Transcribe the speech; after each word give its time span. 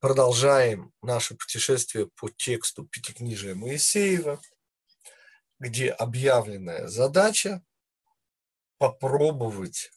продолжаем 0.00 0.92
наше 1.02 1.34
путешествие 1.34 2.08
по 2.16 2.30
тексту 2.30 2.84
Пятикнижия 2.86 3.54
Моисеева, 3.54 4.40
где 5.58 5.90
объявленная 5.90 6.88
задача 6.88 7.62
попробовать 8.78 9.92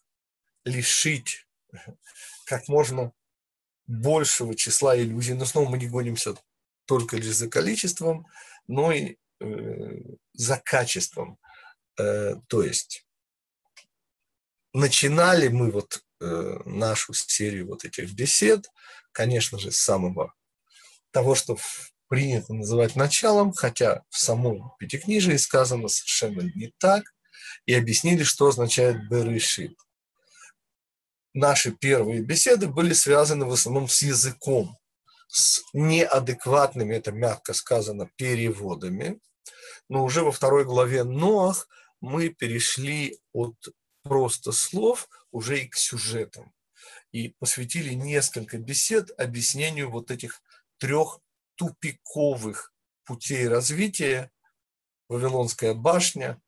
лишить 0.66 1.48
как 2.46 2.68
можно 2.68 3.14
большего 3.88 4.56
числа 4.56 4.98
иллюзий. 4.98 5.34
Но 5.34 5.46
снова 5.46 5.70
мы 5.70 5.78
не 5.78 5.88
гонимся 5.88 6.36
только 6.86 7.16
лишь 7.16 7.36
за 7.36 7.50
количеством, 7.50 8.28
но 8.68 8.92
и 8.92 9.16
э, 9.40 9.46
за 10.34 10.58
качеством. 10.58 11.40
Э, 11.98 12.36
то 12.48 12.62
есть 12.62 13.08
начинали 14.74 15.48
мы 15.48 15.72
вот 15.72 16.04
э, 16.20 16.26
нашу 16.66 17.14
серию 17.14 17.68
вот 17.68 17.86
этих 17.86 18.12
бесед, 18.14 18.68
конечно 19.14 19.58
же, 19.58 19.72
самого 19.72 20.34
того, 21.12 21.36
что 21.36 21.58
принято 22.10 22.54
называть 22.54 22.96
началом, 22.96 23.54
хотя 23.54 24.04
в 24.10 24.20
самом 24.20 24.74
Пятикнижии 24.80 25.38
сказано 25.38 25.88
совершенно 25.88 26.42
не 26.56 26.74
так, 26.78 27.04
и 27.66 27.74
объяснили, 27.74 28.24
что 28.24 28.48
означает 28.48 29.10
«берешит». 29.10 29.78
Наши 31.34 31.72
первые 31.72 32.22
беседы 32.22 32.68
были 32.68 32.94
связаны 32.94 33.46
в 33.46 33.54
основном 33.54 33.88
с 33.88 34.02
языком, 34.02 34.78
с 35.28 35.64
неадекватными, 35.74 36.94
это 36.94 37.12
мягко 37.12 37.54
сказано, 37.54 38.10
переводами. 38.16 39.20
Но 39.90 40.04
уже 40.04 40.22
во 40.24 40.32
второй 40.32 40.64
главе 40.64 41.04
Ноах 41.04 41.68
мы 42.02 42.30
перешли 42.30 43.18
от 43.34 43.56
просто 44.04 44.52
слов 44.52 45.10
уже 45.32 45.64
и 45.64 45.68
к 45.68 45.76
сюжетам. 45.76 46.54
И 47.14 47.30
посвятили 47.40 47.94
несколько 47.94 48.58
бесед 48.58 49.18
объяснению 49.18 49.90
вот 49.90 50.12
этих 50.12 50.42
трех 50.78 51.22
тупиковых 51.56 52.74
путей 53.06 53.48
развития. 53.48 54.32
Вавилонская 55.08 55.74
башня, 55.74 56.42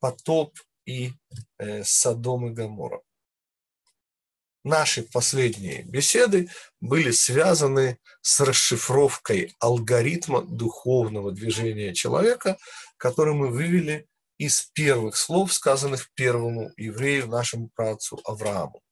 потоп 0.00 0.58
и 0.86 1.12
э, 1.58 1.84
Содом 1.84 2.48
и 2.48 2.50
Гамора. 2.50 3.02
Наши 4.64 5.02
последние 5.02 5.82
беседы 5.82 6.48
были 6.80 7.10
связаны 7.10 7.98
с 8.22 8.40
расшифровкой 8.40 9.54
алгоритма 9.60 10.42
духовного 10.42 11.32
движения 11.32 11.94
человека, 11.94 12.58
который 12.96 13.34
мы 13.34 13.48
вывели 13.48 14.06
из 14.36 14.62
первых 14.72 15.16
слов, 15.16 15.52
сказанных 15.52 16.10
первому 16.14 16.72
еврею, 16.76 17.28
нашему 17.28 17.70
праотцу 17.74 18.20
Аврааму. 18.24 18.82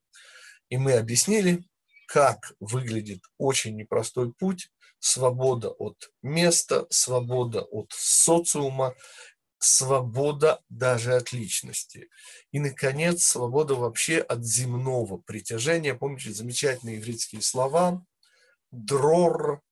И 0.69 0.77
мы 0.77 0.95
объяснили, 0.95 1.65
как 2.07 2.53
выглядит 2.61 3.23
очень 3.39 3.77
непростой 3.77 4.33
путь, 4.33 4.71
свобода 4.99 5.71
от 5.71 6.11
места, 6.23 6.87
свобода 6.91 7.63
от 7.63 7.93
социума, 7.93 8.95
свобода 9.59 10.61
даже 10.69 11.15
от 11.15 11.33
личности. 11.33 12.09
И, 12.53 12.59
наконец, 12.59 13.25
свобода 13.25 13.75
вообще 13.75 14.19
от 14.19 14.45
земного 14.45 15.19
притяжения. 15.19 15.95
Помните 15.95 16.33
замечательные 16.33 16.97
еврейские 16.97 17.43
слова? 17.43 18.05
Дрор, 18.71 19.63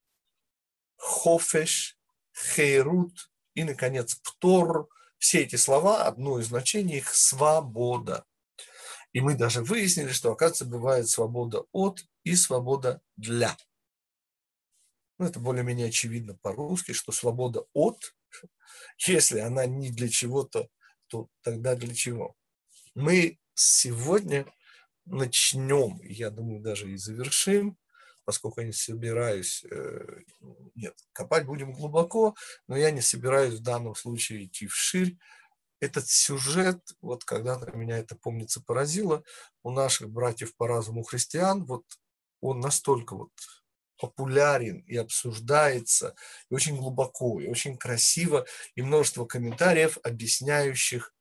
хофеш, 0.96 1.98
хейрут 2.32 3.30
и, 3.54 3.64
наконец, 3.64 4.14
птор– 4.16 4.88
все 5.18 5.40
эти 5.40 5.56
слова, 5.56 6.04
одно 6.04 6.38
из 6.38 6.48
значений 6.48 6.98
их– 6.98 7.14
свобода. 7.14 8.26
И 9.14 9.20
мы 9.20 9.36
даже 9.36 9.62
выяснили, 9.62 10.10
что, 10.10 10.32
оказывается, 10.32 10.66
бывает 10.66 11.08
свобода 11.08 11.64
от 11.72 12.04
и 12.24 12.34
свобода 12.34 13.00
для. 13.16 13.56
Ну, 15.18 15.26
это 15.26 15.38
более-менее 15.38 15.86
очевидно 15.88 16.34
по-русски, 16.34 16.92
что 16.92 17.12
свобода 17.12 17.64
от, 17.72 18.14
если 19.06 19.38
она 19.38 19.64
не 19.66 19.90
для 19.90 20.08
чего-то, 20.08 20.68
то 21.06 21.28
тогда 21.42 21.76
для 21.76 21.94
чего? 21.94 22.34
Мы 22.96 23.38
сегодня 23.54 24.52
начнем, 25.04 26.00
я 26.02 26.30
думаю, 26.30 26.60
даже 26.60 26.90
и 26.90 26.96
завершим 26.96 27.78
поскольку 28.24 28.60
я 28.60 28.66
не 28.66 28.72
собираюсь, 28.72 29.64
э, 29.70 30.20
нет, 30.74 30.94
копать 31.12 31.46
будем 31.46 31.72
глубоко, 31.72 32.34
но 32.66 32.76
я 32.76 32.90
не 32.90 33.00
собираюсь 33.00 33.54
в 33.54 33.62
данном 33.62 33.94
случае 33.94 34.44
идти 34.44 34.66
вширь. 34.66 35.18
Этот 35.84 36.08
сюжет, 36.08 36.80
вот 37.00 37.24
когда-то 37.24 37.76
меня 37.76 37.98
это, 37.98 38.16
помнится, 38.16 38.62
поразило, 38.62 39.22
у 39.62 39.70
наших 39.70 40.10
братьев 40.10 40.56
по 40.56 40.66
разуму 40.66 41.02
христиан, 41.02 41.64
вот 41.64 41.84
он 42.40 42.60
настолько 42.60 43.16
вот 43.16 43.32
популярен 43.98 44.80
и 44.80 44.96
обсуждается, 44.96 46.14
и 46.50 46.54
очень 46.54 46.76
глубоко, 46.76 47.40
и 47.40 47.48
очень 47.48 47.76
красиво, 47.76 48.46
и 48.74 48.82
множество 48.82 49.24
комментариев, 49.24 49.98
объясняющих 50.02 51.14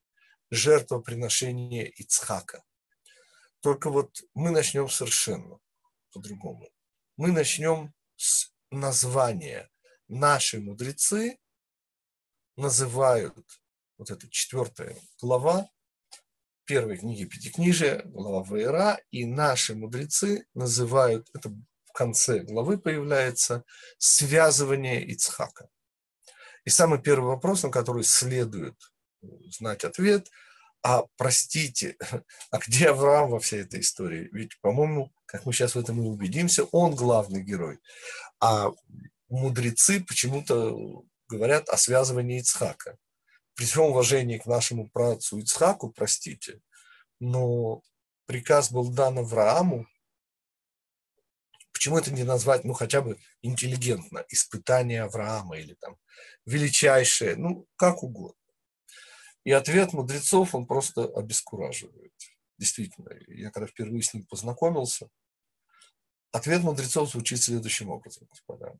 жертвоприношение 0.52 1.90
Ицхака. 1.90 2.64
Только 3.62 3.90
вот 3.90 4.22
мы 4.34 4.52
начнем 4.52 4.90
совершенно 4.90 5.60
по-другому 6.12 6.68
мы 7.18 7.32
начнем 7.32 7.94
с 8.16 8.52
названия. 8.72 9.70
Наши 10.08 10.60
мудрецы 10.60 11.38
называют, 12.56 13.62
вот 13.98 14.12
эта 14.12 14.30
четвертая 14.30 14.96
глава, 15.22 15.68
первой 16.66 16.98
книги 16.98 17.26
Пятикнижия, 17.26 18.04
глава 18.06 18.44
Ваера, 18.44 19.00
и 19.12 19.26
наши 19.26 19.76
мудрецы 19.76 20.46
называют, 20.54 21.30
это 21.34 21.50
в 21.50 21.92
конце 21.94 22.40
главы 22.40 22.78
появляется, 22.78 23.64
связывание 23.98 25.06
Ицхака. 25.06 25.70
И 26.66 26.70
самый 26.70 27.02
первый 27.02 27.28
вопрос, 27.28 27.64
на 27.64 27.70
который 27.70 28.04
следует 28.04 28.76
знать 29.22 29.84
ответ– 29.84 30.30
а 30.84 31.06
простите, 31.16 31.96
а 32.52 32.58
где 32.60 32.90
Авраам 32.90 33.32
во 33.32 33.40
всей 33.40 33.62
этой 33.62 33.80
истории? 33.80 34.30
Ведь, 34.34 34.60
по-моему, 34.60 35.12
как 35.26 35.46
мы 35.46 35.54
сейчас 35.54 35.76
в 35.76 35.80
этом 35.80 36.04
и 36.04 36.06
убедимся, 36.06 36.66
он 36.66 36.94
главный 36.94 37.42
герой. 37.42 37.80
А 38.42 38.70
мудрецы 39.30 40.04
почему-то 40.04 41.04
говорят 41.30 41.70
о 41.70 41.78
связывании 41.78 42.42
Ицхака. 42.42 42.98
При 43.56 43.66
всем 43.66 43.84
уважении 43.84 44.38
к 44.38 44.46
нашему 44.46 44.90
праотцу 44.90 45.38
Ицхаку, 45.40 45.92
простите, 45.92 46.62
но 47.20 47.82
приказ 48.26 48.72
был 48.72 48.90
дан 48.90 49.20
Аврааму, 49.20 49.88
почему 51.72 51.98
это 51.98 52.12
не 52.12 52.24
назвать, 52.24 52.64
ну, 52.64 52.74
хотя 52.74 53.02
бы 53.02 53.18
интеллигентно, 53.42 54.26
испытание 54.30 55.04
Авраама 55.04 55.58
или 55.58 55.74
там 55.76 55.98
величайшее, 56.46 57.36
ну, 57.36 57.68
как 57.76 58.04
угодно. 58.04 58.38
И 59.44 59.52
ответ 59.52 59.94
мудрецов, 59.94 60.56
он 60.56 60.66
просто 60.66 61.04
обескураживает. 61.04 62.14
Действительно, 62.58 63.10
я 63.28 63.52
когда 63.52 63.68
впервые 63.68 64.02
с 64.02 64.14
ним 64.14 64.26
познакомился, 64.26 65.10
ответ 66.32 66.62
мудрецов 66.62 67.10
звучит 67.10 67.42
следующим 67.42 67.90
образом, 67.90 68.28
господа. 68.30 68.74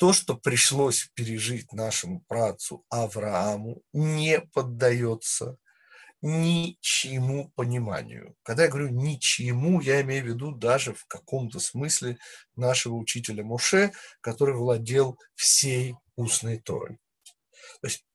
То, 0.00 0.14
что 0.14 0.34
пришлось 0.34 1.10
пережить 1.12 1.74
нашему 1.74 2.22
працу 2.22 2.86
Аврааму, 2.88 3.82
не 3.92 4.40
поддается 4.40 5.58
ничьему 6.22 7.50
пониманию. 7.54 8.34
Когда 8.42 8.62
я 8.62 8.70
говорю 8.70 8.88
ничьему, 8.88 9.82
я 9.82 10.00
имею 10.00 10.24
в 10.24 10.28
виду 10.28 10.52
даже 10.52 10.94
в 10.94 11.04
каком-то 11.04 11.60
смысле 11.60 12.16
нашего 12.56 12.94
учителя 12.94 13.44
Моше, 13.44 13.92
который 14.22 14.54
владел 14.54 15.18
всей 15.34 15.96
устной 16.16 16.58
Торой. 16.58 16.98
То 17.82 17.88
есть 17.88 18.06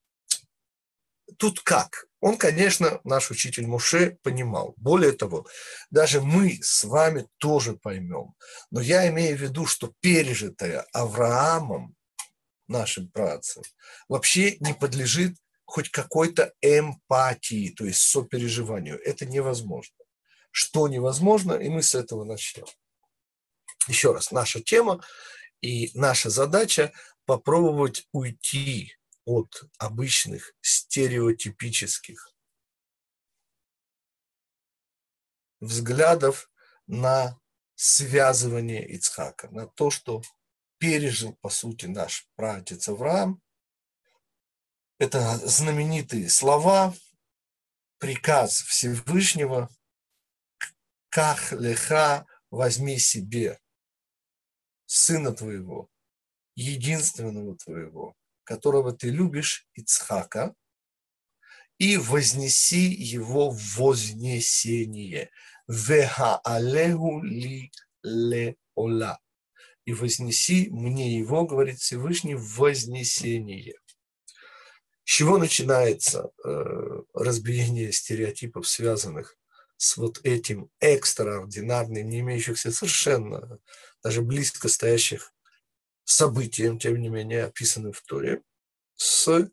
тут 1.38 1.59
как? 1.59 2.07
Он, 2.25 2.38
конечно, 2.38 3.00
наш 3.03 3.30
учитель 3.30 3.68
Муше 3.68 4.18
понимал. 4.24 4.74
Более 4.78 5.12
того, 5.12 5.46
даже 5.91 6.22
мы 6.22 6.58
с 6.59 6.84
вами 6.84 7.28
тоже 7.38 7.74
поймем. 7.74 8.34
Но 8.72 8.81
я 8.81 9.08
имею 9.09 9.38
в 9.38 9.41
виду, 9.41 9.68
что 9.68 9.94
пережитое 10.00 10.88
Авраамом, 10.91 11.95
нашим 12.68 13.12
працем, 13.12 13.62
вообще 14.10 14.57
не 14.60 14.74
подлежит 14.74 15.38
хоть 15.66 15.92
какой-то 15.92 16.51
эмпатии, 16.62 17.69
то 17.77 17.86
есть 17.86 18.00
сопереживанию. 18.00 19.00
Это 19.06 19.28
невозможно. 19.28 19.95
Что 20.50 20.88
невозможно, 20.88 21.54
и 21.54 21.69
мы 21.69 21.83
с 21.83 21.94
этого 21.94 22.24
начнем. 22.24 22.66
Еще 23.88 24.13
раз, 24.13 24.31
наша 24.31 24.62
тема 24.62 25.00
и 25.62 25.92
наша 25.94 26.31
задача 26.31 26.92
попробовать 27.28 28.07
уйти 28.12 28.95
от 29.25 29.63
обычных 29.77 30.54
стереотипических 30.62 32.31
взглядов 35.60 36.50
на 36.88 37.39
связывание 37.75 38.88
Ицхака, 38.95 39.50
на 39.50 39.68
то, 39.68 39.89
что 39.89 40.22
пережил, 40.77 41.36
по 41.42 41.50
сути, 41.50 41.88
наш 41.88 42.30
праотец 42.36 42.88
Авраам. 42.88 43.42
Это 44.98 45.38
знаменитые 45.38 46.30
слова, 46.30 46.95
приказ 47.98 48.62
Всевышнего, 48.62 49.69
«Ках 51.10 51.51
леха, 51.54 52.25
возьми 52.51 53.00
себе 53.00 53.60
сына 54.86 55.33
твоего, 55.33 55.89
единственного 56.56 57.57
твоего, 57.57 58.16
которого 58.45 58.94
ты 58.94 59.09
любишь, 59.09 59.68
Ицхака, 59.74 60.56
и 61.77 61.97
вознеси 61.97 62.88
его 62.88 63.50
в 63.50 63.77
вознесение. 63.77 65.30
Веха 65.68 66.38
алеху 66.38 67.21
ли 67.21 67.71
ле 68.03 68.56
ола. 68.75 69.19
И 69.86 69.94
вознеси 69.94 70.69
мне 70.71 71.18
его, 71.18 71.45
говорит 71.45 71.80
Всевышний, 71.80 72.36
в 72.36 72.57
вознесение. 72.57 73.75
С 75.03 75.12
чего 75.12 75.38
начинается 75.38 76.31
э, 76.44 77.01
разбиение 77.13 77.92
стереотипов, 77.92 78.68
связанных 78.68 79.38
с 79.77 79.97
вот 79.97 80.21
этим 80.24 80.69
экстраординарным, 80.80 82.07
не 82.09 82.21
имеющихся 82.21 82.71
совершенно 82.71 83.59
даже 84.03 84.21
близко 84.21 84.68
стоящих 84.69 85.34
событием, 86.06 86.80
тем 86.80 87.02
не 87.02 87.10
менее, 87.10 87.46
описанным 87.46 87.92
в 87.92 88.02
Торе, 88.02 88.42
с 88.96 89.50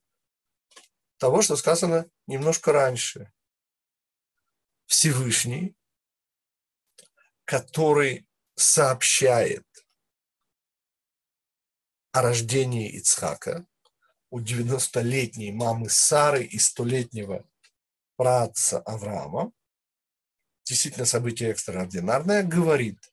того, 1.19 1.43
что 1.43 1.57
сказано 1.57 2.09
немножко 2.27 2.73
раньше. 2.73 3.33
Всевышний, 4.87 5.75
который 7.45 8.29
сообщает 8.55 9.67
о 12.13 12.23
рождении 12.23 12.91
Ицхака 12.99 13.67
у 14.31 14.41
90-летней 14.41 15.53
мамы 15.53 15.89
Сары 15.89 16.45
и 16.45 16.59
100-летнего 16.59 17.49
праотца 18.17 18.81
Авраама, 18.81 19.53
действительно 20.65 21.07
событие 21.07 21.51
экстраординарное, 21.51 22.43
говорит, 22.43 23.12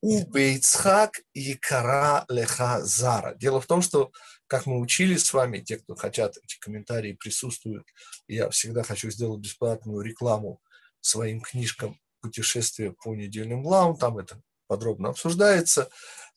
у 0.00 0.24
Бейцхак 0.26 1.20
и 1.32 1.54
Кара 1.54 2.24
Леха 2.28 2.80
Зара. 2.84 3.34
Дело 3.34 3.60
в 3.60 3.66
том, 3.66 3.82
что, 3.82 4.12
как 4.46 4.66
мы 4.66 4.78
учили 4.80 5.16
с 5.16 5.32
вами, 5.32 5.60
те, 5.60 5.78
кто 5.78 5.94
хотят, 5.94 6.36
эти 6.36 6.58
комментарии 6.58 7.14
присутствуют, 7.14 7.86
я 8.28 8.48
всегда 8.50 8.82
хочу 8.82 9.10
сделать 9.10 9.40
бесплатную 9.40 10.02
рекламу 10.02 10.60
своим 11.00 11.40
книжкам 11.40 11.98
«Путешествие 12.20 12.92
по 12.92 13.14
недельным 13.14 13.62
главам», 13.62 13.96
там 13.96 14.18
это 14.18 14.40
подробно 14.66 15.10
обсуждается. 15.10 15.90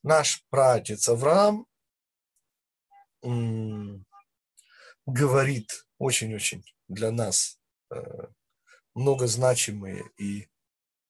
Наш 0.03 0.43
пратец 0.49 1.07
Авраам 1.09 1.67
говорит 5.05 5.85
очень-очень 5.99 6.63
для 6.87 7.11
нас 7.11 7.59
э, 7.91 7.97
многозначимые 8.95 10.03
и 10.17 10.47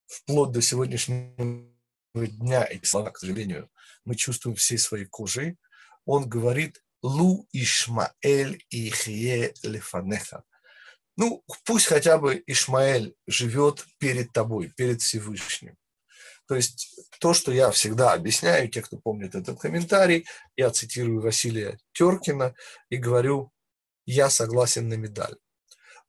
вплоть 0.08 0.52
до 0.52 0.62
сегодняшнего 0.62 1.71
дня 2.14 2.66
эти 2.70 2.86
слова, 2.86 3.12
к 3.12 3.20
сожалению, 3.20 3.70
мы 4.06 4.16
чувствуем 4.16 4.56
всей 4.56 4.78
своей 4.78 5.06
кожей. 5.06 5.58
Он 6.06 6.28
говорит 6.28 6.84
«Лу 7.02 7.48
Ишмаэль 7.52 8.64
ихе 8.70 9.54
лефанеха». 9.64 10.44
Ну, 11.18 11.44
пусть 11.66 11.88
хотя 11.88 12.18
бы 12.18 12.44
Ишмаэль 12.48 13.16
живет 13.28 13.86
перед 13.98 14.32
тобой, 14.32 14.70
перед 14.70 15.02
Всевышним. 15.02 15.78
То 16.48 16.56
есть 16.56 17.00
то, 17.20 17.34
что 17.34 17.52
я 17.52 17.72
всегда 17.72 18.14
объясняю, 18.14 18.70
те, 18.70 18.82
кто 18.82 18.98
помнит 18.98 19.36
этот 19.36 19.60
комментарий, 19.60 20.26
я 20.56 20.70
цитирую 20.72 21.22
Василия 21.22 21.78
Теркина 21.94 22.56
и 22.90 22.98
говорю, 22.98 23.52
я 24.06 24.30
согласен 24.30 24.90
на 24.90 24.96
медаль. 24.96 25.36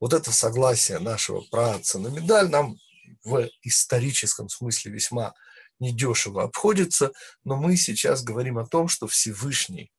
Вот 0.01 0.15
это 0.15 0.33
согласие 0.33 0.99
нашего 0.99 1.43
праотца 1.43 1.99
на 1.99 2.09
медаль 2.09 2.49
нам 2.49 2.77
в 3.23 3.49
историческом 3.63 4.49
смысле 4.49 4.93
весьма 4.93 5.35
недешево 5.83 6.45
обходится, 6.45 7.13
но 7.45 7.57
мы 7.57 7.77
сейчас 7.77 8.23
говорим 8.23 8.59
о 8.59 8.67
том, 8.67 8.89
что 8.89 9.07
Всевышний 9.07 9.93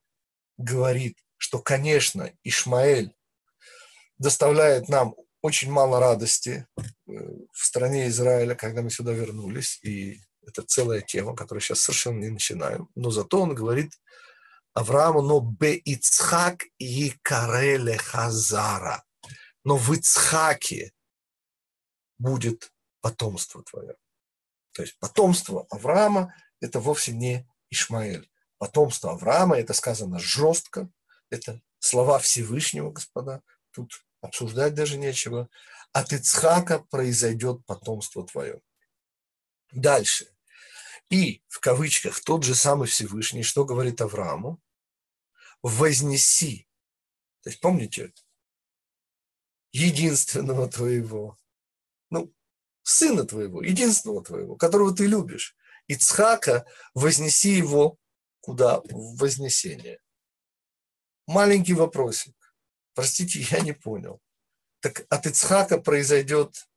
говорит, 0.58 1.18
что, 1.38 1.60
конечно, 1.60 2.32
Ишмаэль 2.44 3.16
доставляет 4.18 4.90
нам 4.90 5.16
очень 5.42 5.70
мало 5.70 6.00
радости 6.00 6.66
э, 6.78 6.84
в 7.06 7.66
стране 7.66 8.08
Израиля, 8.08 8.56
когда 8.56 8.82
мы 8.82 8.90
сюда 8.90 9.12
вернулись, 9.12 9.80
и 9.84 10.22
это 10.42 10.64
целая 10.64 11.02
тема, 11.02 11.36
которую 11.36 11.62
сейчас 11.62 11.82
совершенно 11.82 12.20
не 12.20 12.30
начинаем. 12.30 12.90
Но 12.96 13.12
зато 13.12 13.42
он 13.42 13.54
говорит 13.54 13.92
Аврааму, 14.74 15.22
но 15.22 15.42
бе 15.42 15.76
Ицхак 15.76 16.66
и 16.78 17.14
кареле 17.22 17.98
хазара. 17.98 19.04
Но 19.66 19.78
в 19.78 19.94
Ицхаке 19.94 20.94
будет 22.18 22.72
потомство 23.02 23.64
твое. 23.64 23.96
То 24.74 24.82
есть 24.82 24.98
потомство 25.00 25.66
Авраама– 25.70 26.36
это 26.60 26.80
вовсе 26.80 27.14
не 27.14 27.48
Ишмаэль. 27.70 28.30
Потомство 28.58 29.12
Авраама– 29.12 29.58
это 29.58 29.74
сказано 29.74 30.20
жестко, 30.20 30.90
это 31.30 31.62
слова 31.80 32.20
Всевышнего, 32.20 32.92
господа. 32.92 33.42
Тут 33.72 34.06
обсуждать 34.22 34.74
даже 34.74 34.98
нечего. 34.98 35.50
От 35.92 36.12
Ицхака 36.14 36.80
произойдет 36.80 37.66
потомство 37.66 38.26
твое. 38.26 38.62
Дальше. 39.72 40.28
И, 41.10 41.44
в 41.48 41.60
кавычках, 41.60 42.20
тот 42.22 42.44
же 42.44 42.56
самый 42.56 42.88
Всевышний, 42.88 43.44
что 43.44 43.66
говорит 43.66 44.02
Аврааму? 44.02 44.60
Вознеси. 45.62 46.68
То 47.42 47.50
есть, 47.50 47.60
помните, 47.60 48.14
единственного 49.72 50.68
твоего, 50.70 51.38
сына 52.84 53.26
твоего, 53.26 53.64
единственного 53.64 54.24
твоего, 54.24 54.56
которого 54.56 54.94
ты 54.94 55.08
любишь. 55.08 55.56
Ицхака, 55.88 56.66
вознеси 56.94 57.52
его 57.52 57.98
куда? 58.42 58.82
В 58.82 59.18
вознесение. 59.18 60.00
Маленький 61.28 61.74
вопросик. 61.74 62.36
Простите, 62.94 63.40
я 63.50 63.62
не 63.62 63.72
понял. 63.72 64.22
Так 64.82 65.06
от 65.10 65.26
Ицхака 65.26 65.78
произойдет 65.78 66.68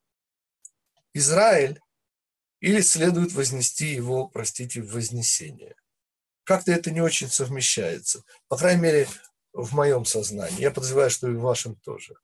Израиль, 1.12 1.81
или 2.61 2.81
следует 2.81 3.32
вознести 3.32 3.87
его, 3.87 4.29
простите, 4.29 4.81
в 4.81 4.93
вознесение. 4.93 5.75
Как-то 6.44 6.73
это 6.73 6.91
не 6.91 7.00
очень 7.00 7.29
совмещается. 7.29 8.23
По 8.49 8.56
крайней 8.56 8.82
мере, 8.82 9.09
в 9.52 9.75
моем 9.75 10.05
сознании. 10.05 10.61
Я 10.61 10.70
подозреваю, 10.70 11.11
что 11.11 11.29
и 11.29 11.35
в 11.35 11.41
вашем 11.41 11.76
тоже. 11.76 12.14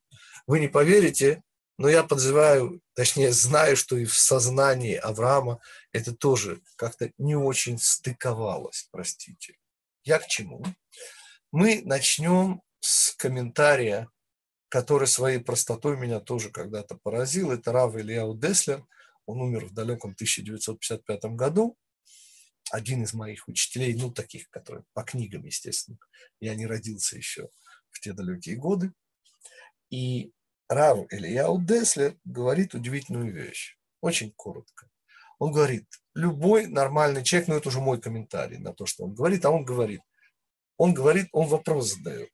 Вы 0.47 0.61
не 0.61 0.69
поверите, 0.69 1.43
но 1.83 1.89
я 1.89 2.05
подозреваю, 2.05 2.81
точнее 2.95 3.33
знаю, 3.33 3.77
что 3.77 3.97
и 3.97 4.05
в 4.05 4.17
сознании 4.17 4.95
Авраама 4.95 5.61
это 5.93 6.15
тоже 6.15 6.63
как-то 6.77 7.11
не 7.19 7.35
очень 7.35 7.79
стыковалось, 7.79 8.89
простите. 8.93 9.59
Я 10.05 10.19
к 10.19 10.27
чему? 10.29 10.65
Мы 11.51 11.83
начнем 11.85 12.63
с 12.81 13.15
комментария, 13.17 14.09
который 14.69 15.07
своей 15.09 15.39
простотой 15.39 15.97
меня 15.97 16.21
тоже 16.21 16.51
когда-то 16.51 16.99
поразил. 17.03 17.51
Это 17.51 17.73
Рав 17.73 17.97
Ильяу 17.97 18.37
Деслер– 18.37 18.85
он 19.27 19.41
умер 19.41 19.67
в 19.67 19.73
далеком 19.73 20.13
1955 20.13 21.25
году. 21.37 21.77
Один 22.71 23.03
из 23.03 23.13
моих 23.13 23.49
учителей, 23.49 23.95
ну, 23.95 24.11
таких, 24.11 24.49
которые 24.51 24.85
по 24.95 25.03
книгам, 25.03 25.45
естественно. 25.45 25.99
Я 26.41 26.55
не 26.55 26.67
родился 26.67 27.17
еще 27.17 27.49
в 27.91 28.01
те 28.01 28.13
далекие 28.13 28.57
годы. 28.57 28.93
И 29.91 30.33
Рав 30.69 31.07
Ильяу 31.11 31.61
Деслер 31.61 32.17
говорит 32.25 32.75
удивительную 32.75 33.33
вещь. 33.33 33.79
Очень 34.01 34.33
коротко. 34.33 34.89
Он 35.39 35.53
говорит, 35.53 35.87
любой 36.15 36.67
нормальный 36.67 37.25
человек, 37.25 37.49
ну 37.49 37.57
это 37.57 37.69
уже 37.69 37.81
мой 37.81 38.01
комментарий 38.01 38.59
на 38.59 38.73
то, 38.73 38.87
что 38.87 39.05
он 39.05 39.15
говорит, 39.15 39.45
а 39.45 39.51
он 39.51 39.65
говорит, 39.65 40.01
он 40.77 40.95
говорит, 40.95 41.29
он 41.33 41.49
вопрос 41.49 41.95
задает. 41.95 42.31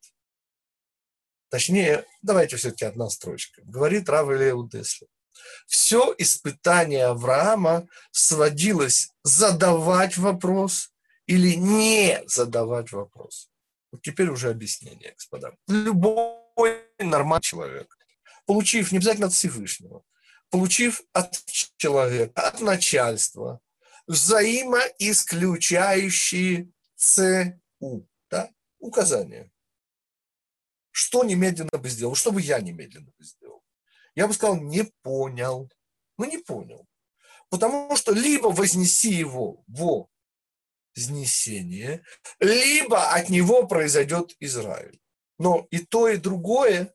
Точнее, 1.50 2.04
давайте 2.22 2.56
все-таки 2.56 2.84
одна 2.84 3.08
строчка. 3.08 3.62
Говорит 3.64 4.08
Рав 4.08 4.30
Ильяу 4.30 4.68
Деслер. 4.68 5.08
Все 5.66 6.14
испытание 6.18 7.06
Авраама 7.06 7.86
сводилось 8.10 9.12
задавать 9.22 10.16
вопрос 10.16 10.92
или 11.26 11.54
не 11.54 12.22
задавать 12.26 12.92
вопрос. 12.92 13.50
Вот 13.92 14.02
теперь 14.02 14.28
уже 14.28 14.50
объяснение, 14.50 15.12
господа. 15.12 15.54
Любой 15.66 16.82
нормальный 16.98 17.42
человек, 17.42 17.97
получив 18.48 18.90
не 18.90 18.98
обязательно 18.98 19.28
от 19.28 19.34
Всевышнего, 19.34 20.02
получив 20.50 21.02
от 21.12 21.40
человека, 21.76 22.32
от 22.40 22.60
начальства, 22.60 23.60
взаимоисключающие 24.08 26.72
ЦУ, 26.96 28.08
да, 28.30 28.50
указания. 28.80 29.52
Что 30.90 31.22
немедленно 31.22 31.78
бы 31.78 31.88
сделал, 31.88 32.16
что 32.16 32.32
бы 32.32 32.40
я 32.40 32.60
немедленно 32.60 33.12
бы 33.16 33.24
сделал 33.24 33.38
я 34.18 34.26
бы 34.26 34.34
сказал, 34.34 34.56
не 34.56 34.82
понял. 35.02 35.70
Ну, 36.16 36.24
не 36.24 36.38
понял. 36.38 36.88
Потому 37.50 37.96
что 37.96 38.10
либо 38.10 38.48
вознеси 38.48 39.12
его 39.12 39.62
во 39.68 40.08
вознесение, 40.96 42.02
либо 42.40 43.12
от 43.12 43.28
него 43.28 43.68
произойдет 43.68 44.34
Израиль. 44.40 44.98
Но 45.38 45.68
и 45.70 45.78
то, 45.78 46.08
и 46.08 46.16
другое, 46.16 46.92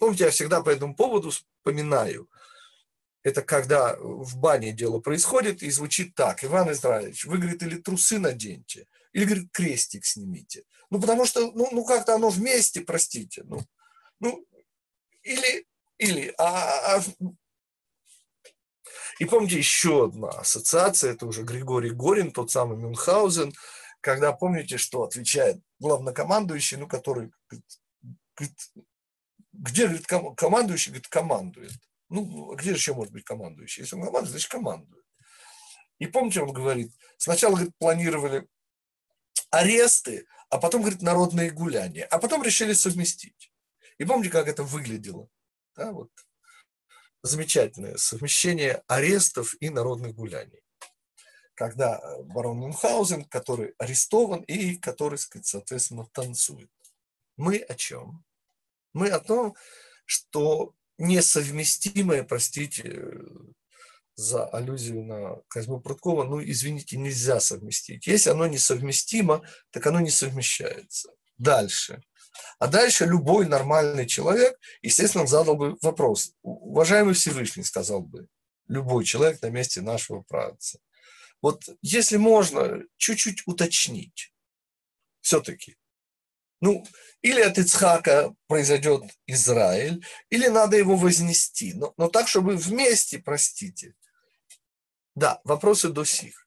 помните, 0.00 0.24
я 0.24 0.30
всегда 0.30 0.62
по 0.62 0.70
этому 0.70 0.96
поводу 0.96 1.30
вспоминаю, 1.30 2.28
это 3.22 3.42
когда 3.42 3.96
в 3.98 4.38
бане 4.38 4.72
дело 4.72 4.98
происходит 4.98 5.62
и 5.62 5.70
звучит 5.70 6.14
так. 6.14 6.42
Иван 6.42 6.72
Израилевич, 6.72 7.26
вы, 7.26 7.36
говорит, 7.38 7.62
или 7.62 7.76
трусы 7.76 8.18
наденьте, 8.18 8.86
или, 9.12 9.24
говорит, 9.24 9.50
крестик 9.52 10.06
снимите. 10.06 10.64
Ну, 10.88 11.00
потому 11.00 11.26
что, 11.26 11.52
ну, 11.52 11.68
ну 11.70 11.84
как-то 11.84 12.14
оно 12.14 12.30
вместе, 12.30 12.80
простите. 12.80 13.42
Ну, 13.44 13.60
ну 14.20 14.44
или, 15.22 15.66
или, 15.98 16.34
а, 16.38 16.96
а, 16.96 17.02
и 19.18 19.26
помните, 19.26 19.58
еще 19.58 20.06
одна 20.06 20.30
ассоциация, 20.30 21.12
это 21.12 21.26
уже 21.26 21.42
Григорий 21.42 21.90
Горин, 21.90 22.32
тот 22.32 22.50
самый 22.50 22.78
Мюнхгаузен, 22.78 23.52
когда, 24.00 24.32
помните, 24.32 24.78
что 24.78 25.02
отвечает 25.02 25.60
главнокомандующий, 25.78 26.78
ну, 26.78 26.88
который 26.88 27.30
говорит, 28.34 28.58
где, 29.60 29.86
говорит, 29.86 30.06
командующий, 30.36 30.90
говорит, 30.90 31.08
командует. 31.08 31.72
Ну, 32.08 32.54
где 32.54 32.70
же 32.70 32.76
еще 32.76 32.94
может 32.94 33.12
быть 33.12 33.24
командующий? 33.24 33.82
Если 33.82 33.94
он 33.94 34.02
командует, 34.02 34.30
значит 34.30 34.50
командует. 34.50 35.04
И 35.98 36.06
помните, 36.06 36.40
он 36.40 36.52
говорит, 36.52 36.92
сначала, 37.18 37.56
говорит, 37.56 37.76
планировали 37.78 38.48
аресты, 39.50 40.26
а 40.48 40.58
потом, 40.58 40.80
говорит, 40.80 41.02
народные 41.02 41.50
гуляния, 41.50 42.06
а 42.06 42.18
потом 42.18 42.42
решили 42.42 42.72
совместить. 42.72 43.52
И 43.98 44.04
помните, 44.04 44.30
как 44.30 44.48
это 44.48 44.62
выглядело? 44.62 45.28
Да, 45.76 45.92
вот. 45.92 46.10
Замечательное 47.22 47.98
совмещение 47.98 48.82
арестов 48.86 49.54
и 49.60 49.68
народных 49.68 50.14
гуляний. 50.14 50.62
Когда 51.52 51.98
э, 51.98 52.22
барон 52.22 52.60
Мюнхгаузен, 52.60 53.26
который 53.26 53.74
арестован 53.76 54.40
и 54.40 54.76
который, 54.76 55.18
сказать, 55.18 55.46
соответственно, 55.46 56.06
танцует. 56.14 56.70
Мы 57.36 57.58
о 57.58 57.74
чем? 57.74 58.24
Мы 58.92 59.08
о 59.08 59.20
том, 59.20 59.54
что 60.04 60.74
несовместимое, 60.98 62.24
простите 62.24 63.10
за 64.14 64.44
аллюзию 64.46 65.04
на 65.04 65.36
Козьму 65.48 65.80
Прудкова, 65.80 66.24
ну, 66.24 66.42
извините, 66.42 66.98
нельзя 66.98 67.40
совместить. 67.40 68.06
Если 68.06 68.30
оно 68.30 68.46
несовместимо, 68.46 69.42
так 69.70 69.86
оно 69.86 70.00
не 70.00 70.10
совмещается. 70.10 71.10
Дальше. 71.38 72.02
А 72.58 72.66
дальше 72.66 73.06
любой 73.06 73.46
нормальный 73.46 74.06
человек, 74.06 74.58
естественно, 74.82 75.26
задал 75.26 75.56
бы 75.56 75.78
вопрос. 75.80 76.34
Уважаемый 76.42 77.14
Всевышний, 77.14 77.64
сказал 77.64 78.02
бы, 78.02 78.28
любой 78.68 79.04
человек 79.04 79.40
на 79.42 79.48
месте 79.48 79.80
нашего 79.80 80.22
праца. 80.22 80.78
Вот 81.40 81.64
если 81.80 82.18
можно 82.18 82.82
чуть-чуть 82.98 83.42
уточнить, 83.46 84.34
все-таки, 85.20 85.76
ну, 86.60 86.84
или 87.22 87.40
от 87.40 87.58
Ицхака 87.58 88.34
произойдет 88.46 89.02
Израиль, 89.26 90.04
или 90.30 90.48
надо 90.48 90.76
его 90.76 90.96
вознести. 90.96 91.74
Но, 91.74 91.94
но 91.96 92.08
так, 92.08 92.28
чтобы 92.28 92.56
вместе, 92.56 93.18
простите. 93.18 93.94
Да, 95.14 95.40
вопросы 95.44 95.88
до 95.88 96.04
сих. 96.04 96.46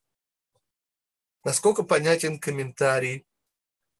Насколько 1.44 1.82
понятен 1.82 2.38
комментарий 2.38 3.26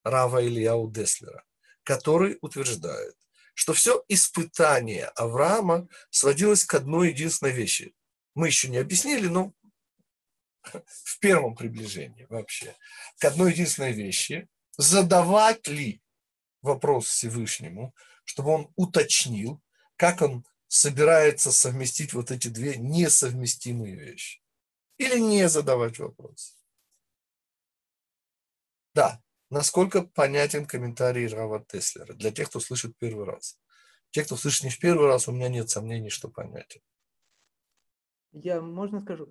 Рава 0.02 0.42
Ильяу 0.44 0.90
Деслера, 0.90 1.44
который 1.83 2.38
утверждает, 2.40 3.16
что 3.54 3.73
все 3.73 4.04
испытание 4.09 5.06
Авраама 5.09 5.88
сводилось 6.11 6.64
к 6.64 6.75
одной 6.75 7.11
единственной 7.11 7.52
вещи. 7.52 7.94
Мы 8.35 8.49
еще 8.49 8.68
не 8.68 8.78
объяснили, 8.78 9.28
но 9.28 9.52
в 10.62 11.18
первом 11.21 11.54
приближении 11.54 12.26
вообще. 12.28 12.75
К 13.18 13.26
одной 13.26 13.52
единственной 13.52 13.92
вещи. 13.92 14.49
Задавать 14.76 15.68
ли 15.68 16.02
вопрос 16.64 17.06
Всевышнему, 17.06 17.94
чтобы 18.25 18.50
он 18.50 18.73
уточнил, 18.75 19.62
как 19.97 20.23
он 20.23 20.44
собирается 20.66 21.52
совместить 21.52 22.14
вот 22.14 22.30
эти 22.30 22.49
две 22.49 22.76
несовместимые 22.76 23.94
вещи. 23.94 24.42
Или 24.97 25.21
не 25.21 25.49
задавать 25.49 25.99
вопрос. 25.99 26.59
Да, 28.94 29.23
насколько 29.50 30.02
понятен 30.02 30.66
комментарий 30.66 31.26
Рава 31.26 31.64
Теслера 31.64 32.14
для 32.14 32.30
тех, 32.30 32.49
кто 32.49 32.61
слышит 32.61 32.97
первый 32.99 33.26
раз. 33.26 33.59
Те, 34.11 34.25
кто 34.25 34.37
слышит 34.37 34.64
не 34.64 34.71
в 34.71 34.78
первый 34.78 35.06
раз, 35.06 35.28
у 35.28 35.33
меня 35.33 35.49
нет 35.49 35.68
сомнений, 35.68 36.11
что 36.11 36.28
понятен. 36.28 36.80
Я, 38.33 38.61
можно 38.61 39.00
скажу? 39.00 39.28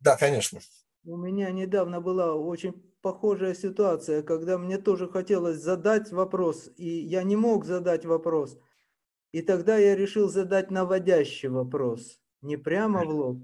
Да, 0.00 0.16
конечно. 0.16 0.60
У 1.04 1.16
меня 1.16 1.50
недавно 1.50 2.00
была 2.00 2.34
очень 2.34 2.91
похожая 3.02 3.54
ситуация, 3.54 4.22
когда 4.22 4.56
мне 4.56 4.78
тоже 4.78 5.08
хотелось 5.08 5.58
задать 5.58 6.10
вопрос, 6.12 6.70
и 6.76 6.88
я 6.88 7.22
не 7.24 7.36
мог 7.36 7.64
задать 7.64 8.06
вопрос. 8.06 8.58
И 9.32 9.42
тогда 9.42 9.76
я 9.76 9.96
решил 9.96 10.28
задать 10.28 10.70
наводящий 10.70 11.48
вопрос, 11.48 12.20
не 12.40 12.56
прямо 12.56 13.04
в 13.04 13.10
лоб. 13.10 13.38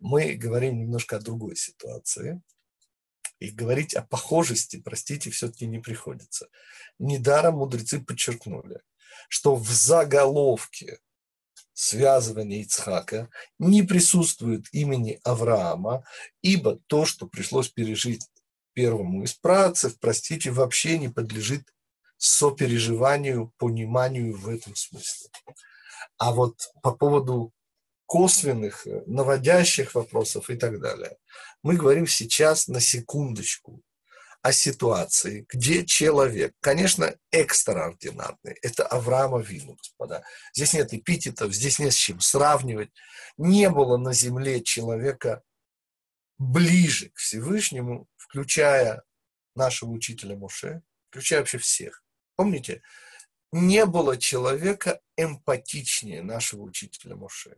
Мы 0.00 0.34
говорим 0.34 0.78
немножко 0.78 1.16
о 1.16 1.20
другой 1.20 1.56
ситуации. 1.56 2.42
И 3.40 3.50
говорить 3.50 3.94
о 3.94 4.02
похожести, 4.02 4.80
простите, 4.80 5.30
все-таки 5.30 5.66
не 5.66 5.80
приходится. 5.80 6.48
Недаром 6.98 7.56
мудрецы 7.56 8.00
подчеркнули, 8.00 8.80
что 9.28 9.56
в 9.56 9.68
заголовке 9.68 11.00
связывания 11.74 12.62
Ицхака 12.62 13.28
не 13.58 13.82
присутствует 13.82 14.66
имени 14.72 15.20
Авраама, 15.24 16.04
ибо 16.40 16.78
то, 16.86 17.04
что 17.04 17.26
пришлось 17.26 17.68
пережить 17.68 18.26
первому 18.72 19.24
из 19.24 19.34
працев, 19.34 19.98
простите, 20.00 20.50
вообще 20.50 20.98
не 20.98 21.08
подлежит 21.08 21.62
сопереживанию, 22.16 23.52
пониманию 23.58 24.36
в 24.36 24.48
этом 24.48 24.74
смысле. 24.74 25.28
А 26.16 26.32
вот 26.32 26.56
по 26.82 26.92
поводу 26.92 27.52
косвенных, 28.06 28.86
наводящих 29.06 29.94
вопросов 29.94 30.48
и 30.50 30.56
так 30.56 30.80
далее, 30.80 31.16
мы 31.62 31.76
говорим 31.76 32.06
сейчас 32.06 32.68
на 32.68 32.80
секундочку 32.80 33.82
о 34.44 34.52
ситуации, 34.52 35.46
где 35.48 35.86
человек, 35.86 36.52
конечно, 36.60 37.16
экстраординарный, 37.30 38.58
это 38.60 38.86
Авраама 38.86 39.40
Вину, 39.40 39.72
господа. 39.74 40.22
Здесь 40.52 40.74
нет 40.74 40.92
эпитетов, 40.92 41.54
здесь 41.54 41.78
нет 41.78 41.94
с 41.94 41.96
чем 41.96 42.20
сравнивать. 42.20 42.90
Не 43.38 43.70
было 43.70 43.96
на 43.96 44.12
земле 44.12 44.62
человека 44.62 45.42
ближе 46.36 47.08
к 47.08 47.16
Всевышнему, 47.16 48.06
включая 48.18 49.02
нашего 49.54 49.92
учителя 49.92 50.36
Муше, 50.36 50.82
включая 51.08 51.38
вообще 51.38 51.56
всех. 51.56 52.04
Помните, 52.36 52.82
не 53.50 53.86
было 53.86 54.18
человека 54.18 55.00
эмпатичнее 55.16 56.22
нашего 56.22 56.64
учителя 56.64 57.16
Муше. 57.16 57.56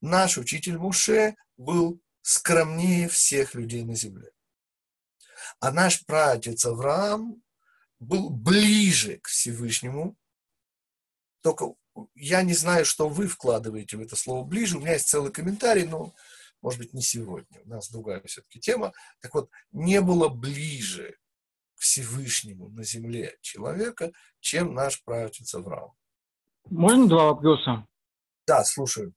Наш 0.00 0.38
учитель 0.38 0.78
Муше 0.78 1.34
был 1.56 2.00
скромнее 2.22 3.08
всех 3.08 3.56
людей 3.56 3.82
на 3.82 3.96
земле. 3.96 4.30
А 5.60 5.72
наш 5.72 6.04
праотец 6.06 6.64
Авраам 6.64 7.42
был 7.98 8.30
ближе 8.30 9.18
к 9.18 9.28
Всевышнему. 9.28 10.16
Только 11.42 11.74
я 12.14 12.42
не 12.42 12.54
знаю, 12.54 12.84
что 12.84 13.08
вы 13.08 13.26
вкладываете 13.26 13.96
в 13.96 14.00
это 14.00 14.14
слово 14.14 14.44
«ближе». 14.44 14.76
У 14.76 14.80
меня 14.80 14.92
есть 14.92 15.08
целый 15.08 15.32
комментарий, 15.32 15.84
но, 15.84 16.14
может 16.62 16.78
быть, 16.78 16.92
не 16.92 17.02
сегодня. 17.02 17.60
У 17.64 17.68
нас 17.68 17.90
другая 17.90 18.22
все-таки 18.22 18.60
тема. 18.60 18.92
Так 19.20 19.34
вот, 19.34 19.50
не 19.72 20.00
было 20.00 20.28
ближе 20.28 21.16
к 21.74 21.80
Всевышнему 21.80 22.68
на 22.68 22.84
земле 22.84 23.36
человека, 23.40 24.12
чем 24.40 24.74
наш 24.74 25.02
праотец 25.02 25.54
Авраам. 25.54 25.92
Можно 26.70 27.08
два 27.08 27.24
вопроса? 27.32 27.86
Да, 28.46 28.64
слушаю. 28.64 29.14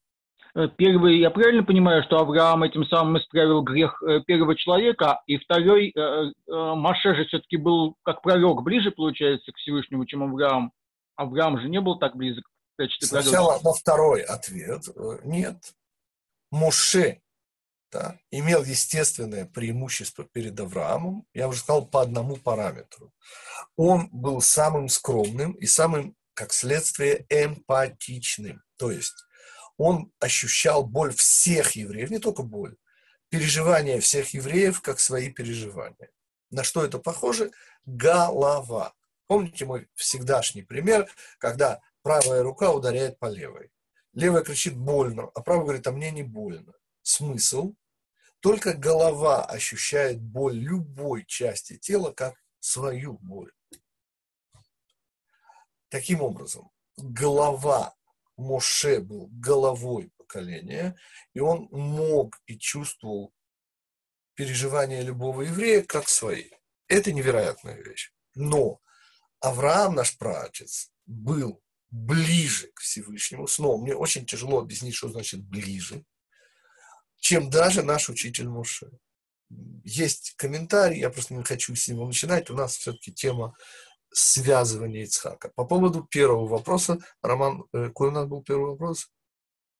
Э, 0.56 0.68
первый, 0.78 1.20
я 1.20 1.30
правильно 1.30 1.64
понимаю, 1.64 2.04
что 2.04 2.20
Авраам 2.20 2.64
этим 2.64 2.86
самым 2.86 3.18
исправил 3.18 3.62
грех 3.62 4.02
э, 4.04 4.22
первого 4.26 4.56
человека, 4.56 5.22
и 5.28 5.38
второй, 5.38 5.94
э, 5.96 6.32
Маше 6.48 7.16
же 7.16 7.26
все-таки 7.26 7.58
был 7.58 7.96
как 8.04 8.22
пророк 8.22 8.64
ближе, 8.64 8.92
получается, 8.92 9.52
к 9.52 9.58
Всевышнему, 9.58 10.06
чем 10.06 10.24
Авраам. 10.24 10.74
Авраам 11.16 11.60
же 11.60 11.70
не 11.70 11.80
был 11.80 12.00
так 12.00 12.16
близок 12.16 12.44
в 12.74 12.82
качестве 12.82 13.08
Сначала 13.08 13.60
на 13.64 13.74
второй 13.74 14.22
ответ. 14.22 14.84
Нет. 15.24 15.58
Моше 16.52 17.22
да, 17.92 18.18
имел 18.32 18.64
естественное 18.64 19.46
преимущество 19.46 20.24
перед 20.24 20.60
Авраамом, 20.60 21.26
я 21.34 21.48
уже 21.48 21.60
сказал, 21.60 21.86
по 21.86 22.02
одному 22.02 22.38
параметру. 22.38 23.14
Он 23.76 24.10
был 24.12 24.42
самым 24.42 24.88
скромным 24.88 25.54
и 25.54 25.66
самым, 25.66 26.16
как 26.34 26.54
следствие, 26.54 27.26
эмпатичным. 27.30 28.62
То 28.78 28.92
есть 28.92 29.26
он 29.78 30.12
ощущал 30.20 30.86
боль 30.86 31.14
всех 31.14 31.74
евреев, 31.74 32.10
не 32.10 32.20
только 32.20 32.44
боль, 32.44 32.76
переживания 33.30 34.00
всех 34.00 34.34
евреев 34.34 34.82
как 34.82 35.00
свои 35.00 35.32
переживания. 35.32 36.10
На 36.50 36.64
что 36.64 36.84
это 36.84 37.00
похоже? 37.00 37.52
Голова. 37.86 38.94
Помните 39.28 39.66
мой 39.66 39.88
всегдашний 39.96 40.64
пример, 40.64 41.10
когда 41.38 41.82
правая 42.02 42.44
рука 42.44 42.72
ударяет 42.72 43.18
по 43.20 43.28
левой. 43.28 43.72
Левая 44.14 44.44
кричит 44.44 44.76
больно, 44.76 45.32
а 45.34 45.42
правая 45.42 45.64
говорит, 45.64 45.88
а 45.88 45.92
мне 45.92 46.12
не 46.12 46.24
больно. 46.24 46.74
Смысл? 47.02 47.74
Только 48.42 48.74
голова 48.74 49.46
ощущает 49.46 50.22
боль 50.22 50.58
любой 50.58 51.26
части 51.26 51.78
тела 51.78 52.12
как 52.12 52.36
свою 52.60 53.14
боль. 53.20 53.54
Таким 55.90 56.22
образом, 56.22 56.72
голова 56.98 57.96
Моше 58.38 59.00
был 59.00 59.28
головой 59.32 60.12
поколения, 60.18 60.96
и 61.34 61.40
он 61.40 61.68
мог 61.72 62.42
и 62.46 62.58
чувствовал 62.58 63.34
переживания 64.36 65.02
любого 65.02 65.44
еврея 65.44 65.84
как 65.84 66.08
свои. 66.08 66.50
Это 66.88 67.12
невероятная 67.12 67.82
вещь. 67.82 68.12
Но 68.36 68.82
Авраам, 69.40 69.96
наш 69.96 70.18
праотец, 70.18 70.92
был 71.06 71.62
ближе 71.90 72.72
к 72.74 72.80
Всевышнему. 72.80 73.48
Снова, 73.48 73.82
мне 73.82 73.96
очень 73.96 74.26
тяжело 74.26 74.60
объяснить, 74.60 74.96
что 74.96 75.10
значит 75.10 75.42
ближе, 75.44 76.06
чем 77.18 77.50
даже 77.50 77.84
наш 77.84 78.10
учитель 78.10 78.48
Муше. 78.48 78.90
Есть 79.84 80.34
комментарий, 80.38 81.00
я 81.00 81.10
просто 81.10 81.34
не 81.34 81.44
хочу 81.44 81.76
с 81.76 81.88
него 81.88 82.08
начинать, 82.08 82.50
у 82.50 82.56
нас 82.56 82.78
все-таки 82.78 83.14
тема 83.14 83.54
связывания 84.12 85.04
Ицхака. 85.04 85.52
По 85.56 85.66
поводу 85.66 86.04
первого 86.04 86.48
вопроса, 86.48 87.00
Роман, 87.22 87.66
э, 87.74 87.88
какой 87.88 88.10
у 88.10 88.12
нас 88.12 88.28
был 88.28 88.44
первый 88.44 88.72
вопрос? 88.72 89.08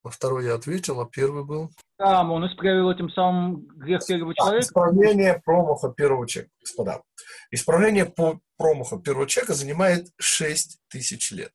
На 0.04 0.10
второй 0.10 0.46
я 0.46 0.54
ответил, 0.54 1.00
а 1.00 1.08
первый 1.08 1.44
был? 1.44 1.70
Там 1.96 2.32
он 2.32 2.46
исправил 2.46 2.90
этим 2.90 3.08
самым 3.10 3.66
грех 3.66 4.04
первого 4.04 4.34
человека. 4.34 4.66
Исправление 4.66 5.40
промаха 5.44 5.90
первого 5.90 6.26
человека, 6.26 6.52
господа. 6.60 7.02
Исправление 7.50 8.06
по 8.06 8.40
промаха 8.56 8.98
первого 8.98 9.28
человека 9.28 9.54
занимает 9.54 10.08
6 10.18 10.80
тысяч 10.88 11.30
лет, 11.30 11.52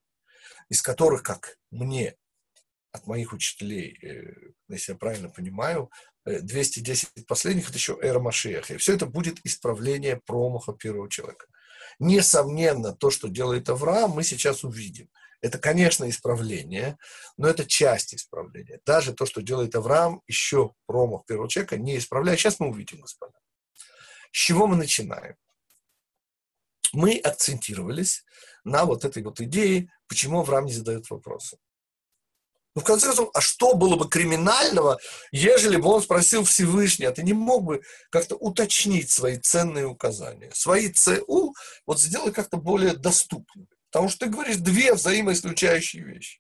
из 0.70 0.82
которых, 0.82 1.24
как 1.24 1.58
мне, 1.72 2.16
от 2.94 3.06
моих 3.06 3.34
учителей, 3.34 3.98
э, 4.02 4.52
если 4.70 4.94
я 4.94 4.98
правильно 4.98 5.30
понимаю, 5.30 5.90
210 6.26 7.10
э, 7.16 7.22
последних– 7.28 7.68
это 7.70 7.78
еще 7.78 7.98
эра 8.02 8.20
Машеха. 8.20 8.74
И 8.74 8.78
все 8.78 8.94
это 8.94 9.06
будет 9.06 9.40
исправление 9.46 10.22
промаха 10.26 10.74
первого 10.74 11.10
человека. 11.10 11.48
Несомненно, 12.00 12.94
то, 12.94 13.10
что 13.10 13.28
делает 13.28 13.70
Авраам, 13.70 14.12
мы 14.12 14.24
сейчас 14.24 14.64
увидим– 14.64 15.10
это, 15.42 15.60
конечно, 15.60 16.10
исправление, 16.10 16.98
но 17.38 17.48
это 17.48 17.66
часть 17.66 18.14
исправления. 18.16 18.82
Даже 18.86 19.14
то, 19.14 19.26
что 19.26 19.42
делает 19.42 19.76
Авраам, 19.76 20.22
еще 20.28 20.74
промах 20.88 21.26
первого 21.26 21.50
человека, 21.50 21.78
не 21.78 21.98
исправляет. 21.98 22.40
Сейчас 22.40 22.60
мы 22.60 22.70
увидим, 22.70 23.02
господа. 23.02 23.38
С 24.32 24.38
чего 24.38 24.66
мы 24.66 24.76
начинаем? 24.76 25.36
Мы 26.92 27.18
акцентировались 27.18 28.26
на 28.64 28.86
вот 28.86 29.06
этой 29.06 29.22
вот 29.22 29.40
идее, 29.40 29.92
почему 30.08 30.40
Авраам 30.40 30.66
не 30.66 30.74
задает 30.74 31.10
вопросы. 31.10 31.58
Ну, 32.78 32.82
в 32.82 32.84
конце 32.84 33.08
концов, 33.08 33.32
а 33.34 33.42
что 33.42 33.74
было 33.74 33.96
бы 33.96 34.08
криминального, 34.08 35.00
ежели 35.32 35.78
бы 35.78 35.90
он 35.90 36.04
спросил 36.04 36.44
Всевышний, 36.44 37.08
а 37.08 37.12
ты 37.12 37.24
не 37.24 37.34
мог 37.34 37.64
бы 37.64 37.82
как-то 38.12 38.36
уточнить 38.36 39.10
свои 39.10 39.40
ценные 39.40 39.88
указания? 39.88 40.52
Свои 40.54 40.90
ЦУ 40.90 41.56
вот 41.88 42.00
сделай 42.00 42.32
как-то 42.32 42.58
более 42.58 42.94
доступными. 42.94 43.68
Потому 43.90 44.10
что 44.10 44.26
ты 44.26 44.32
говоришь 44.32 44.58
две 44.58 44.94
взаимоисключающие 44.94 46.04
вещи. 46.04 46.40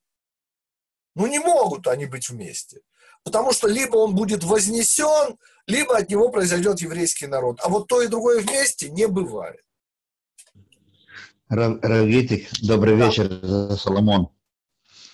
Ну 1.15 1.25
не 1.25 1.39
могут 1.39 1.87
они 1.87 2.05
быть 2.05 2.29
вместе. 2.29 2.81
Потому 3.23 3.51
что 3.51 3.67
либо 3.67 3.97
он 3.97 4.13
будет 4.13 4.43
вознесен, 4.43 5.39
либо 5.65 5.97
от 5.97 6.07
него 6.11 6.29
произойдет 6.29 6.81
еврейский 6.81 7.25
народ. 7.25 7.59
А 7.63 7.69
вот 7.69 7.87
то 7.87 7.99
и 8.03 8.07
другое 8.07 8.41
вместе 8.41 8.91
не 8.91 9.07
бывает. 9.07 9.63
Равитик, 11.49 12.47
добрый 12.61 12.95
да. 12.95 13.07
вечер, 13.07 13.75
Соломон. 13.75 14.36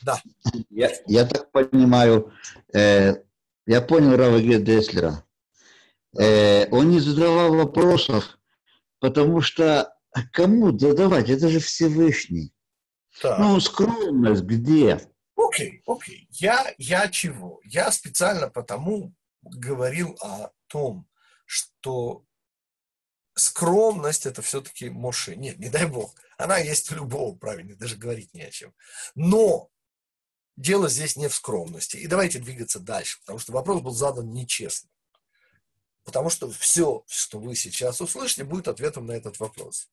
Да. 0.03 0.21
Я, 0.69 0.91
я 1.07 1.25
так 1.25 1.51
понимаю, 1.51 2.33
э, 2.73 3.15
я 3.65 3.81
понял 3.81 4.15
Рава 4.15 4.41
Деслера. 4.41 5.23
Э, 6.17 6.67
он 6.69 6.89
не 6.89 6.99
задавал 6.99 7.55
вопросов, 7.55 8.37
потому 8.99 9.41
что 9.41 9.93
кому 10.31 10.77
задавать? 10.77 11.29
Это 11.29 11.47
же 11.49 11.59
Всевышний. 11.59 12.53
Так. 13.21 13.39
Ну, 13.39 13.59
скромность 13.59 14.43
где? 14.43 14.99
Окей, 15.35 15.81
окей. 15.85 16.27
Я, 16.31 16.73
я 16.77 17.07
чего? 17.09 17.59
Я 17.63 17.91
специально 17.91 18.49
потому 18.49 19.13
говорил 19.41 20.17
о 20.21 20.49
том, 20.67 21.07
что 21.45 22.25
скромность 23.35 24.25
это 24.25 24.41
все-таки 24.41 24.89
Моше. 24.89 25.35
Нет, 25.35 25.59
не 25.59 25.69
дай 25.69 25.85
бог. 25.85 26.15
Она 26.37 26.57
есть 26.57 26.91
у 26.91 26.95
любого, 26.95 27.35
правильно, 27.35 27.75
даже 27.75 27.95
говорить 27.95 28.33
не 28.33 28.43
о 28.43 28.51
чем. 28.51 28.73
Но 29.15 29.69
дело 30.55 30.89
здесь 30.89 31.15
не 31.15 31.27
в 31.27 31.35
скромности. 31.35 31.97
И 31.97 32.07
давайте 32.07 32.39
двигаться 32.39 32.79
дальше, 32.79 33.19
потому 33.21 33.39
что 33.39 33.53
вопрос 33.53 33.81
был 33.81 33.91
задан 33.91 34.31
нечестно. 34.31 34.89
Потому 36.03 36.29
что 36.29 36.51
все, 36.51 37.03
что 37.07 37.39
вы 37.39 37.55
сейчас 37.55 38.01
услышите, 38.01 38.43
будет 38.43 38.67
ответом 38.67 39.05
на 39.05 39.13
этот 39.13 39.39
вопрос 39.39 39.89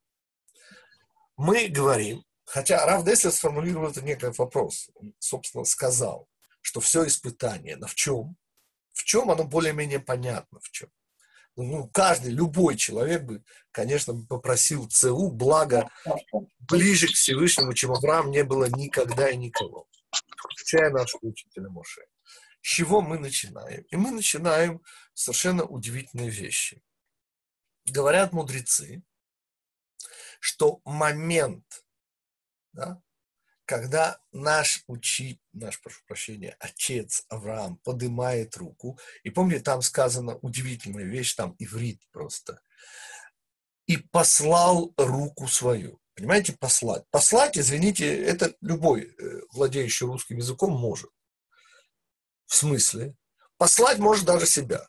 мы 1.40 1.68
говорим, 1.68 2.22
хотя 2.44 2.84
Рав 2.84 3.02
Деслер 3.02 3.32
сформулировал 3.32 3.88
это 3.88 4.02
некий 4.02 4.26
вопрос, 4.26 4.90
он, 4.94 5.14
собственно, 5.18 5.64
сказал, 5.64 6.28
что 6.60 6.80
все 6.80 7.06
испытание, 7.06 7.76
но 7.76 7.86
в 7.86 7.94
чем? 7.94 8.36
В 8.92 9.04
чем 9.04 9.30
оно 9.30 9.44
более-менее 9.44 10.00
понятно, 10.00 10.60
в 10.60 10.70
чем? 10.70 10.90
Ну, 11.56 11.88
каждый, 11.88 12.32
любой 12.32 12.76
человек 12.76 13.22
бы, 13.22 13.42
конечно, 13.70 14.14
попросил 14.28 14.86
ЦУ, 14.86 15.30
благо 15.30 15.88
ближе 16.58 17.06
к 17.06 17.12
Всевышнему, 17.12 17.72
чем 17.72 17.92
Авраам, 17.92 18.30
не 18.30 18.44
было 18.44 18.66
никогда 18.66 19.30
и 19.30 19.36
никого, 19.38 19.86
включая 20.40 20.90
нашего 20.90 21.26
учителя 21.26 21.68
Моше. 21.68 22.02
С 22.62 22.66
чего 22.66 23.00
мы 23.00 23.18
начинаем? 23.18 23.82
И 23.82 23.96
мы 23.96 24.10
начинаем 24.10 24.82
совершенно 25.14 25.64
удивительные 25.64 26.30
вещи. 26.30 26.82
Говорят 27.86 28.32
мудрецы, 28.32 29.02
что 30.40 30.80
момент, 30.84 31.84
да, 32.72 33.02
когда 33.64 34.20
наш 34.32 34.82
учитель, 34.88 35.40
наш, 35.52 35.80
прошу 35.80 36.00
прощения, 36.06 36.56
отец 36.58 37.24
Авраам 37.28 37.76
поднимает 37.78 38.56
руку, 38.56 38.98
и 39.22 39.30
помните, 39.30 39.62
там 39.62 39.80
сказана 39.80 40.36
удивительная 40.38 41.04
вещь, 41.04 41.34
там 41.34 41.54
иврит 41.58 42.02
просто, 42.10 42.60
и 43.86 43.96
послал 43.96 44.92
руку 44.96 45.46
свою. 45.46 45.99
Понимаете, 46.20 46.52
послать. 46.52 47.02
Послать, 47.10 47.56
извините, 47.56 48.24
это 48.24 48.54
любой 48.60 49.04
э, 49.04 49.40
владеющий 49.52 50.04
русским 50.04 50.36
языком 50.36 50.70
может. 50.70 51.08
В 52.44 52.56
смысле? 52.56 53.16
Послать 53.56 53.96
может 53.96 54.26
даже 54.26 54.44
себя. 54.44 54.86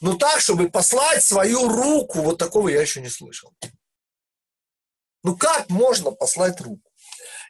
Но 0.00 0.16
так, 0.16 0.38
чтобы 0.38 0.70
послать 0.70 1.24
свою 1.24 1.68
руку, 1.68 2.20
вот 2.20 2.38
такого 2.38 2.68
я 2.68 2.80
еще 2.80 3.00
не 3.00 3.08
слышал. 3.08 3.52
Ну 5.24 5.36
как 5.36 5.68
можно 5.70 6.12
послать 6.12 6.60
руку? 6.60 6.88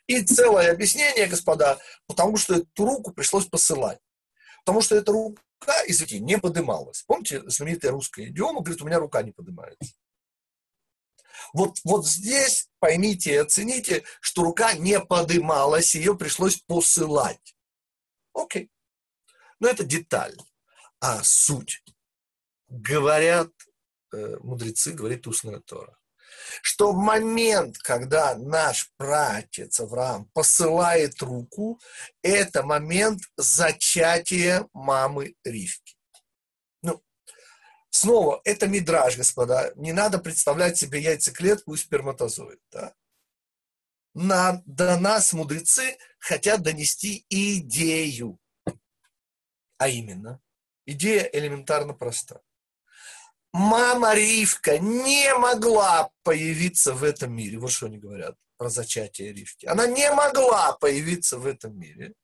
И 0.07 0.23
целое 0.23 0.73
объяснение, 0.73 1.27
господа, 1.27 1.79
потому 2.07 2.39
что 2.39 2.55
эту 2.55 2.87
руку 2.87 3.13
пришлось 3.13 3.45
посылать. 3.45 3.99
Потому 4.65 4.81
что 4.81 4.97
эта 4.97 5.13
рука, 5.13 5.83
извините, 5.87 6.21
не 6.21 6.39
подымалась. 6.39 7.03
Помните 7.03 7.43
знаменитая 7.51 7.93
русская 7.93 8.31
идиома, 8.31 8.63
говорит, 8.63 8.81
у 8.81 8.87
меня 8.87 8.99
рука 8.99 9.23
не 9.23 9.33
поднимается. 9.33 9.93
Вот, 11.53 11.79
вот 11.85 12.07
здесь 12.07 12.69
поймите 12.79 13.35
и 13.35 13.37
оцените, 13.37 14.05
что 14.21 14.43
рука 14.43 14.75
не 14.75 15.01
подымалась, 15.01 15.95
ее 15.95 16.17
пришлось 16.17 16.57
посылать. 16.57 17.57
Окей. 18.35 18.71
Но 19.61 19.69
это 19.69 19.85
деталь. 19.85 20.37
А 21.01 21.23
суть. 21.23 21.83
Говорят 22.69 23.51
э, 24.13 24.37
мудрецы, 24.41 24.93
говорит 24.93 25.27
устная 25.27 25.61
Тора 25.61 25.97
что 26.61 26.93
в 26.93 26.97
момент, 26.97 27.79
когда 27.79 28.35
наш 28.37 28.91
братец 28.99 29.81
Авраам 29.81 30.27
посылает 30.33 31.21
руку, 31.23 31.81
это 32.23 32.63
момент 32.63 33.23
зачатия 33.37 34.69
мамы 34.73 35.35
Ривки. 35.45 35.97
Снова, 37.93 38.41
это 38.45 38.67
мидраж, 38.67 39.17
господа. 39.17 39.73
Не 39.77 39.93
надо 39.93 40.19
представлять 40.19 40.77
себе 40.77 41.01
яйцеклетку 41.01 41.75
и 41.75 41.77
сперматозоид. 41.77 42.61
Да? 42.73 42.95
На, 44.15 44.63
до 44.67 44.99
нас 44.99 45.33
мудрецы 45.33 45.97
хотят 46.19 46.63
донести 46.63 47.25
идею. 47.29 48.41
А 49.79 49.89
именно, 49.89 50.41
идея 50.87 51.29
элементарно 51.33 51.95
проста 51.95 52.41
мама 53.53 54.15
Ривка 54.15 54.79
не 54.79 55.33
могла 55.35 56.11
появиться 56.23 56.95
в 56.95 57.05
этом 57.05 57.35
мире. 57.35 57.59
Вот 57.59 57.71
что 57.71 57.87
они 57.87 57.99
говорят 57.99 58.37
про 58.57 58.71
зачатие 58.71 59.33
Ривки. 59.33 59.67
Она 59.67 59.87
не 59.87 60.11
могла 60.13 60.73
появиться 60.73 61.39
в 61.39 61.47
этом 61.47 61.79
мире 61.79 62.15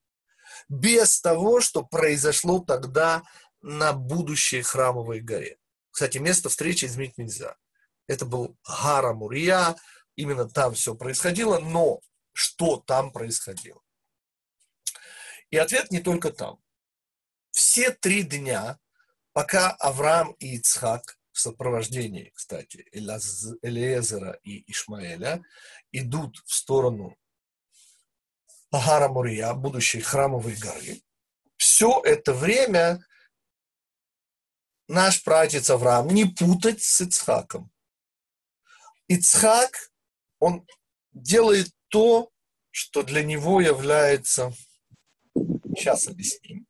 без 0.67 1.21
того, 1.21 1.61
что 1.61 1.83
произошло 1.83 2.59
тогда 2.59 3.23
на 3.61 3.93
будущей 3.93 4.61
храмовой 4.61 5.19
горе. 5.19 5.57
Кстати, 5.91 6.17
место 6.17 6.49
встречи 6.49 6.85
изменить 6.85 7.17
нельзя. 7.17 7.57
Это 8.07 8.25
был 8.25 8.57
Гара 8.63 9.13
Мурия, 9.13 9.75
именно 10.15 10.49
там 10.49 10.73
все 10.73 10.95
происходило, 10.95 11.59
но 11.59 12.01
что 12.33 12.77
там 12.77 13.11
происходило? 13.11 13.81
И 15.49 15.57
ответ 15.57 15.91
не 15.91 15.99
только 15.99 16.31
там. 16.31 16.59
Все 17.51 17.91
три 17.91 18.23
дня, 18.23 18.79
пока 19.33 19.71
Авраам 19.71 20.31
и 20.39 20.55
Ицхак 20.55 21.17
в 21.31 21.39
сопровождении, 21.39 22.31
кстати, 22.35 22.87
Элиезера 22.91 24.39
и 24.43 24.69
Ишмаэля 24.71 25.41
идут 25.91 26.37
в 26.45 26.53
сторону 26.53 27.17
Агара 28.71 29.07
Мурия, 29.07 29.53
будущей 29.53 30.01
храмовой 30.01 30.55
горы, 30.55 31.01
все 31.57 32.01
это 32.03 32.33
время 32.33 33.03
наш 34.89 35.23
пратец 35.23 35.69
Авраам 35.69 36.07
не 36.07 36.25
путать 36.25 36.81
с 36.81 37.01
Ицхаком. 37.01 37.71
Ицхак, 39.07 39.91
он 40.39 40.67
делает 41.13 41.71
то, 41.87 42.29
что 42.71 43.03
для 43.03 43.23
него 43.23 43.61
является, 43.61 44.51
сейчас 45.75 46.07
объясним, 46.07 46.67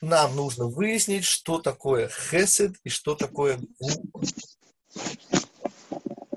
нам 0.00 0.36
нужно 0.36 0.66
выяснить, 0.66 1.24
что 1.24 1.58
такое 1.58 2.08
хесед 2.08 2.76
и 2.84 2.90
что 2.90 3.14
такое 3.14 3.58
губа. 3.78 4.20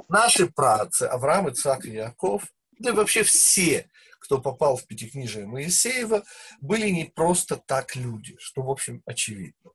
Наши 0.08 0.48
працы, 0.48 1.04
Авраам, 1.04 1.50
Ицхак 1.50 1.86
и 1.86 1.92
Яков, 1.92 2.48
да 2.80 2.92
и 2.92 2.94
вообще 2.94 3.24
все, 3.24 3.90
кто 4.30 4.40
попал 4.40 4.78
в 4.78 4.86
Пятикнижие 4.86 5.48
Моисеева, 5.48 6.24
были 6.62 6.88
не 6.90 7.06
просто 7.06 7.58
так 7.58 7.96
люди, 7.96 8.36
что, 8.38 8.62
в 8.62 8.70
общем, 8.70 9.02
очевидно. 9.08 9.72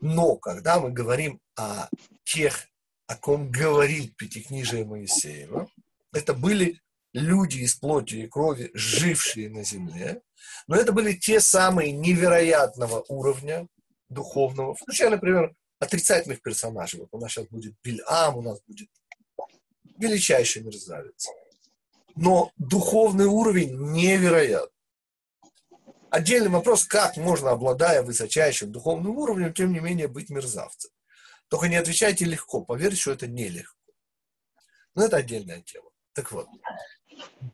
Но 0.00 0.36
когда 0.36 0.78
мы 0.78 0.92
говорим 0.92 1.40
о 1.56 1.88
тех, 2.22 2.68
о 3.08 3.16
ком 3.16 3.50
говорит 3.50 4.16
Пятикнижие 4.16 4.84
Моисеева, 4.84 5.68
это 6.12 6.32
были 6.32 6.80
люди 7.12 7.58
из 7.58 7.74
плоти 7.74 8.14
и 8.14 8.28
крови, 8.28 8.70
жившие 8.72 9.50
на 9.50 9.64
земле, 9.64 10.22
но 10.68 10.76
это 10.76 10.92
были 10.92 11.14
те 11.14 11.40
самые 11.40 11.90
невероятного 11.90 13.04
уровня 13.08 13.66
духовного, 14.08 14.76
включая, 14.76 15.10
например, 15.10 15.56
отрицательных 15.80 16.40
персонажей. 16.40 17.00
Вот 17.00 17.08
у 17.10 17.18
нас 17.18 17.32
сейчас 17.32 17.48
будет 17.48 17.74
Бильам, 17.82 18.36
у 18.36 18.42
нас 18.42 18.60
будет 18.64 18.90
величайший 19.96 20.62
мерзавец. 20.62 21.26
Но 22.20 22.50
духовный 22.56 23.26
уровень 23.26 23.78
невероятный. 23.92 24.72
Отдельный 26.10 26.50
вопрос, 26.50 26.84
как 26.84 27.16
можно, 27.16 27.50
обладая 27.50 28.02
высочайшим 28.02 28.72
духовным 28.72 29.16
уровнем, 29.16 29.54
тем 29.54 29.72
не 29.72 29.78
менее 29.78 30.08
быть 30.08 30.28
мерзавцем. 30.28 30.90
Только 31.46 31.68
не 31.68 31.76
отвечайте 31.76 32.24
легко, 32.24 32.64
поверьте, 32.64 32.96
что 32.96 33.12
это 33.12 33.28
нелегко. 33.28 33.92
Но 34.96 35.04
это 35.04 35.18
отдельная 35.18 35.62
тема. 35.62 35.90
Так 36.12 36.32
вот, 36.32 36.48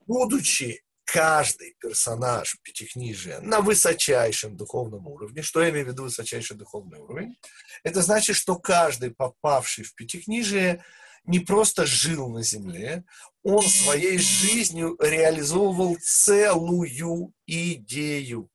будучи 0.06 0.82
каждый 1.04 1.76
персонаж 1.78 2.56
Пятикнижия 2.62 3.40
на 3.40 3.60
высочайшем 3.60 4.56
духовном 4.56 5.06
уровне, 5.08 5.42
что 5.42 5.62
я 5.62 5.68
имею 5.68 5.84
в 5.84 5.88
виду 5.90 6.04
высочайший 6.04 6.56
духовный 6.56 7.00
уровень, 7.00 7.36
это 7.82 8.00
значит, 8.00 8.36
что 8.36 8.56
каждый, 8.56 9.10
попавший 9.10 9.84
в 9.84 9.94
Пятикнижие, 9.94 10.82
не 11.24 11.40
просто 11.40 11.86
жил 11.86 12.28
на 12.28 12.42
земле, 12.42 13.04
он 13.42 13.62
своей 13.62 14.18
жизнью 14.18 14.96
реализовывал 15.00 15.96
целую 16.00 17.34
идею. 17.46 18.50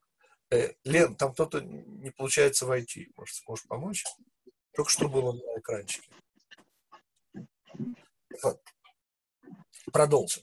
Э, 0.50 0.72
Лен, 0.84 1.14
там 1.16 1.32
кто-то 1.32 1.60
не 1.60 2.10
получается 2.10 2.66
войти. 2.66 3.12
Может, 3.16 3.36
сможешь 3.36 3.66
помочь? 3.66 4.04
Только 4.74 4.90
что 4.90 5.08
было 5.08 5.32
на 5.32 5.58
экранчике. 5.58 6.08
Вот. 8.42 8.60
Продолжим. 9.92 10.42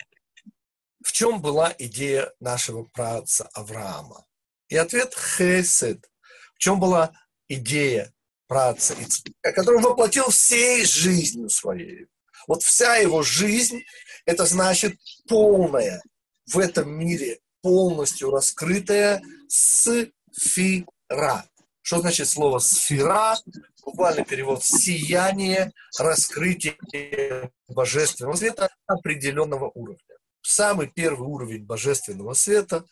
В 1.04 1.12
чем 1.12 1.42
была 1.42 1.74
идея 1.78 2.34
нашего 2.40 2.84
праца 2.84 3.50
Авраама? 3.54 4.26
И 4.70 4.76
ответ 4.76 5.16
хесед. 5.16 6.10
В 6.56 6.60
чем 6.60 6.80
была 6.80 7.14
идея 7.48 8.14
праца 8.48 8.94
Ицхака, 8.94 9.54
который 9.54 9.82
воплотил 9.82 10.30
всей 10.30 10.86
жизнью 10.86 11.50
своей. 11.50 12.08
Вот 12.48 12.64
вся 12.64 12.96
его 12.96 13.22
жизнь, 13.22 13.84
это 14.26 14.46
значит 14.46 14.98
полная 15.28 16.02
в 16.48 16.58
этом 16.58 16.90
мире, 16.90 17.40
полностью 17.62 18.32
раскрытая 18.32 19.22
сфера. 19.50 20.86
Что 21.82 22.00
значит 22.00 22.28
слово 22.28 22.60
сфера? 22.60 23.38
Буквальный 23.86 24.26
перевод 24.26 24.64
сияние, 24.64 25.72
раскрытие 25.98 27.52
божественного 27.70 28.36
света 28.36 28.70
определенного 28.86 29.72
уровня. 29.74 30.02
Самый 30.42 30.88
первый 30.88 31.28
уровень 31.28 31.66
божественного 31.66 32.34
света, 32.34 32.86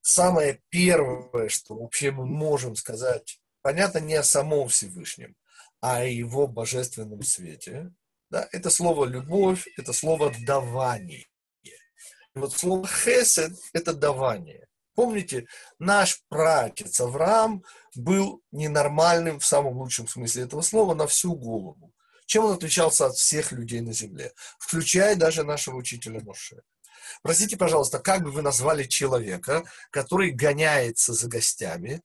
самое 0.00 0.60
первое, 0.68 1.48
что 1.48 1.74
вообще 1.74 2.10
мы 2.10 2.26
можем 2.26 2.76
сказать, 2.76 3.40
понятно, 3.62 3.98
не 3.98 4.14
о 4.14 4.22
самом 4.22 4.68
Всевышнем, 4.68 5.34
а 5.80 6.00
о 6.00 6.04
его 6.04 6.46
божественном 6.46 7.22
свете, 7.22 7.90
да, 8.32 8.48
это 8.50 8.70
слово 8.70 9.04
любовь, 9.04 9.68
это 9.76 9.92
слово 9.92 10.32
давание. 10.46 11.26
И 11.62 12.38
вот 12.38 12.54
слово 12.54 12.88
хесед– 12.88 13.52
это 13.74 13.92
давание. 13.92 14.66
Помните, 14.94 15.46
наш 15.78 16.22
пратец 16.30 16.98
Авраам 16.98 17.62
был 17.94 18.42
ненормальным 18.50 19.38
в 19.38 19.44
самом 19.44 19.76
лучшем 19.76 20.08
смысле 20.08 20.44
этого 20.44 20.62
слова 20.62 20.94
на 20.94 21.06
всю 21.06 21.34
голову. 21.34 21.92
Чем 22.24 22.46
он 22.46 22.54
отличался 22.54 23.04
от 23.06 23.16
всех 23.16 23.52
людей 23.52 23.82
на 23.82 23.92
земле, 23.92 24.32
включая 24.58 25.14
даже 25.14 25.44
нашего 25.44 25.76
учителя 25.76 26.20
Моше? 26.22 26.62
Простите, 27.22 27.58
пожалуйста, 27.58 27.98
как 27.98 28.22
бы 28.22 28.30
вы 28.30 28.40
назвали 28.40 28.84
человека, 28.84 29.62
который 29.90 30.30
гоняется 30.30 31.12
за 31.12 31.28
гостями, 31.28 32.00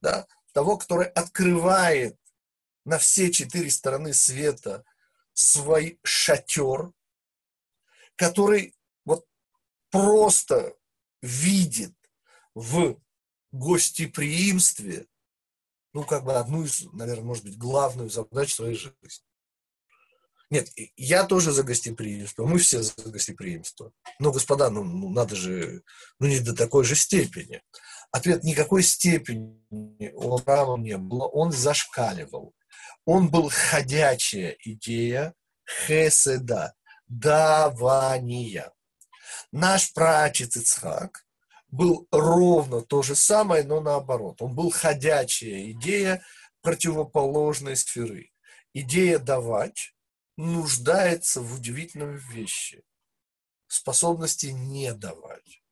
да, 0.00 0.28
того, 0.52 0.76
который 0.76 1.08
открывает 1.08 2.16
на 2.84 2.98
все 2.98 3.32
четыре 3.32 3.68
стороны 3.72 4.14
света 4.14 4.84
свой 5.36 6.00
шатер, 6.02 6.92
который 8.16 8.74
вот 9.04 9.26
просто 9.90 10.74
видит 11.20 11.94
в 12.54 12.98
гостеприимстве, 13.52 15.06
ну, 15.92 16.04
как 16.04 16.24
бы 16.24 16.34
одну 16.34 16.64
из, 16.64 16.82
наверное, 16.92 17.24
может 17.24 17.44
быть, 17.44 17.58
главную 17.58 18.08
задачу 18.08 18.54
своей 18.54 18.76
жизни. 18.76 19.24
Нет, 20.48 20.70
я 20.96 21.24
тоже 21.24 21.50
за 21.52 21.64
гостеприимство, 21.64 22.46
мы 22.46 22.58
все 22.58 22.82
за 22.82 22.94
гостеприимство. 23.04 23.92
Но, 24.18 24.32
господа, 24.32 24.70
ну, 24.70 24.84
ну 24.84 25.10
надо 25.10 25.34
же, 25.34 25.82
ну 26.20 26.28
не 26.28 26.38
до 26.38 26.54
такой 26.54 26.84
же 26.84 26.94
степени. 26.94 27.62
Ответ, 28.12 28.44
никакой 28.44 28.84
степени 28.84 29.60
у 30.14 30.34
Авраама 30.34 30.78
не 30.78 30.96
было, 30.96 31.26
он 31.26 31.50
зашкаливал. 31.52 32.54
Он 33.06 33.30
был 33.30 33.48
ходячая 33.48 34.56
идея 34.64 35.32
хеседа, 35.86 36.74
давания. 37.06 38.72
Наш 39.52 39.92
прачец 39.92 40.56
Ицхак 40.56 41.24
был 41.68 42.08
ровно 42.10 42.82
то 42.82 43.02
же 43.02 43.14
самое, 43.14 43.62
но 43.62 43.80
наоборот. 43.80 44.42
Он 44.42 44.56
был 44.56 44.70
ходячая 44.70 45.70
идея 45.70 46.20
противоположной 46.62 47.76
сферы. 47.76 48.32
Идея 48.74 49.20
давать 49.20 49.94
нуждается 50.36 51.40
в 51.40 51.54
удивительном 51.54 52.16
вещи– 52.16 52.82
способности 53.68 54.46
не 54.46 54.92
давать. 54.92 55.62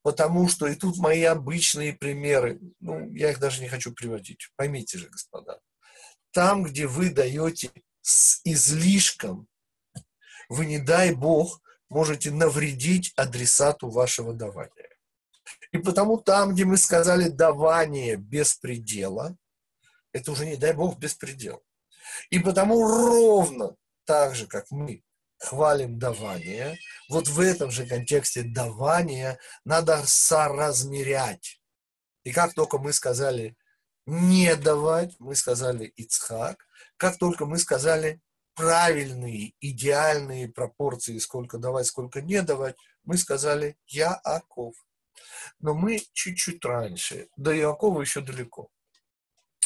Потому 0.00 0.48
что, 0.48 0.66
и 0.66 0.74
тут 0.74 0.96
мои 0.96 1.22
обычные 1.22 1.92
примеры, 1.92 2.60
ну, 2.80 3.10
я 3.10 3.30
их 3.30 3.38
даже 3.40 3.60
не 3.60 3.68
хочу 3.68 3.92
приводить, 3.92 4.50
поймите 4.56 4.96
же, 4.96 5.10
господа– 5.10 5.60
там, 6.34 6.64
где 6.64 6.86
вы 6.86 7.10
даете 7.10 7.70
с 8.02 8.40
излишком, 8.44 9.48
вы, 10.48 10.66
не 10.66 10.78
дай 10.78 11.14
Бог, 11.14 11.62
можете 11.88 12.30
навредить 12.32 13.12
адресату 13.16 13.88
вашего 13.88 14.34
давания. 14.34 14.90
И 15.72 15.78
потому 15.78 16.18
там, 16.18 16.52
где 16.52 16.64
мы 16.64 16.76
сказали 16.76 17.28
давание 17.28 18.16
без 18.16 18.54
предела, 18.54 19.36
это 20.12 20.32
уже, 20.32 20.44
не 20.44 20.56
дай 20.56 20.72
Бог, 20.72 20.98
беспредел. 20.98 21.62
И 22.30 22.38
потому 22.40 22.86
ровно 22.86 23.76
так 24.04 24.34
же, 24.34 24.46
как 24.46 24.70
мы 24.70 25.02
хвалим 25.38 25.98
давание, 25.98 26.78
вот 27.08 27.28
в 27.28 27.40
этом 27.40 27.70
же 27.70 27.86
контексте 27.86 28.42
давания 28.42 29.38
надо 29.64 30.02
соразмерять. 30.04 31.60
И 32.24 32.32
как 32.32 32.54
только 32.54 32.78
мы 32.78 32.92
сказали 32.92 33.56
не 34.06 34.54
давать, 34.56 35.14
мы 35.18 35.34
сказали 35.34 35.86
Ицхак. 35.96 36.66
Как 36.96 37.18
только 37.18 37.46
мы 37.46 37.58
сказали 37.58 38.20
правильные, 38.54 39.54
идеальные 39.60 40.48
пропорции, 40.48 41.18
сколько 41.18 41.58
давать, 41.58 41.86
сколько 41.86 42.20
не 42.20 42.42
давать, 42.42 42.76
мы 43.02 43.16
сказали 43.16 43.76
Яаков. 43.86 44.74
Но 45.58 45.74
мы 45.74 46.02
чуть-чуть 46.12 46.64
раньше. 46.64 47.28
До 47.36 47.52
Яакова 47.52 48.00
еще 48.00 48.20
далеко. 48.20 48.70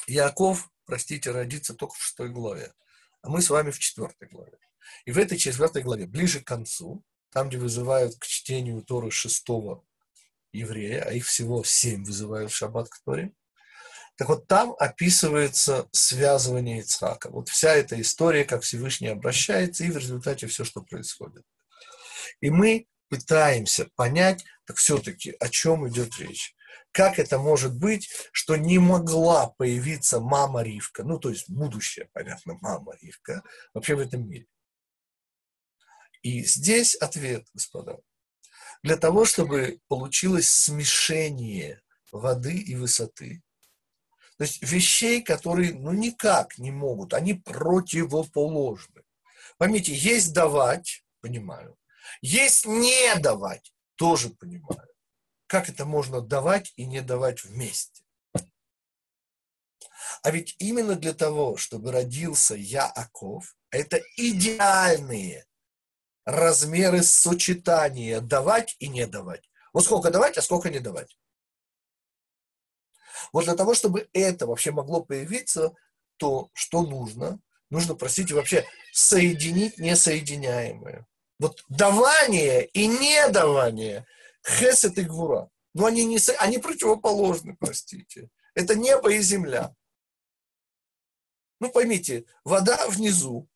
Яаков, 0.07 0.70
простите, 0.85 1.31
родится 1.31 1.74
только 1.74 1.94
в 1.94 2.03
шестой 2.03 2.31
главе. 2.31 2.72
А 3.22 3.29
мы 3.29 3.42
с 3.42 3.51
вами 3.51 3.70
в 3.70 3.79
четвертой 3.79 4.29
главе. 4.29 4.59
И 5.05 5.12
в 5.12 5.18
этой 5.18 5.37
четвертой 5.37 5.83
главе, 5.83 6.07
ближе 6.07 6.40
к 6.40 6.46
концу, 6.46 7.05
там, 7.31 7.48
где 7.48 7.59
вызывают 7.59 8.16
к 8.16 8.27
чтению 8.27 8.83
Торы 8.83 9.11
шестого 9.11 9.85
еврея, 10.53 11.03
а 11.03 11.12
их 11.12 11.27
всего 11.27 11.62
семь 11.62 12.05
вызывают 12.05 12.51
в 12.51 12.57
шаббат 12.57 12.88
к 12.88 12.98
Торе, 13.05 13.35
так 14.18 14.28
вот 14.28 14.48
там 14.48 14.74
описывается 14.81 15.88
связывание 15.92 16.81
Ицхака. 16.81 17.31
Вот 17.31 17.48
вся 17.48 17.76
эта 17.76 18.00
история, 18.00 18.44
как 18.44 18.62
Всевышний 18.62 19.07
обращается, 19.07 19.85
и 19.85 19.92
в 19.92 19.96
результате 19.96 20.48
все, 20.48 20.64
что 20.64 20.83
происходит. 20.83 21.44
И 22.40 22.50
мы 22.50 22.88
пытаемся 23.09 23.88
понять, 23.94 24.44
так 24.66 24.76
все-таки 24.78 25.37
о 25.38 25.48
чем 25.48 25.88
идет 25.88 26.18
речь. 26.18 26.57
Как 26.90 27.20
это 27.20 27.38
может 27.38 27.78
быть, 27.78 28.11
что 28.33 28.57
не 28.57 28.81
могла 28.81 29.50
появиться 29.50 30.18
мама 30.18 30.64
Ривка, 30.64 31.04
ну, 31.04 31.20
то 31.20 31.31
есть 31.31 31.48
будущая, 31.48 32.09
понятно, 32.12 32.59
мама 32.61 32.96
Ривка, 33.00 33.44
вообще 33.72 33.94
в 33.94 34.00
этом 34.00 34.28
мире? 34.28 34.46
И 36.22 36.42
здесь 36.42 36.96
ответ, 36.96 37.46
господа. 37.54 37.98
Для 38.83 38.96
того, 38.96 39.24
чтобы 39.24 39.78
получилось 39.87 40.50
смешение 40.50 41.83
воды 42.11 42.59
и 42.59 42.74
высоты, 42.74 43.42
то 44.38 44.44
есть 44.44 44.62
вещей, 44.62 45.20
которые 45.20 45.74
ну 45.74 45.92
никак 45.92 46.59
не 46.59 46.70
могут, 46.70 47.12
они 47.12 47.35
противоположны. 47.35 49.03
Поймите, 49.59 49.92
есть 49.92 50.33
давать, 50.33 51.05
понимаю, 51.20 51.77
есть 52.22 52.64
не 52.64 53.16
давать, 53.16 53.72
тоже 53.96 54.31
понимаю. 54.31 54.88
Как 55.48 55.68
это 55.68 55.85
можно 55.85 56.20
давать 56.20 56.72
и 56.77 56.87
не 56.87 57.01
давать 57.01 57.42
вместе? 57.42 58.05
А 60.22 60.31
ведь 60.31 60.55
именно 60.61 60.94
для 60.94 61.14
того, 61.14 61.57
чтобы 61.57 61.90
родился 61.90 62.55
Яаков, 62.55 63.57
это 63.70 64.01
идеальные 64.16 65.46
размеры 66.24 67.03
сочетания 67.03 68.20
давать 68.20 68.77
и 68.79 68.87
не 68.87 69.07
давать. 69.07 69.48
Вот 69.72 69.85
сколько 69.85 70.11
давать, 70.11 70.38
а 70.38 70.42
сколько 70.42 70.70
не 70.70 70.79
давать. 70.79 71.18
Вот 73.32 73.44
для 73.44 73.54
того, 73.54 73.74
чтобы 73.74 74.08
это 74.12 74.46
вообще 74.46 74.70
могло 74.70 75.02
появиться, 75.02 75.74
то 76.16 76.50
что 76.52 76.82
нужно? 76.82 77.40
Нужно, 77.70 77.94
простите, 77.94 78.34
вообще 78.34 78.66
соединить 78.92 79.78
несоединяемое. 79.78 81.06
Вот 81.38 81.64
давание 81.68 82.66
и 82.66 82.86
недавание, 82.86 84.06
хесед 84.46 84.98
и 84.98 85.02
гвура, 85.02 85.50
но 85.74 85.86
они, 85.86 86.04
не, 86.04 86.18
они 86.38 86.58
противоположны, 86.58 87.56
простите. 87.58 88.30
Это 88.54 88.74
небо 88.74 89.12
и 89.12 89.20
земля. 89.20 89.74
Ну, 91.60 91.70
поймите, 91.70 92.24
вода 92.44 92.88
внизу, 92.88 93.48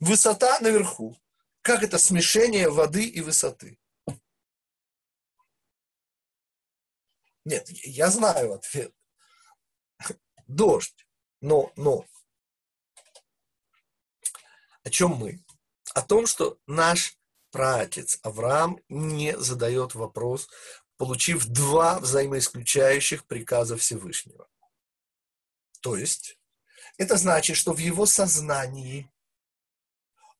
высота 0.00 0.58
наверху. 0.60 1.16
Как 1.62 1.82
это 1.82 1.98
смешение 1.98 2.70
воды 2.70 3.04
и 3.04 3.20
высоты? 3.20 3.78
Нет, 7.48 7.66
я 7.70 8.10
знаю 8.10 8.52
ответ. 8.52 8.92
Дождь. 10.46 11.06
Но, 11.40 11.72
но. 11.76 12.04
О 14.84 14.90
чем 14.90 15.12
мы? 15.12 15.42
О 15.94 16.02
том, 16.02 16.26
что 16.26 16.58
наш 16.66 17.16
праотец 17.50 18.18
Авраам 18.22 18.78
не 18.90 19.34
задает 19.38 19.94
вопрос, 19.94 20.50
получив 20.98 21.46
два 21.46 22.00
взаимоисключающих 22.00 23.24
приказа 23.26 23.78
Всевышнего. 23.78 24.46
То 25.80 25.96
есть, 25.96 26.38
это 26.98 27.16
значит, 27.16 27.56
что 27.56 27.72
в 27.72 27.78
его 27.78 28.04
сознании 28.04 29.10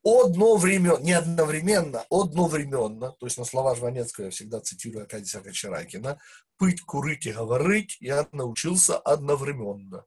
одновременно, 0.04 0.98
не 0.98 1.12
одновременно, 1.12 2.04
одновременно, 2.10 3.12
то 3.12 3.26
есть 3.26 3.38
на 3.38 3.44
слова 3.44 3.74
Жванецкого 3.74 4.26
я 4.26 4.30
всегда 4.30 4.60
цитирую 4.60 5.04
Акадия 5.04 5.40
Кочеракина, 5.40 6.18
пыть, 6.56 6.80
курить 6.82 7.26
и 7.26 7.32
говорить 7.32 7.96
я 8.00 8.26
научился 8.32 8.98
одновременно. 8.98 10.04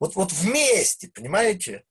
Вот, 0.00 0.16
вот 0.16 0.32
вместе, 0.32 1.08
понимаете, 1.08 1.84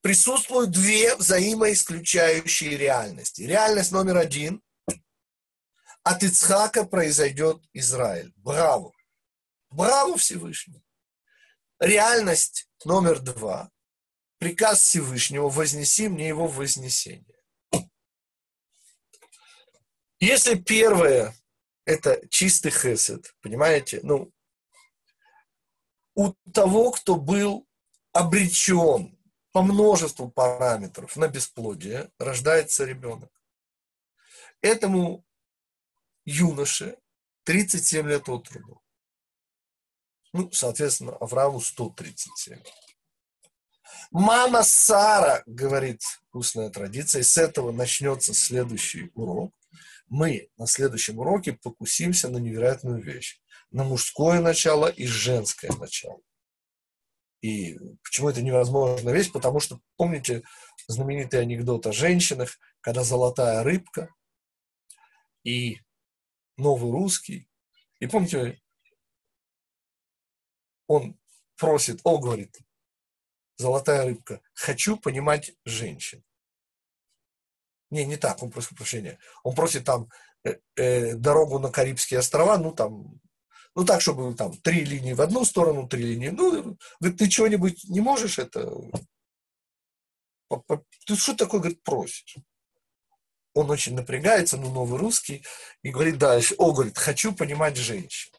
присутствуют 0.00 0.70
две 0.70 1.14
взаимоисключающие 1.16 2.76
реальности. 2.76 3.42
Реальность 3.42 3.92
номер 3.92 4.18
один– 4.18 4.62
от 6.02 6.22
Ицхака 6.22 6.84
произойдет 6.84 7.62
Израиль. 7.74 8.32
Браво! 8.36 8.92
Браво 9.68 10.16
Всевышний! 10.16 10.82
Реальность 11.78 12.70
номер 12.84 13.20
два 13.20 13.70
приказ 14.40 14.80
Всевышнего, 14.80 15.48
вознеси 15.48 16.08
мне 16.08 16.26
его 16.26 16.48
вознесение. 16.48 17.36
Если 20.18 20.54
первое– 20.54 21.34
это 21.84 22.26
чистый 22.28 22.70
хесед, 22.70 23.34
понимаете, 23.42 24.00
ну, 24.02 24.32
у 26.14 26.32
того, 26.52 26.90
кто 26.90 27.16
был 27.16 27.68
обречен 28.12 29.16
по 29.52 29.62
множеству 29.62 30.30
параметров 30.30 31.16
на 31.16 31.28
бесплодие, 31.28 32.10
рождается 32.18 32.84
ребенок. 32.84 33.30
Этому 34.62 35.24
юноше 36.24 36.98
37 37.44 38.08
лет 38.08 38.28
от 38.28 38.50
роду. 38.50 38.82
Ну, 40.32 40.50
соответственно, 40.52 41.16
Аврааму 41.16 41.60
137. 41.60 42.58
Мама 44.10 44.64
Сара, 44.64 45.42
говорит 45.46 46.02
устная 46.32 46.68
традиция, 46.70 47.20
и 47.20 47.24
с 47.24 47.38
этого 47.38 47.70
начнется 47.70 48.34
следующий 48.34 49.10
урок. 49.14 49.54
Мы 50.08 50.50
на 50.56 50.66
следующем 50.66 51.18
уроке 51.18 51.52
покусимся 51.52 52.28
на 52.28 52.38
невероятную 52.38 53.00
вещь. 53.00 53.40
На 53.70 53.84
мужское 53.84 54.40
начало 54.40 54.88
и 54.88 55.06
женское 55.06 55.70
начало. 55.78 56.20
И 57.40 57.78
почему 58.02 58.28
это 58.28 58.42
невозможная 58.42 59.14
вещь? 59.14 59.30
Потому 59.30 59.60
что, 59.60 59.80
помните 59.96 60.42
знаменитый 60.88 61.40
анекдот 61.40 61.86
о 61.86 61.92
женщинах, 61.92 62.58
когда 62.80 63.04
золотая 63.04 63.62
рыбка 63.62 64.12
и 65.44 65.80
новый 66.56 66.90
русский. 66.90 67.48
И 68.00 68.06
помните, 68.08 68.60
он 70.88 71.16
просит, 71.56 72.00
о, 72.02 72.18
говорит, 72.18 72.58
золотая 73.60 74.04
рыбка. 74.04 74.40
Хочу 74.54 74.96
понимать 74.96 75.52
женщин. 75.64 76.24
Не, 77.90 78.04
не 78.06 78.16
так, 78.16 78.42
он 78.42 78.50
просит 78.50 78.76
прощения. 78.76 79.18
Он 79.42 79.54
просит 79.54 79.84
там 79.84 80.08
э, 80.44 80.56
э, 80.76 81.14
дорогу 81.14 81.58
на 81.58 81.70
Карибские 81.70 82.20
острова, 82.20 82.56
ну 82.56 82.72
там, 82.72 83.20
ну 83.74 83.84
так, 83.84 84.00
чтобы 84.00 84.34
там 84.34 84.56
три 84.58 84.84
линии 84.84 85.12
в 85.12 85.20
одну 85.20 85.44
сторону, 85.44 85.88
три 85.88 86.04
линии. 86.04 86.28
Ну, 86.28 86.76
говорит, 87.00 87.18
ты 87.18 87.28
чего-нибудь 87.28 87.84
не 87.84 88.00
можешь 88.00 88.38
это? 88.38 88.72
Ты 91.06 91.16
что 91.16 91.34
такое, 91.34 91.60
говорит, 91.60 91.82
просишь? 91.82 92.36
Он 93.52 93.70
очень 93.70 93.94
напрягается, 93.94 94.56
ну, 94.56 94.70
новый 94.70 94.98
русский, 94.98 95.44
и 95.82 95.90
говорит 95.90 96.18
дальше, 96.18 96.54
о, 96.58 96.72
говорит, 96.72 96.96
хочу 96.96 97.34
понимать 97.34 97.76
женщин. 97.76 98.32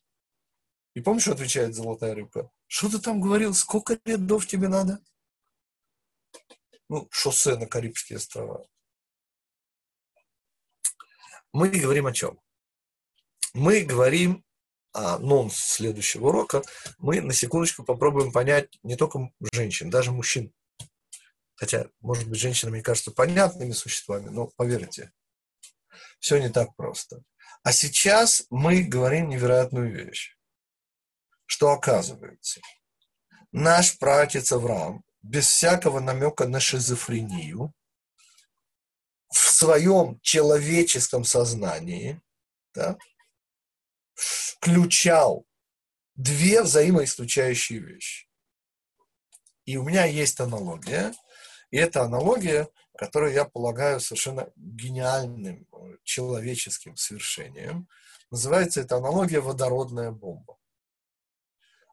И 0.95 1.01
помнишь, 1.01 1.23
что 1.23 1.33
отвечает 1.33 1.75
золотая 1.75 2.15
рыбка? 2.15 2.49
Что 2.73 2.89
ты 2.89 2.99
там 2.99 3.19
говорил? 3.19 3.53
Сколько 3.53 3.99
рядов 4.05 4.47
тебе 4.47 4.69
надо? 4.69 5.01
ну, 6.91 7.07
шоссе 7.09 7.55
на 7.55 7.67
Карибские 7.67 8.17
острова. 8.17 8.67
Мы 11.53 11.69
говорим 11.69 12.05
о 12.05 12.11
чем? 12.11 12.37
Мы 13.53 13.81
говорим 13.81 14.43
о 14.91 15.17
нонс 15.19 15.55
следующего 15.55 16.27
урока. 16.27 16.63
Мы 16.97 17.21
на 17.21 17.31
секундочку 17.31 17.85
попробуем 17.85 18.33
понять 18.33 18.77
не 18.83 18.97
только 18.97 19.31
женщин, 19.53 19.89
даже 19.89 20.11
мужчин. 20.11 20.53
Хотя, 21.55 21.89
может 22.01 22.27
быть, 22.27 22.39
женщинами 22.39 22.81
кажутся 22.81 23.11
понятными 23.11 23.71
существами, 23.71 24.27
но 24.27 24.47
поверьте, 24.47 25.13
все 26.19 26.39
не 26.39 26.49
так 26.49 26.75
просто. 26.75 27.23
А 27.63 27.71
сейчас 27.71 28.47
мы 28.49 28.83
говорим 28.83 29.29
невероятную 29.29 29.93
вещь, 29.93 30.37
что 31.51 31.71
оказывается, 31.71 32.61
наш 33.51 33.97
пратец 33.99 34.53
Авраам 34.53 35.03
без 35.21 35.47
всякого 35.47 35.99
намека 35.99 36.47
на 36.47 36.61
шизофрению, 36.61 37.73
в 39.27 39.37
своем 39.37 40.17
человеческом 40.21 41.25
сознании 41.25 42.21
да, 42.73 42.97
включал 44.13 45.45
две 46.15 46.63
взаимоисключающие 46.63 47.79
вещи. 47.79 48.29
И 49.65 49.75
у 49.75 49.83
меня 49.83 50.05
есть 50.05 50.39
аналогия, 50.39 51.13
и 51.69 51.77
это 51.77 52.03
аналогия, 52.03 52.69
которую 52.97 53.33
я 53.33 53.43
полагаю 53.43 53.99
совершенно 53.99 54.49
гениальным 54.55 55.67
э, 55.73 55.97
человеческим 56.05 56.95
свершением. 56.95 57.89
Называется 58.29 58.79
эта 58.79 58.95
аналогия 58.95 59.41
водородная 59.41 60.11
бомба. 60.11 60.60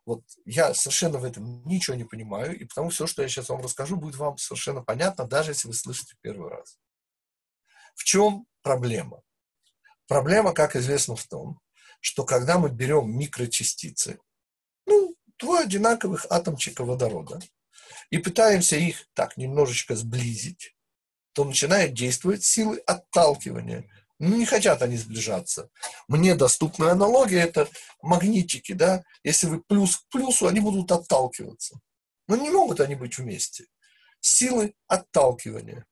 Вот 0.09 0.25
я 0.47 0.73
совершенно 0.73 1.19
в 1.19 1.25
этом 1.25 1.63
ничего 1.67 1.95
не 1.95 2.05
понимаю, 2.05 2.59
и 2.59 2.65
потому 2.65 2.89
все, 2.89 3.07
что 3.07 3.21
я 3.21 3.29
сейчас 3.29 3.51
вам 3.51 3.61
расскажу, 3.61 3.97
будет 3.97 4.17
вам 4.17 4.39
совершенно 4.39 4.83
понятно, 4.83 5.27
даже 5.27 5.51
если 5.51 5.69
вы 5.69 5.75
слышите 5.75 6.17
первый 6.23 6.49
раз. 6.49 6.79
В 7.95 8.05
чем 8.05 8.47
проблема? 8.63 9.21
Проблема, 10.07 10.55
как 10.55 10.77
известно, 10.77 11.15
в 11.15 11.27
том, 11.27 11.61
что 12.01 12.25
когда 12.25 12.57
мы 12.57 12.71
берем 12.71 13.19
микрочастицы, 13.19 14.19
ну, 14.87 15.15
два 15.39 15.61
одинаковых 15.61 16.25
атомчика 16.31 16.87
водорода, 16.87 17.39
и 18.09 18.17
пытаемся 18.17 18.77
их 18.77 19.07
так 19.13 19.37
немножечко 19.37 19.95
сблизить, 19.95 20.75
то 21.35 21.45
начинают 21.45 21.93
действовать 21.93 22.43
силы 22.45 22.79
отталкивания. 22.87 23.87
Ну, 24.19 24.37
не 24.37 24.47
хотят 24.47 24.83
они 24.83 24.97
сближаться. 24.97 25.71
Мне 26.09 26.35
доступная 26.35 26.91
аналогия– 26.91 27.41
это 27.43 27.69
магнитики, 28.03 28.73
да. 28.73 29.05
Если 29.23 29.47
вы 29.47 29.63
плюс 29.63 29.99
к 29.99 30.09
плюсу, 30.09 30.49
они 30.49 30.61
будут 30.61 30.91
отталкиваться. 30.91 31.81
Но 32.27 32.37
не 32.37 32.51
могут 32.51 32.81
они 32.81 32.97
быть 32.97 33.17
вместе. 33.17 33.67
Силы 34.21 34.75
отталкивания. 34.89 35.87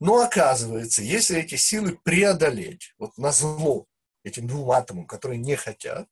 Но 0.00 0.20
оказывается, 0.20 1.02
если 1.02 1.40
эти 1.40 1.56
силы 1.56 1.98
преодолеть, 2.04 2.94
вот 2.98 3.18
на 3.18 3.32
зло 3.32 3.86
этим 4.22 4.46
двум 4.46 4.70
атомам, 4.70 5.06
которые 5.06 5.38
не 5.38 5.56
хотят, 5.56 6.08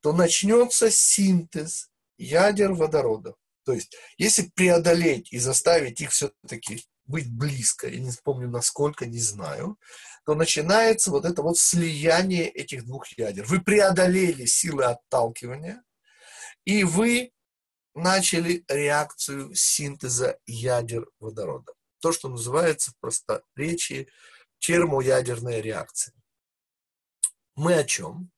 то 0.00 0.12
начнется 0.12 0.90
синтез 0.90 1.90
ядер 2.16 2.72
водорода. 2.72 3.34
То 3.64 3.72
есть, 3.74 3.94
если 4.16 4.50
преодолеть 4.54 5.30
и 5.32 5.38
заставить 5.38 6.00
их 6.00 6.10
все-таки 6.10 6.84
быть 7.08 7.30
близко, 7.30 7.88
я 7.88 7.98
не 7.98 8.12
помню 8.22 8.48
насколько, 8.48 9.06
не 9.06 9.18
знаю, 9.18 9.78
то 10.24 10.34
начинается 10.34 11.10
вот 11.10 11.24
это 11.24 11.42
вот 11.42 11.58
слияние 11.58 12.48
этих 12.48 12.84
двух 12.84 13.06
ядер. 13.18 13.44
Вы 13.46 13.60
преодолели 13.60 14.44
силы 14.44 14.84
отталкивания, 14.84 15.82
и 16.64 16.84
вы 16.84 17.32
начали 17.94 18.64
реакцию 18.68 19.54
синтеза 19.54 20.38
ядер 20.46 21.08
водорода. 21.18 21.72
То, 22.00 22.12
что 22.12 22.28
называется 22.28 22.92
в 22.92 22.98
просторечии 22.98 24.08
термоядерная 24.58 25.60
реакция. 25.60 26.14
Мы 27.56 27.74
о 27.74 27.84
чем? 27.84 28.30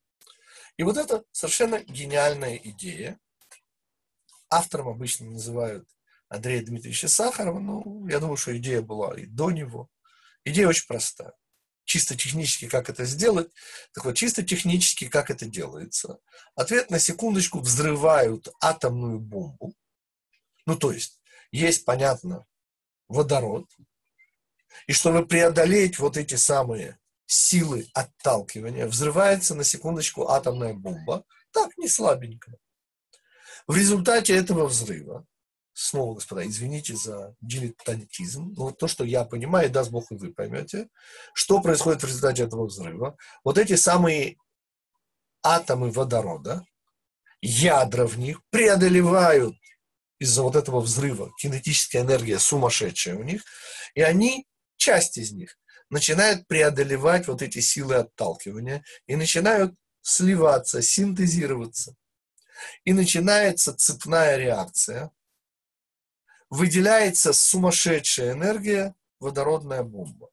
И 0.76 0.82
вот 0.82 0.96
это 0.96 1.24
совершенно 1.32 1.82
гениальная 1.82 2.56
идея. 2.56 3.18
Автором 4.48 4.88
обычно 4.88 5.26
называют 5.26 5.86
Андрея 6.30 6.62
Дмитриевича 6.62 7.08
Сахарова. 7.08 7.58
Ну, 7.58 8.06
я 8.08 8.20
думаю, 8.20 8.36
что 8.36 8.56
идея 8.56 8.80
была 8.80 9.18
и 9.18 9.26
до 9.26 9.50
него. 9.50 9.90
Идея 10.44 10.68
очень 10.68 10.86
простая. 10.86 11.34
Чисто 11.84 12.16
технически, 12.16 12.68
как 12.68 12.88
это 12.88 13.04
сделать? 13.04 13.50
Так 13.92 14.04
вот, 14.04 14.16
чисто 14.16 14.44
технически, 14.44 15.08
как 15.08 15.28
это 15.28 15.44
делается? 15.44 16.18
Ответ 16.54 16.88
на 16.88 17.00
секундочку 17.00 17.58
взрывают 17.58 18.48
атомную 18.62 19.18
бомбу. 19.18 19.74
Ну, 20.66 20.76
то 20.76 20.92
есть, 20.92 21.20
есть, 21.50 21.84
понятно, 21.84 22.46
водород. 23.08 23.66
И 24.86 24.92
чтобы 24.92 25.26
преодолеть 25.26 25.98
вот 25.98 26.16
эти 26.16 26.36
самые 26.36 27.00
силы 27.26 27.88
отталкивания, 27.92 28.86
взрывается 28.86 29.56
на 29.56 29.64
секундочку 29.64 30.28
атомная 30.28 30.74
бомба. 30.74 31.24
Так, 31.50 31.76
не 31.76 31.88
слабенько. 31.88 32.56
В 33.66 33.76
результате 33.76 34.36
этого 34.36 34.68
взрыва 34.68 35.26
снова, 35.80 36.14
господа, 36.14 36.46
извините 36.46 36.94
за 36.94 37.34
дилетантизм, 37.40 38.52
но 38.56 38.70
то, 38.70 38.86
что 38.86 39.02
я 39.04 39.24
понимаю, 39.24 39.70
даст 39.70 39.90
Бог 39.90 40.12
и 40.12 40.14
вы 40.14 40.32
поймете, 40.32 40.88
что 41.32 41.60
происходит 41.60 42.02
в 42.02 42.06
результате 42.06 42.42
этого 42.42 42.66
взрыва. 42.66 43.16
Вот 43.44 43.56
эти 43.56 43.76
самые 43.76 44.36
атомы 45.42 45.90
водорода, 45.90 46.64
ядра 47.40 48.06
в 48.06 48.18
них 48.18 48.42
преодолевают 48.50 49.56
из-за 50.18 50.42
вот 50.42 50.54
этого 50.54 50.80
взрыва, 50.80 51.32
кинетическая 51.38 52.02
энергия 52.02 52.38
сумасшедшая 52.38 53.16
у 53.16 53.22
них, 53.22 53.42
и 53.94 54.02
они, 54.02 54.46
часть 54.76 55.16
из 55.16 55.32
них, 55.32 55.58
начинают 55.88 56.46
преодолевать 56.46 57.26
вот 57.26 57.40
эти 57.40 57.60
силы 57.60 57.94
отталкивания 57.94 58.84
и 59.06 59.16
начинают 59.16 59.74
сливаться, 60.02 60.82
синтезироваться. 60.82 61.96
И 62.84 62.92
начинается 62.92 63.74
цепная 63.74 64.36
реакция, 64.36 65.10
выделяется 66.50 67.32
сумасшедшая 67.32 68.32
энергия, 68.32 68.94
водородная 69.20 69.82
бомба. 69.82 70.30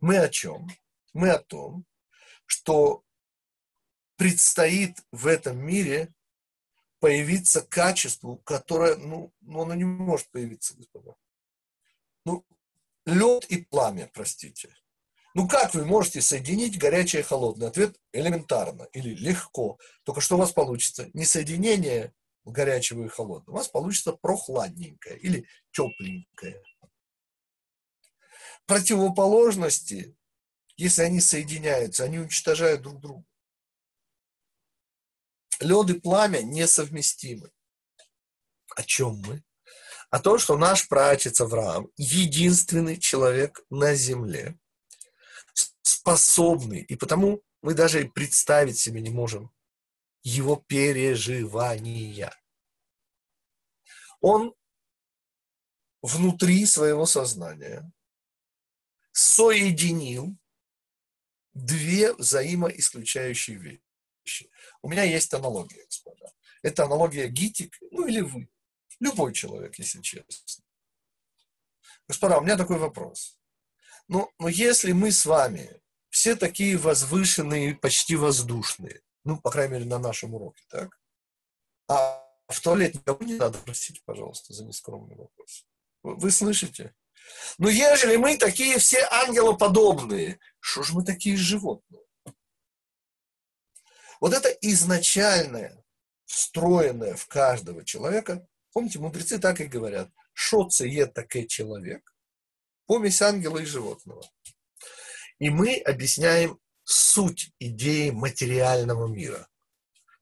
Мы 0.00 0.18
о 0.18 0.28
чем? 0.28 0.68
Мы 1.14 1.30
о 1.30 1.38
том, 1.38 1.86
что 2.44 3.02
предстоит 4.16 4.98
в 5.10 5.26
этом 5.26 5.58
мире 5.58 6.14
появиться 7.00 7.62
качеству, 7.62 8.36
которое, 8.38 8.96
ну, 8.96 9.32
ну 9.40 9.62
оно 9.62 9.74
не 9.74 9.84
может 9.84 10.30
появиться, 10.30 10.76
господа. 10.76 11.14
Ну, 12.24 12.44
лед 13.06 13.46
и 13.46 13.62
пламя, 13.62 14.10
простите. 14.12 14.74
Ну 15.34 15.46
как 15.46 15.74
вы 15.74 15.84
можете 15.84 16.22
соединить 16.22 16.78
горячее 16.78 17.20
и 17.20 17.24
холодное? 17.24 17.68
Ответ 17.68 18.00
элементарно 18.12 18.84
или 18.92 19.14
легко. 19.14 19.78
Только 20.04 20.20
что 20.20 20.36
у 20.36 20.38
вас 20.38 20.52
получится? 20.52 21.10
Не 21.12 21.26
соединение 21.26 22.14
горячего 22.50 23.04
и 23.04 23.08
холодного. 23.08 23.56
У 23.56 23.58
вас 23.58 23.68
получится 23.68 24.12
прохладненькое 24.12 25.18
или 25.18 25.46
тепленькое. 25.72 26.62
Противоположности, 28.66 30.16
если 30.76 31.02
они 31.02 31.20
соединяются, 31.20 32.04
они 32.04 32.18
уничтожают 32.18 32.82
друг 32.82 33.00
друга. 33.00 33.24
Лед 35.60 35.90
и 35.90 36.00
пламя 36.00 36.42
несовместимы. 36.42 37.50
О 38.74 38.82
чем 38.82 39.22
мы? 39.26 39.42
О 40.10 40.20
том, 40.20 40.38
что 40.38 40.56
наш 40.56 40.88
праотец 40.88 41.40
Авраам 41.40 41.88
единственный 41.96 42.98
человек 42.98 43.64
на 43.70 43.94
земле, 43.94 44.58
способный, 45.82 46.82
и 46.82 46.96
потому 46.96 47.42
мы 47.62 47.74
даже 47.74 48.02
и 48.02 48.08
представить 48.08 48.78
себе 48.78 49.00
не 49.00 49.10
можем 49.10 49.50
его 50.26 50.56
переживания. 50.56 52.34
Он 54.20 54.52
внутри 56.02 56.66
своего 56.66 57.06
сознания 57.06 57.88
соединил 59.12 60.36
две 61.54 62.12
взаимоисключающие 62.12 63.56
вещи. 63.56 64.50
У 64.82 64.88
меня 64.88 65.04
есть 65.04 65.32
аналогия, 65.32 65.84
господа. 65.84 66.32
Это 66.60 66.84
аналогия 66.84 67.28
Гитик, 67.28 67.78
ну 67.92 68.08
или 68.08 68.20
вы. 68.20 68.48
Любой 68.98 69.32
человек, 69.32 69.78
если 69.78 70.02
честно. 70.02 70.64
Господа, 72.08 72.38
у 72.38 72.42
меня 72.42 72.56
такой 72.56 72.78
вопрос. 72.78 73.38
Ну, 74.08 74.28
но 74.40 74.48
если 74.48 74.90
мы 74.90 75.12
с 75.12 75.24
вами 75.24 75.80
все 76.08 76.34
такие 76.34 76.76
возвышенные, 76.76 77.76
почти 77.76 78.16
воздушные, 78.16 79.02
ну, 79.26 79.38
по 79.40 79.50
крайней 79.50 79.74
мере, 79.74 79.84
на 79.84 79.98
нашем 79.98 80.34
уроке, 80.34 80.62
так? 80.68 80.98
А 81.88 82.24
в 82.48 82.60
туалет 82.60 82.94
никому 82.94 83.22
не 83.24 83.34
надо, 83.34 83.58
простите, 83.58 84.00
пожалуйста, 84.04 84.54
за 84.54 84.64
нескромный 84.64 85.16
вопрос. 85.16 85.66
Вы, 86.02 86.30
слышите? 86.30 86.94
Ну, 87.58 87.68
ежели 87.68 88.16
мы 88.16 88.38
такие 88.38 88.78
все 88.78 89.06
ангелоподобные, 89.10 90.38
что 90.60 90.84
же 90.84 90.94
мы 90.94 91.04
такие 91.04 91.36
животные? 91.36 92.02
Вот 94.20 94.32
это 94.32 94.48
изначальное, 94.60 95.84
встроенное 96.24 97.16
в 97.16 97.26
каждого 97.26 97.84
человека, 97.84 98.46
помните, 98.72 99.00
мудрецы 99.00 99.38
так 99.38 99.60
и 99.60 99.66
говорят, 99.66 100.08
что 100.32 100.64
це 100.64 101.06
такой 101.06 101.46
человек, 101.46 102.14
помесь 102.86 103.22
ангела 103.22 103.58
и 103.58 103.64
животного. 103.64 104.22
И 105.38 105.50
мы 105.50 105.78
объясняем 105.78 106.58
суть 106.86 107.52
идеи 107.58 108.10
материального 108.10 109.08
мира. 109.08 109.48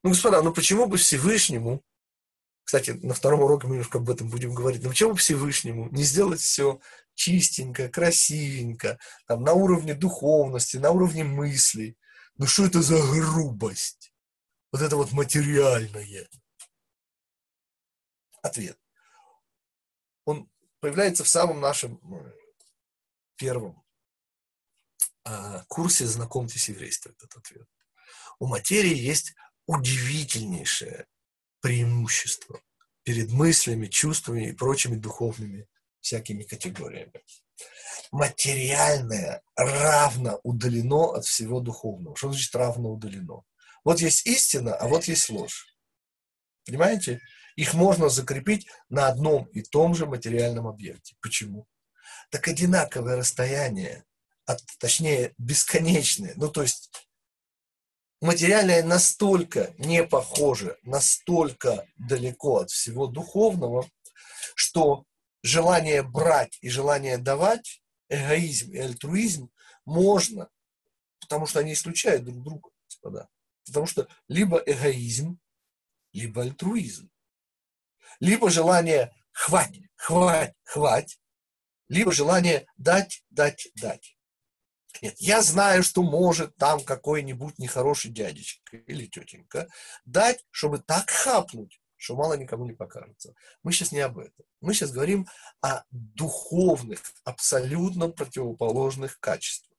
Ну, 0.02 0.10
господа, 0.10 0.42
ну 0.42 0.52
почему 0.52 0.86
бы 0.86 0.96
Всевышнему, 0.96 1.84
кстати, 2.64 2.92
на 3.02 3.12
втором 3.12 3.42
уроке 3.42 3.66
мы 3.66 3.74
немножко 3.74 3.98
об 3.98 4.08
этом 4.08 4.30
будем 4.30 4.54
говорить, 4.54 4.82
но 4.82 4.88
почему 4.88 5.12
бы 5.12 5.18
Всевышнему 5.18 5.90
не 5.90 6.02
сделать 6.02 6.40
все 6.40 6.80
чистенько, 7.14 7.88
красивенько, 7.88 8.98
там, 9.26 9.42
на 9.42 9.52
уровне 9.52 9.94
духовности, 9.94 10.78
на 10.78 10.90
уровне 10.90 11.22
мыслей? 11.22 11.98
Ну 12.38 12.46
что 12.46 12.64
это 12.64 12.80
за 12.80 12.96
грубость? 12.96 14.14
Вот 14.72 14.80
это 14.80 14.96
вот 14.96 15.12
материальное. 15.12 16.28
Ответ. 18.40 18.78
Он 20.24 20.50
появляется 20.80 21.24
в 21.24 21.28
самом 21.28 21.60
нашем 21.60 22.00
э, 22.10 22.32
первом 23.36 23.83
курсе 25.68 26.06
«Знакомьтесь 26.06 26.68
еврейство» 26.68 27.10
этот 27.10 27.36
ответ. 27.36 27.68
У 28.38 28.46
материи 28.46 28.96
есть 28.96 29.34
удивительнейшее 29.66 31.06
преимущество 31.60 32.60
перед 33.04 33.30
мыслями, 33.30 33.86
чувствами 33.86 34.48
и 34.48 34.52
прочими 34.52 34.96
духовными 34.96 35.66
всякими 36.00 36.42
категориями. 36.42 37.12
Материальное 38.12 39.42
равно 39.56 40.40
удалено 40.42 41.14
от 41.14 41.24
всего 41.24 41.60
духовного. 41.60 42.16
Что 42.16 42.30
значит 42.32 42.54
равно 42.54 42.92
удалено? 42.92 43.42
Вот 43.84 44.00
есть 44.00 44.26
истина, 44.26 44.74
а 44.74 44.88
вот 44.88 45.04
есть 45.04 45.30
ложь. 45.30 45.66
Понимаете? 46.66 47.20
Их 47.56 47.74
можно 47.74 48.08
закрепить 48.08 48.66
на 48.88 49.08
одном 49.08 49.44
и 49.46 49.62
том 49.62 49.94
же 49.94 50.06
материальном 50.06 50.66
объекте. 50.66 51.14
Почему? 51.20 51.66
Так 52.30 52.48
одинаковое 52.48 53.16
расстояние 53.16 54.04
от, 54.46 54.60
точнее, 54.78 55.34
бесконечное. 55.38 56.34
Ну, 56.36 56.48
то 56.48 56.62
есть 56.62 56.90
материальное 58.20 58.82
настолько 58.82 59.74
не 59.78 60.04
похоже, 60.04 60.78
настолько 60.82 61.86
далеко 61.96 62.60
от 62.60 62.70
всего 62.70 63.06
духовного, 63.06 63.88
что 64.54 65.04
желание 65.42 66.02
брать 66.02 66.58
и 66.60 66.68
желание 66.68 67.18
давать, 67.18 67.82
эгоизм 68.08 68.72
и 68.72 68.78
альтруизм 68.78 69.50
можно, 69.84 70.48
потому 71.20 71.46
что 71.46 71.60
они 71.60 71.72
исключают 71.72 72.24
друг 72.24 72.42
друга, 72.42 72.70
господа. 72.86 73.28
Потому 73.66 73.86
что 73.86 74.08
либо 74.28 74.58
эгоизм, 74.58 75.38
либо 76.12 76.42
альтруизм. 76.42 77.10
Либо 78.20 78.50
желание 78.50 79.12
хватит, 79.32 79.90
хватит, 79.96 80.54
хватит, 80.64 81.18
либо 81.88 82.12
желание 82.12 82.66
дать, 82.76 83.24
дать, 83.30 83.68
дать. 83.74 84.16
Нет, 85.02 85.16
я 85.18 85.42
знаю, 85.42 85.82
что 85.82 86.02
может 86.02 86.56
там 86.56 86.82
какой-нибудь 86.82 87.58
нехороший 87.58 88.10
дядечка 88.10 88.76
или 88.76 89.06
тетенька 89.06 89.68
дать, 90.04 90.44
чтобы 90.50 90.78
так 90.78 91.10
хапнуть, 91.10 91.80
что 91.96 92.16
мало 92.16 92.34
никому 92.34 92.64
не 92.64 92.74
покажется. 92.74 93.34
Мы 93.62 93.72
сейчас 93.72 93.92
не 93.92 94.00
об 94.00 94.18
этом. 94.18 94.44
Мы 94.60 94.74
сейчас 94.74 94.92
говорим 94.92 95.26
о 95.60 95.82
духовных, 95.90 97.00
абсолютно 97.24 98.08
противоположных 98.08 99.18
качествах. 99.20 99.78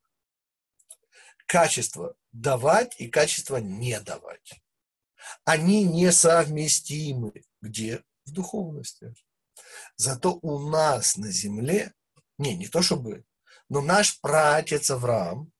Качество 1.45 2.15
давать 2.31 2.99
и 2.99 3.07
качество 3.07 3.57
не 3.57 3.99
давать. 4.01 4.61
Они 5.43 5.83
несовместимы. 5.83 7.43
Где? 7.61 8.03
В 8.25 8.31
духовности. 8.31 9.13
Зато 9.95 10.37
у 10.41 10.59
нас 10.59 11.17
на 11.17 11.31
земле, 11.31 11.93
не, 12.37 12.55
не 12.55 12.67
то 12.67 12.81
чтобы, 12.81 13.23
но 13.69 13.81
наш 13.81 14.19
пратец 14.19 14.91
Авраам 14.91 15.51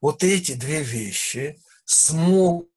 вот 0.00 0.22
эти 0.22 0.54
две 0.54 0.82
вещи 0.82 1.60
смог 1.84 2.68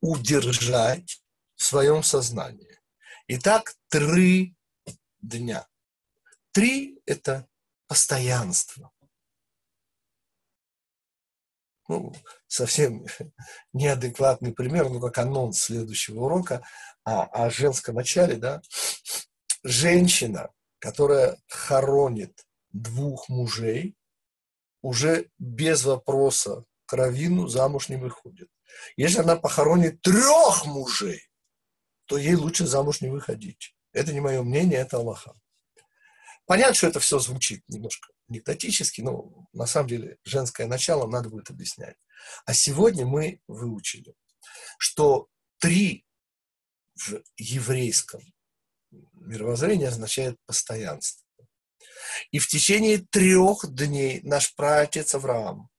удержать 0.00 1.22
в 1.54 1.64
своем 1.64 2.02
сознании. 2.02 2.80
Итак, 3.28 3.74
три 3.88 4.54
дня. 5.20 5.66
Три– 6.52 7.00
это 7.06 7.46
постоянство. 7.86 8.92
Ну, 11.88 12.12
совсем 12.46 13.06
неадекватный 13.72 14.52
пример, 14.52 14.88
ну, 14.88 15.00
как 15.00 15.18
анонс 15.18 15.60
следующего 15.60 16.24
урока 16.24 16.66
о, 17.04 17.24
о 17.24 17.50
женском 17.50 17.94
начале, 17.96 18.36
да. 18.36 18.60
Женщина, 19.62 20.50
которая 20.78 21.38
хоронит 21.48 22.44
двух 22.82 23.28
мужей, 23.28 23.96
уже 24.82 25.30
без 25.38 25.84
вопроса 25.84 26.64
кровину 26.86 27.48
замуж 27.48 27.88
не 27.88 27.96
выходит. 27.96 28.48
Если 28.96 29.20
она 29.20 29.36
похоронит 29.36 30.00
трех 30.02 30.66
мужей, 30.66 31.22
то 32.06 32.16
ей 32.16 32.34
лучше 32.34 32.66
замуж 32.66 33.00
не 33.00 33.08
выходить. 33.08 33.74
Это 33.92 34.12
не 34.12 34.20
мое 34.20 34.42
мнение, 34.42 34.78
это 34.78 34.98
Аллаха. 34.98 35.34
Понятно, 36.46 36.74
что 36.74 36.86
это 36.86 37.00
все 37.00 37.18
звучит 37.18 37.64
немножко 37.68 38.12
анекдотически, 38.28 39.00
но 39.00 39.48
на 39.52 39.66
самом 39.66 39.88
деле 39.88 40.18
женское 40.24 40.66
начало 40.66 41.08
надо 41.08 41.28
будет 41.28 41.50
объяснять. 41.50 41.96
А 42.44 42.54
сегодня 42.54 43.06
мы 43.06 43.40
выучили, 43.48 44.14
что 44.78 45.28
три 45.58 46.06
в 46.94 47.22
еврейском 47.36 48.20
мировоззрении 49.14 49.86
означает 49.86 50.36
постоянство. 50.46 51.25
И 52.30 52.38
в 52.38 52.48
течение 52.48 52.98
трех 52.98 53.72
дней 53.72 54.20
наш 54.22 54.54
праотец 54.54 55.14
Авраам 55.14 55.70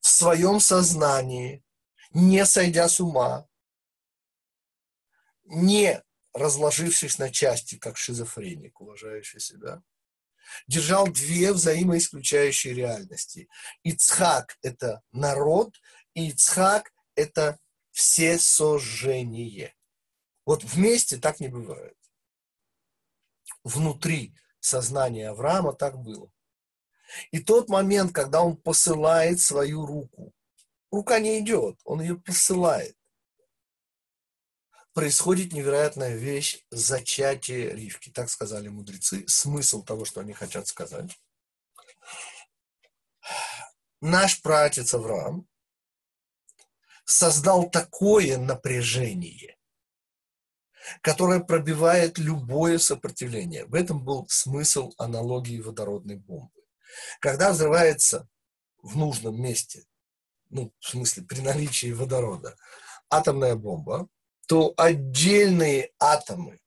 в 0.00 0.08
своем 0.08 0.60
сознании, 0.60 1.64
не 2.12 2.44
сойдя 2.44 2.88
с 2.88 3.00
ума, 3.00 3.48
не 5.44 6.02
разложившись 6.32 7.18
на 7.18 7.30
части, 7.30 7.76
как 7.76 7.96
шизофреник, 7.96 8.80
уважающий 8.80 9.40
себя, 9.40 9.82
держал 10.66 11.06
две 11.06 11.52
взаимоисключающие 11.52 12.74
реальности. 12.74 13.48
Ицхак– 13.84 14.58
это 14.62 15.02
народ, 15.12 15.80
и 16.14 16.28
Ицхак– 16.30 16.92
это 17.14 17.58
все 17.90 18.38
сожжение. 18.38 19.74
Вот 20.44 20.64
вместе 20.64 21.18
так 21.18 21.40
не 21.40 21.48
бывает. 21.48 21.96
Внутри 23.62 24.34
сознания 24.64 25.30
Авраама 25.30 25.72
так 25.72 25.98
было. 25.98 26.30
И 27.30 27.40
тот 27.40 27.68
момент, 27.68 28.12
когда 28.12 28.42
он 28.42 28.56
посылает 28.56 29.40
свою 29.40 29.84
руку, 29.84 30.32
рука 30.90 31.18
не 31.18 31.38
идет, 31.40 31.78
он 31.84 32.00
ее 32.00 32.16
посылает 32.16 32.96
происходит 34.92 35.52
невероятная 35.52 36.14
вещь 36.16 36.64
зачатие 36.70 37.74
Ривки, 37.74 38.10
так 38.10 38.28
сказали 38.28 38.68
мудрецы, 38.68 39.26
смысл 39.26 39.82
того, 39.82 40.04
что 40.04 40.20
они 40.20 40.32
хотят 40.32 40.66
сказать. 40.66 41.18
Наш 44.00 44.42
пратец 44.42 44.92
Авраам 44.94 45.48
создал 47.04 47.70
такое 47.70 48.36
напряжение, 48.36 49.51
которое 51.00 51.40
пробивает 51.40 52.18
любое 52.18 52.78
сопротивление. 52.78 53.66
В 53.66 53.74
этом 53.74 54.04
был 54.04 54.26
смысл 54.28 54.92
аналогии 54.98 55.60
водородной 55.60 56.16
бомбы. 56.16 56.62
Когда 57.20 57.52
взрывается 57.52 58.28
в 58.82 58.96
нужном 58.96 59.40
месте, 59.40 59.84
ну, 60.50 60.72
в 60.80 60.88
смысле, 60.88 61.22
при 61.22 61.40
наличии 61.40 61.92
водорода, 61.92 62.56
атомная 63.08 63.54
бомба, 63.54 64.08
то 64.46 64.74
отдельные 64.76 65.92
атомы 65.98 66.60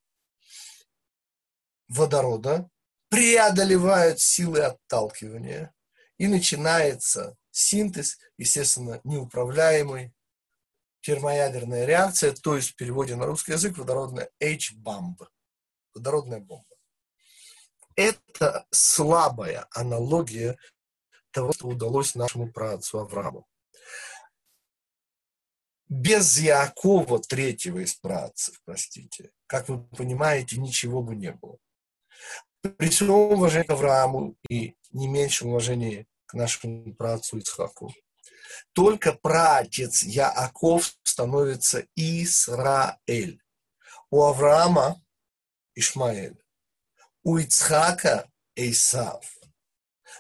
водорода 1.88 2.70
преодолевают 3.10 4.20
силы 4.20 4.62
отталкивания, 4.62 5.76
и 6.18 6.28
начинается 6.28 7.36
синтез, 7.52 8.18
естественно, 8.38 9.02
неуправляемый, 9.04 10.14
термоядерная 11.06 11.86
реакция, 11.86 12.34
то 12.34 12.56
есть 12.56 12.72
в 12.72 12.76
переводе 12.76 13.16
на 13.16 13.26
русский 13.26 13.52
язык 13.52 13.78
водородная 13.78 14.30
H-бомб, 14.42 15.22
водородная 15.94 16.40
бомба. 16.40 16.66
Это 17.96 18.66
слабая 18.72 19.68
аналогия 19.72 20.58
того, 21.32 21.54
что 21.54 21.68
удалось 21.68 22.16
нашему 22.16 22.52
праотцу 22.52 23.00
Аврааму 23.00 23.48
без 25.88 26.40
Якова, 26.40 27.20
третьего 27.20 27.80
из 27.80 27.94
працев, 27.94 28.60
простите, 28.66 29.32
как 29.46 29.70
вы 29.70 29.84
понимаете, 29.84 30.60
ничего 30.60 31.04
бы 31.04 31.16
не 31.16 31.32
было. 31.32 31.58
При 32.62 32.90
всем 32.90 33.12
уважении 33.12 33.68
к 33.68 33.70
Аврааму 33.70 34.36
и 34.50 34.76
не 34.92 35.08
меньшем 35.08 35.50
уважении 35.50 36.08
к 36.26 36.34
нашему 36.34 36.96
працу 36.96 37.38
Ицхаку, 37.38 37.94
только 38.74 39.14
праотец 39.14 40.04
Яаков 40.04 40.94
становится 41.04 41.86
Исраэль. 41.96 43.42
У 44.10 44.24
Авраама 44.24 45.04
Ишмаэль, 45.74 46.42
у 47.24 47.38
Ицхака 47.38 48.32
Исав. 48.56 49.26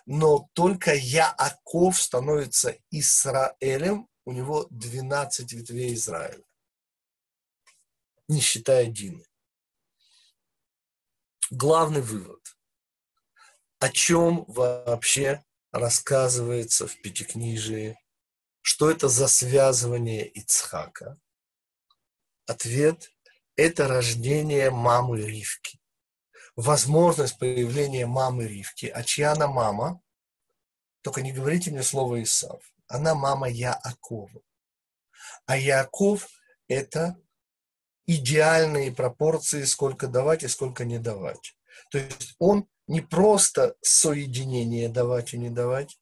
Но 0.05 0.49
только 0.53 0.93
Яаков 0.93 2.01
становится 2.01 2.77
Израилем 2.91 4.07
у 4.25 4.31
него 4.31 4.67
12 4.71 5.53
ветвей 5.53 5.93
Израиля, 5.93 6.43
не 8.27 8.41
считая 8.41 8.87
Дины. 8.87 9.25
Главный 11.51 12.01
вывод. 12.01 12.41
О 13.79 13.89
чем 13.89 14.45
вообще 14.47 15.43
рассказывается 15.71 16.87
в 16.87 16.99
Пятикнижии? 17.01 17.99
Что 18.67 18.89
это 18.89 19.09
за 19.09 19.27
связывание 19.27 20.27
Ицхака? 20.27 21.19
Ответ– 22.47 23.11
это 23.55 23.87
рождение 23.87 24.71
мамы 24.71 25.21
Ривки. 25.21 25.79
Возможность 26.55 27.37
появления 27.37 28.07
мамы 28.07 28.47
Ривки. 28.47 28.87
А 28.87 29.03
чья 29.03 29.33
она 29.33 29.47
мама? 29.47 30.01
Только 31.01 31.21
не 31.21 31.31
говорите 31.31 31.69
мне 31.69 31.83
слово 31.83 32.23
Исав 32.23 32.75
она 32.87 33.15
мама 33.15 33.49
Яакова. 33.49 34.41
А 35.45 35.57
Яаков– 35.57 36.27
это 36.67 37.15
идеальные 38.05 38.91
пропорции, 38.91 39.63
сколько 39.63 40.07
давать 40.07 40.43
и 40.43 40.47
сколько 40.47 40.85
не 40.85 40.99
давать. 40.99 41.57
То 41.91 41.97
есть 41.97 42.35
он 42.39 42.67
не 42.87 43.01
просто 43.01 43.75
соединение 43.81 44.89
давать 44.89 45.33
и 45.33 45.37
не 45.37 45.49
давать, 45.49 45.99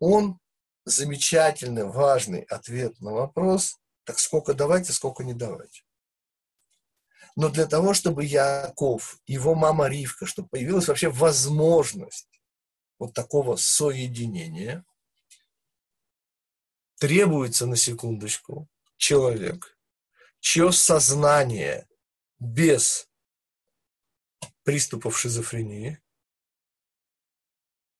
он 0.00 0.38
замечательный, 0.86 1.84
важный 1.84 2.40
ответ 2.44 2.98
на 3.00 3.12
вопрос, 3.12 3.78
так 4.04 4.18
сколько 4.18 4.54
давать 4.54 4.88
и 4.88 4.92
сколько 4.92 5.22
не 5.22 5.34
давать. 5.34 5.84
Но 7.34 7.50
для 7.50 7.66
того, 7.66 7.92
чтобы 7.92 8.24
Яков, 8.24 9.18
его 9.26 9.54
мама 9.54 9.88
Ривка, 9.88 10.24
чтобы 10.24 10.48
появилась 10.48 10.88
вообще 10.88 11.10
возможность 11.10 12.40
вот 12.98 13.12
такого 13.12 13.56
соединения– 13.56 14.82
требуется 16.96 17.66
на 17.66 17.76
секундочку 17.76 18.68
человек, 18.96 19.78
чье 20.40 20.72
сознание 20.72 21.88
без 22.38 23.08
приступов 24.62 25.18
шизофрении, 25.18 26.00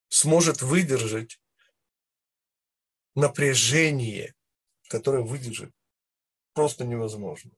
сможет 0.09 0.63
выдержать 0.63 1.41
напряжение, 3.17 4.35
которое 4.89 5.25
выдержит 5.25 5.75
просто 6.53 6.85
невозможно. 6.85 7.51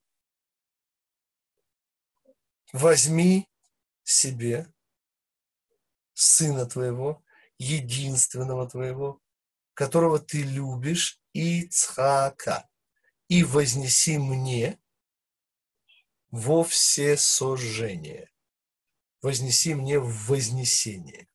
Возьми 2.73 3.47
себе 4.03 4.73
сына 6.15 6.67
твоего, 6.67 7.23
единственного 7.59 8.69
твоего, 8.69 9.21
которого 9.75 10.19
ты 10.19 10.43
любишь, 10.43 11.21
Ицхака, 11.33 12.69
и 13.29 13.45
вознеси 13.45 14.19
мне 14.19 14.81
во 16.31 16.65
все 16.65 17.17
сожжение. 17.17 18.31
Вознеси 19.23 19.75
мне 19.75 19.99
в 19.99 20.27
вознесение. 20.27 21.29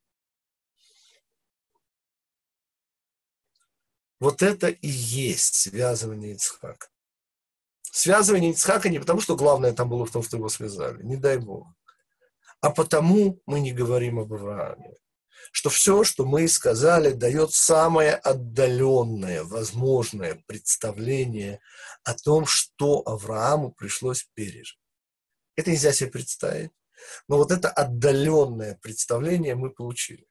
Вот 4.23 4.41
это 4.41 4.69
и 4.69 4.87
есть 4.87 5.55
связывание 5.55 6.35
Ицхака. 6.35 6.87
Связывание 7.81 8.51
Ицхака 8.51 8.87
не 8.87 8.99
потому, 8.99 9.19
что 9.19 9.35
главное 9.35 9.73
там 9.73 9.89
было 9.89 10.05
в 10.05 10.11
том, 10.11 10.23
что 10.23 10.37
его 10.37 10.47
связали, 10.47 11.03
не 11.03 11.17
дай 11.17 11.37
Бог. 11.39 11.67
А 12.61 12.69
потому 12.69 13.41
мы 13.45 13.59
не 13.59 13.73
говорим 13.73 14.19
об 14.19 14.31
Аврааме. 14.31 14.93
Что 15.51 15.69
все, 15.69 16.05
что 16.05 16.25
мы 16.25 16.47
сказали, 16.47 17.11
дает 17.11 17.51
самое 17.51 18.15
отдаленное, 18.15 19.43
возможное 19.43 20.41
представление 20.47 21.59
о 22.05 22.13
том, 22.13 22.45
что 22.45 23.03
Аврааму 23.05 23.73
пришлось 23.73 24.25
пережить. 24.35 24.79
Это 25.57 25.69
нельзя 25.69 25.91
себе 25.91 26.11
представить. 26.11 26.71
Но 27.27 27.35
вот 27.35 27.51
это 27.51 27.69
отдаленное 27.69 28.79
представление 28.81 29.55
мы 29.55 29.69
получили. 29.69 30.25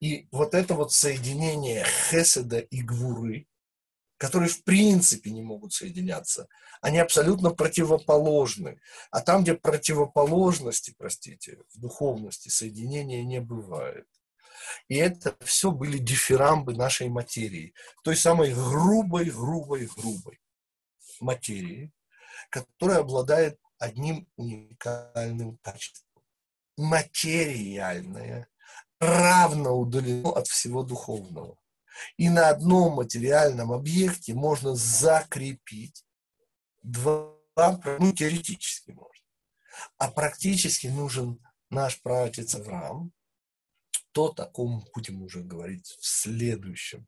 И 0.00 0.28
вот 0.30 0.54
это 0.54 0.74
вот 0.74 0.92
соединение 0.92 1.84
Хеседа 2.10 2.58
и 2.58 2.82
Гвуры, 2.82 3.46
которые 4.16 4.50
в 4.50 4.64
принципе 4.64 5.30
не 5.30 5.42
могут 5.42 5.72
соединяться, 5.72 6.48
они 6.82 6.98
абсолютно 6.98 7.50
противоположны. 7.50 8.80
А 9.10 9.20
там, 9.20 9.42
где 9.42 9.54
противоположности, 9.54 10.94
простите, 10.96 11.58
в 11.72 11.80
духовности 11.80 12.48
соединения 12.48 13.24
не 13.24 13.40
бывает. 13.40 14.06
И 14.88 14.96
это 14.96 15.34
все 15.44 15.70
были 15.70 15.98
дифирамбы 15.98 16.74
нашей 16.74 17.08
материи, 17.08 17.74
той 18.04 18.16
самой 18.16 18.52
грубой, 18.52 19.30
грубой, 19.30 19.88
грубой 19.96 20.38
материи, 21.20 21.92
которая 22.50 22.98
обладает 22.98 23.58
одним 23.78 24.28
уникальным 24.36 25.58
качеством. 25.58 26.22
Материальное 26.76 28.48
равно 29.00 29.76
удалено 29.76 30.30
от 30.30 30.46
всего 30.46 30.82
духовного. 30.82 31.58
И 32.16 32.28
на 32.28 32.48
одном 32.48 32.94
материальном 32.94 33.72
объекте 33.72 34.34
можно 34.34 34.74
закрепить 34.74 36.04
два, 36.82 37.34
ну, 37.98 38.12
теоретически 38.12 38.92
можно. 38.92 39.10
А 39.98 40.10
практически 40.10 40.86
нужен 40.86 41.40
наш 41.70 42.00
праотец 42.02 42.54
Авраам, 42.54 43.12
то 44.12 44.28
такому 44.28 44.84
будем 44.94 45.22
уже 45.22 45.42
говорить 45.42 45.86
в 45.86 46.06
следующем. 46.06 47.06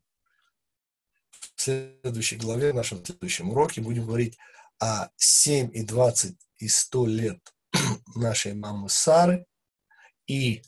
В 1.55 1.61
следующей 1.61 2.37
главе, 2.37 2.71
в 2.71 2.75
нашем 2.75 3.03
следующем 3.05 3.49
уроке 3.49 3.81
будем 3.81 4.05
говорить 4.05 4.37
о 4.79 5.09
7 5.17 5.69
и 5.73 5.83
20 5.83 6.37
и 6.57 6.67
100 6.67 7.05
лет 7.07 7.55
нашей 8.15 8.53
мамы 8.53 8.89
Сары 8.89 9.45
и 10.27 10.63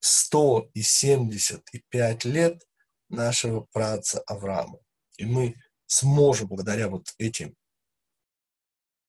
175 0.00 2.24
лет 2.24 2.66
нашего 3.08 3.66
праца 3.72 4.20
Авраама. 4.26 4.80
И 5.16 5.24
мы 5.24 5.54
сможем 5.86 6.48
благодаря 6.48 6.88
вот 6.88 7.06
этим, 7.18 7.54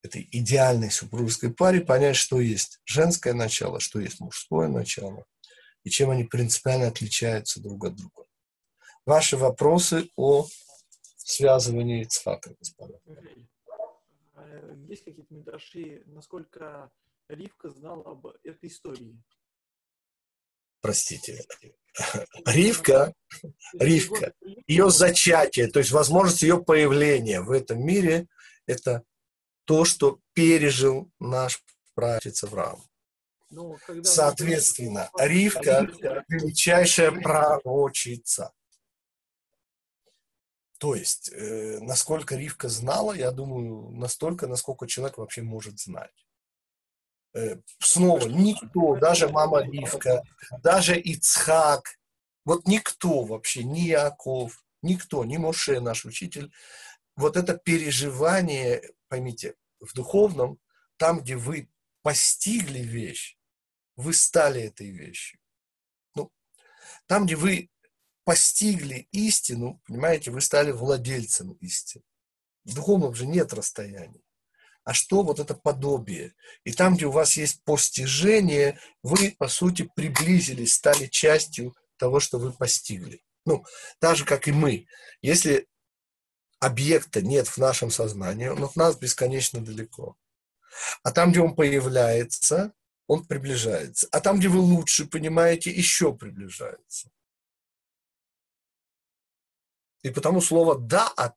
этой 0.03 0.27
идеальной 0.31 0.91
супружеской 0.91 1.53
паре 1.53 1.81
понять, 1.81 2.15
что 2.15 2.39
есть 2.39 2.79
женское 2.85 3.33
начало, 3.33 3.79
что 3.79 3.99
есть 3.99 4.19
мужское 4.19 4.67
начало, 4.67 5.25
и 5.83 5.89
чем 5.89 6.09
они 6.09 6.23
принципиально 6.23 6.87
отличаются 6.87 7.61
друг 7.61 7.85
от 7.85 7.95
друга. 7.95 8.25
Ваши 9.05 9.37
вопросы 9.37 10.09
о 10.15 10.47
связывании 11.17 12.03
Ицхака, 12.03 12.55
господа. 12.59 12.99
Есть 14.87 15.05
какие-то 15.05 15.33
медраши, 15.33 16.03
насколько 16.07 16.91
Ривка 17.29 17.69
знал 17.69 18.01
об 18.01 18.27
этой 18.43 18.67
истории? 18.67 19.17
Простите, 20.81 21.45
Ривка, 22.45 23.13
Ривка, 23.73 24.33
ее 24.67 24.89
зачатие, 24.89 25.67
то 25.67 25.79
есть 25.79 25.91
возможность 25.91 26.41
ее 26.41 26.63
появления 26.63 27.41
в 27.41 27.51
этом 27.51 27.85
мире, 27.85 28.27
это 28.65 29.03
то, 29.65 29.85
что 29.85 30.19
пережил 30.33 31.11
наш 31.19 31.63
праотец 31.93 32.43
Авраам. 32.43 32.81
Ну, 33.49 33.77
Соответственно, 34.03 35.09
Ривка– 35.17 35.87
величайшая 36.29 37.11
пророчица. 37.11 38.53
То 40.77 40.95
есть, 40.95 41.29
э, 41.31 41.79
насколько 41.81 42.35
Ривка 42.35 42.69
знала, 42.69 43.11
я 43.13 43.31
думаю, 43.31 43.91
настолько, 43.91 44.47
насколько 44.47 44.87
человек 44.87 45.17
вообще 45.17 45.43
может 45.43 45.79
знать. 45.79 46.25
Э, 47.33 47.57
снова 47.79 48.27
никто, 48.27 48.97
даже 48.97 49.29
мама 49.29 49.63
Ривка, 49.63 50.23
даже 50.61 50.99
Ицхак, 50.99 51.97
вот 52.43 52.67
никто 52.67 53.23
вообще, 53.23 53.63
ни 53.63 53.81
Яков, 53.81 54.63
никто, 54.81 55.23
ни 55.23 55.37
Моше, 55.37 55.79
наш 55.79 56.05
учитель, 56.05 56.51
вот 57.15 57.37
это 57.37 57.57
переживание, 57.57 58.81
поймите, 59.07 59.55
в 59.79 59.93
духовном, 59.93 60.59
там, 60.97 61.21
где 61.21 61.37
вы 61.37 61.69
постигли 62.01 62.79
вещь, 62.79 63.37
вы 63.95 64.13
стали 64.13 64.61
этой 64.63 64.89
вещью. 64.89 65.39
Ну, 66.15 66.31
там, 67.07 67.25
где 67.25 67.35
вы 67.35 67.69
постигли 68.25 69.07
истину, 69.11 69.81
понимаете, 69.85 70.31
вы 70.31 70.41
стали 70.41 70.71
владельцем 70.71 71.53
истины. 71.53 72.03
В 72.65 72.75
духовном 72.75 73.15
же 73.15 73.25
нет 73.25 73.53
расстояния 73.53 74.21
а 74.83 74.93
что 74.93 75.23
вот 75.23 75.39
это 75.39 75.53
подобие. 75.53 76.33
И 76.63 76.71
там, 76.71 76.95
где 76.95 77.05
у 77.05 77.11
вас 77.11 77.37
есть 77.37 77.63
постижение, 77.63 78.79
вы, 79.03 79.35
по 79.37 79.47
сути, 79.47 79.89
приблизились, 79.95 80.73
стали 80.73 81.07
частью 81.07 81.75
того, 81.97 82.19
что 82.19 82.39
вы 82.39 82.51
постигли. 82.51 83.23
Ну, 83.45 83.63
так 83.99 84.15
же, 84.17 84.25
как 84.25 84.47
и 84.47 84.51
мы. 84.51 84.87
Если 85.21 85.67
объекта 86.59 87.21
нет 87.21 87.47
в 87.47 87.57
нашем 87.57 87.91
сознании, 87.91 88.47
он 88.47 88.63
от 88.63 88.75
нас 88.75 88.95
бесконечно 88.95 89.63
далеко. 89.63 90.15
А 91.03 91.11
там, 91.11 91.31
где 91.31 91.41
он 91.41 91.55
появляется, 91.55 92.73
он 93.07 93.25
приближается. 93.25 94.07
А 94.11 94.19
там, 94.19 94.39
где 94.39 94.47
вы 94.47 94.59
лучше 94.59 95.05
понимаете, 95.05 95.69
еще 95.69 96.15
приближается. 96.15 97.11
И 100.01 100.09
потому 100.09 100.41
слово 100.41 100.79
«да» 100.79 101.07
от 101.09 101.35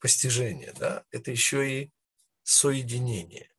постижения, 0.00 0.74
да, 0.74 1.04
это 1.10 1.30
еще 1.30 1.82
и 1.82 1.93
соединение. 2.44 3.50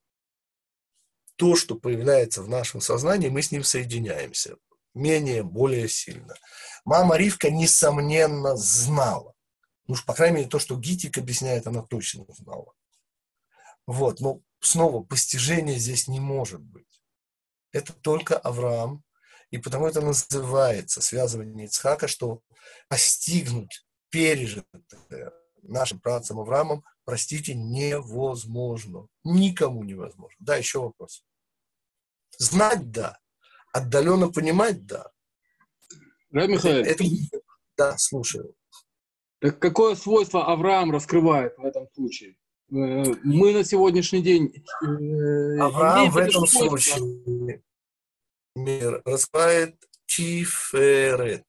То, 1.36 1.56
что 1.58 1.76
появляется 1.76 2.42
в 2.42 2.48
нашем 2.48 2.80
сознании, 2.80 3.28
мы 3.28 3.42
с 3.42 3.52
ним 3.52 3.64
соединяемся. 3.64 4.56
Менее, 4.94 5.44
более 5.44 5.90
сильно. 5.90 6.36
Мама 6.86 7.18
Ривка, 7.18 7.50
несомненно, 7.50 8.56
знала. 8.56 9.34
Ну 9.88 9.96
по 10.06 10.14
крайней 10.14 10.38
мере, 10.38 10.50
то, 10.50 10.60
что 10.60 10.78
Гитик 10.78 11.18
объясняет, 11.18 11.68
она 11.68 11.82
точно 11.82 12.26
знала. 12.30 12.74
Вот, 13.86 14.22
но 14.22 14.40
снова, 14.62 15.04
постижения 15.04 15.78
здесь 15.78 16.08
не 16.08 16.20
может 16.20 16.62
быть. 16.62 17.04
Это 17.72 17.92
только 17.92 18.38
Авраам, 18.38 19.04
и 19.52 19.58
потому 19.58 19.86
это 19.86 20.02
называется 20.02 21.02
связывание 21.02 21.66
Ицхака, 21.66 22.08
что 22.08 22.42
постигнуть 22.88 23.86
пережитое 24.10 25.34
нашим 25.62 26.00
працам 26.00 26.40
Авраамом 26.40 26.84
простите, 27.06 27.54
невозможно. 27.54 29.08
Никому 29.24 29.84
невозможно. 29.84 30.36
Да, 30.40 30.58
еще 30.58 30.80
вопрос. 30.80 31.24
Знать– 32.38 32.92
да. 32.92 33.20
Отдаленно 33.72 34.30
понимать– 34.30 34.86
да. 34.88 35.12
Да, 36.32 36.48
Михаил? 36.48 36.84
Это, 36.84 37.04
да, 37.78 37.98
слушаю. 37.98 38.54
Так 39.40 39.60
какое 39.60 39.96
свойство 39.96 40.52
Авраам 40.52 40.92
раскрывает 40.92 41.58
в 41.58 41.66
этом 41.66 41.88
случае? 41.94 42.36
Э, 42.72 43.04
мы 43.24 43.54
на 43.54 43.64
сегодняшний 43.64 44.22
день... 44.22 44.66
Э, 44.84 45.60
Авраам 45.60 46.10
в 46.10 46.18
этом 46.18 46.46
свойство. 46.48 46.98
случае 46.98 47.64
мир 48.56 49.02
раскрывает 49.06 49.78
тиферет, 50.06 51.46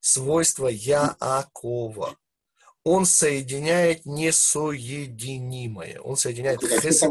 свойство 0.00 0.68
Яакова 0.68 2.16
Он 2.84 3.04
соединяет 3.06 4.04
несоединимое. 4.06 6.00
Он 6.00 6.16
соединяет 6.16 6.60
хесед. 6.60 7.10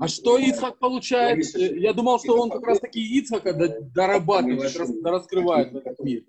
А 0.00 0.08
что 0.08 0.38
Ицхак 0.38 0.78
получает? 0.78 1.54
Э, 1.54 1.76
Я 1.78 1.92
думал, 1.92 2.18
что 2.18 2.40
он 2.40 2.50
как 2.50 2.62
раз 2.66 2.80
таки 2.80 3.00
Ицхака 3.18 3.52
до- 3.52 3.80
дорабатывает, 3.82 4.74
рас- 4.76 4.90
раскрывает 5.04 5.74
этот 5.74 5.98
мир. 6.00 6.24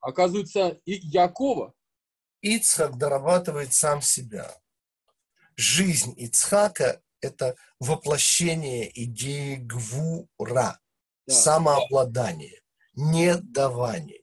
Оказывается, 0.00 0.80
и 0.86 0.92
Якова. 0.94 1.74
Ицхак 2.40 2.96
дорабатывает 2.96 3.74
сам 3.74 4.00
себя. 4.00 4.50
Жизнь 5.56 6.14
Ицхака– 6.16 7.02
это 7.20 7.54
воплощение 7.80 8.90
идеи 9.04 9.56
гвура, 9.56 10.80
Да. 11.26 11.34
самообладание, 11.34 12.62
недавание. 12.94 14.19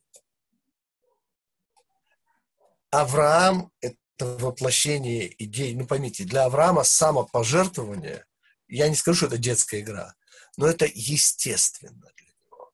Авраам– 2.91 3.71
это 3.81 3.97
воплощение 4.19 5.33
идей. 5.43 5.75
Ну, 5.75 5.85
поймите, 5.85 6.23
для 6.23 6.45
Авраама 6.45 6.83
самопожертвование, 6.83 8.25
я 8.67 8.89
не 8.89 8.95
скажу, 8.95 9.17
что 9.17 9.27
это 9.27 9.37
детская 9.37 9.81
игра, 9.81 10.15
но 10.57 10.67
это 10.67 10.85
естественно 10.85 12.11
для 12.15 12.27
него. 12.27 12.71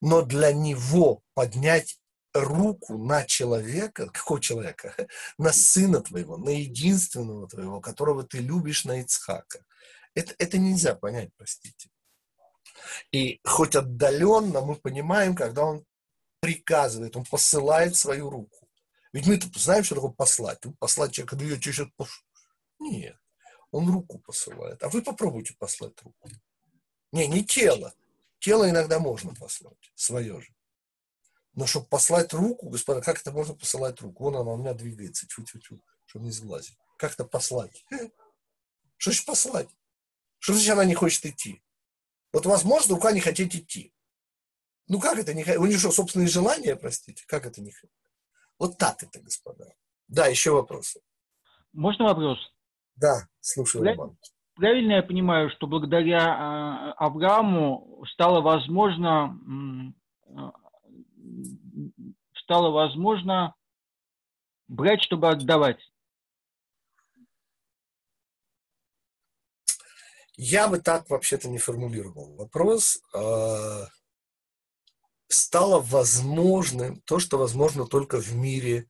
Но 0.00 0.22
для 0.22 0.52
него 0.52 1.22
поднять 1.34 2.00
руку 2.32 2.98
на 2.98 3.24
человека, 3.24 4.06
какого 4.06 4.40
человека? 4.40 4.94
На 5.38 5.52
сына 5.52 6.00
твоего, 6.00 6.36
на 6.36 6.50
единственного 6.50 7.48
твоего, 7.48 7.80
которого 7.80 8.22
ты 8.22 8.38
любишь, 8.38 8.84
на 8.84 9.00
Ицхака. 9.00 9.64
Это, 10.14 10.34
это 10.38 10.58
нельзя 10.58 10.94
понять, 10.94 11.30
простите. 11.36 11.88
И 13.12 13.40
хоть 13.44 13.74
отдаленно 13.74 14.60
мы 14.60 14.76
понимаем, 14.76 15.34
когда 15.34 15.64
он 15.64 15.84
приказывает, 16.40 17.16
он 17.16 17.24
посылает 17.24 17.96
свою 17.96 18.30
руку. 18.30 18.59
Ведь 19.12 19.26
мы 19.26 19.40
знаем, 19.56 19.84
что 19.84 19.96
такое 19.96 20.10
послать. 20.10 20.60
Послать 20.78 21.12
человека, 21.12 21.36
да 21.36 21.44
я 21.44 21.56
тебе 21.56 21.72
сейчас 21.72 21.88
пошлю. 21.96 22.24
Нет, 22.78 23.16
он 23.70 23.90
руку 23.90 24.18
посылает. 24.18 24.82
А 24.82 24.88
вы 24.88 25.02
попробуйте 25.02 25.54
послать 25.58 26.00
руку. 26.02 26.30
Не, 27.12 27.26
не 27.26 27.44
тело. 27.44 27.92
Тело 28.38 28.68
иногда 28.68 28.98
можно 28.98 29.34
послать, 29.34 29.92
свое 29.94 30.40
же. 30.40 30.54
Но 31.54 31.66
чтобы 31.66 31.86
послать 31.86 32.32
руку, 32.32 32.70
господа, 32.70 33.02
как 33.02 33.20
это 33.20 33.32
можно 33.32 33.54
посылать 33.54 34.00
руку? 34.00 34.24
Вон 34.24 34.36
она 34.36 34.52
у 34.52 34.56
меня 34.56 34.72
двигается, 34.72 35.26
чуть-чуть, 35.26 35.82
чтобы 36.06 36.24
не 36.24 36.30
сглазить. 36.30 36.78
Как 36.96 37.12
это 37.12 37.24
послать? 37.24 37.84
Что 38.96 39.10
значит 39.10 39.26
послать? 39.26 39.68
Что 40.38 40.54
значит 40.54 40.70
она 40.70 40.84
не 40.84 40.94
хочет 40.94 41.26
идти? 41.26 41.62
Вот 42.32 42.46
может 42.64 42.90
рука 42.90 43.12
не 43.12 43.20
хотеть 43.20 43.54
идти. 43.54 43.92
Ну 44.86 45.00
как 45.00 45.18
это 45.18 45.34
не 45.34 45.42
хотеть? 45.42 45.60
У 45.60 45.66
нее 45.66 45.78
что, 45.78 45.90
собственные 45.90 46.28
желания, 46.28 46.76
простите? 46.76 47.24
Как 47.26 47.44
это 47.44 47.60
не 47.60 47.72
хотеть? 47.72 47.90
Вот 48.60 48.76
так 48.76 49.02
это, 49.02 49.20
господа. 49.20 49.64
Да, 50.06 50.26
еще 50.26 50.50
вопросы. 50.50 51.00
Можно 51.72 52.04
вопрос? 52.04 52.38
Да, 52.94 53.26
слушаю. 53.40 53.82
Роман. 53.82 54.18
Правильно 54.54 54.92
я 54.92 55.02
понимаю, 55.02 55.50
что 55.50 55.66
благодаря 55.66 56.18
э, 56.18 56.92
Аврааму 56.98 58.04
стало 58.12 58.42
возможно 58.42 59.94
э, 60.28 60.50
стало 62.42 62.70
возможно 62.70 63.54
брать, 64.68 65.02
чтобы 65.02 65.30
отдавать. 65.30 65.80
Я 70.36 70.68
бы 70.68 70.80
так 70.80 71.08
вообще-то 71.08 71.48
не 71.48 71.58
формулировал 71.58 72.34
вопрос. 72.34 73.02
Стало 75.32 75.80
возможным 75.80 77.00
то, 77.02 77.20
что 77.20 77.38
возможно 77.38 77.86
только 77.86 78.20
в 78.20 78.34
мире, 78.34 78.88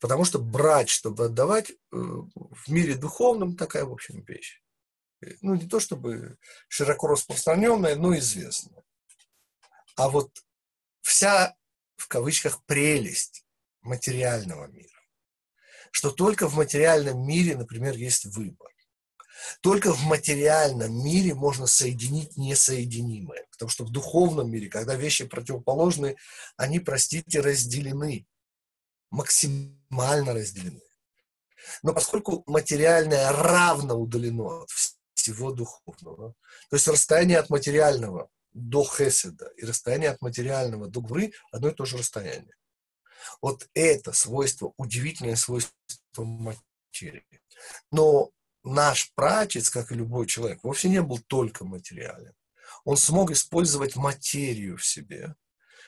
потому 0.00 0.24
что 0.24 0.40
брать, 0.40 0.88
чтобы 0.88 1.26
отдавать, 1.26 1.70
э, 1.70 1.74
в 1.92 2.68
мире 2.68 2.96
духовном 2.96 3.56
такая, 3.56 3.84
в 3.84 3.92
общем, 3.92 4.22
вещь. 4.22 4.60
Э, 5.22 5.34
Ну, 5.40 5.54
не 5.54 5.68
то 5.68 5.78
чтобы 5.78 6.36
широко 6.66 7.06
распространенная, 7.06 7.94
но 7.94 8.16
известная. 8.18 8.82
А 9.94 10.08
вот 10.08 10.30
вся, 11.02 11.54
в 11.96 12.08
кавычках, 12.08 12.64
прелесть 12.64 13.46
материального 13.82 14.66
мира, 14.66 15.00
что 15.92 16.10
только 16.10 16.48
в 16.48 16.56
материальном 16.56 17.24
мире, 17.24 17.56
например, 17.56 17.94
есть 17.94 18.24
выбор. 18.24 18.72
Только 19.60 19.92
в 19.92 20.02
материальном 20.04 21.04
мире 21.04 21.34
можно 21.34 21.66
соединить 21.66 22.36
несоединимое. 22.36 23.46
Потому 23.50 23.68
что 23.70 23.84
в 23.84 23.90
духовном 23.90 24.50
мире, 24.50 24.68
когда 24.68 24.94
вещи 24.94 25.24
противоположны, 25.24 26.16
они, 26.56 26.80
простите, 26.80 27.40
разделены. 27.40 28.26
Максимально 29.10 30.34
разделены. 30.34 30.82
Но 31.82 31.92
поскольку 31.92 32.42
материальное 32.46 33.30
равно 33.32 33.98
удалено 33.98 34.62
от 34.62 34.70
всего 35.14 35.52
духовного, 35.52 36.34
то 36.70 36.76
есть 36.76 36.88
расстояние 36.88 37.38
от 37.38 37.50
материального 37.50 38.30
до 38.52 38.84
хеседа 38.84 39.52
и 39.56 39.64
расстояние 39.64 40.10
от 40.10 40.20
материального 40.22 40.88
до 40.88 41.00
гвры 41.00 41.32
одно 41.52 41.68
и 41.68 41.74
то 41.74 41.84
же 41.84 41.98
расстояние. 41.98 42.54
Вот 43.42 43.68
это 43.74 44.12
свойство, 44.12 44.72
удивительное 44.76 45.36
свойство 45.36 45.74
материи. 46.18 47.24
Но 47.90 48.30
наш 48.62 49.12
прачец, 49.14 49.70
как 49.70 49.92
и 49.92 49.94
любой 49.94 50.26
человек, 50.26 50.62
вовсе 50.62 50.88
не 50.88 51.02
был 51.02 51.18
только 51.18 51.64
материален. 51.64 52.34
Он 52.84 52.96
смог 52.96 53.30
использовать 53.30 53.96
материю 53.96 54.76
в 54.76 54.84
себе, 54.84 55.34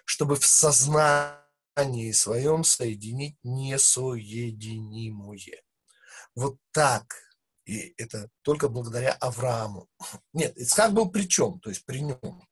чтобы 0.05 0.37
в 0.37 0.45
сознании 0.45 2.13
своем 2.13 2.65
соединить 2.65 3.37
несоединимое. 3.43 5.63
Вот 6.35 6.59
так. 6.73 7.15
И 7.65 7.95
это 7.97 8.29
только 8.43 8.69
благодаря 8.69 9.13
Аврааму. 9.15 9.89
Нет, 10.33 10.57
Ицхак 10.57 10.93
был 10.93 11.11
при 11.11 11.29
чем? 11.29 11.61
То 11.61 11.71
есть 11.71 11.85
при 11.85 12.01
нем. 12.01 12.47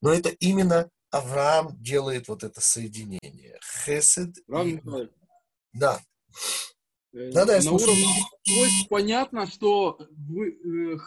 Но 0.00 0.12
это 0.12 0.30
именно 0.30 0.90
Авраам 1.10 1.80
делает 1.80 2.28
вот 2.28 2.42
это 2.42 2.60
соединение. 2.60 3.58
Хесед. 3.84 4.36
И- 4.64 4.80
Да. 5.72 6.02
э, 7.12 7.30
Да-да, 7.32 7.56
я 7.56 7.62
на 7.62 7.70
уровне 7.84 8.24
свойств 8.44 8.88
понятно, 8.88 9.46
что 9.46 9.98
э, 10.00 10.04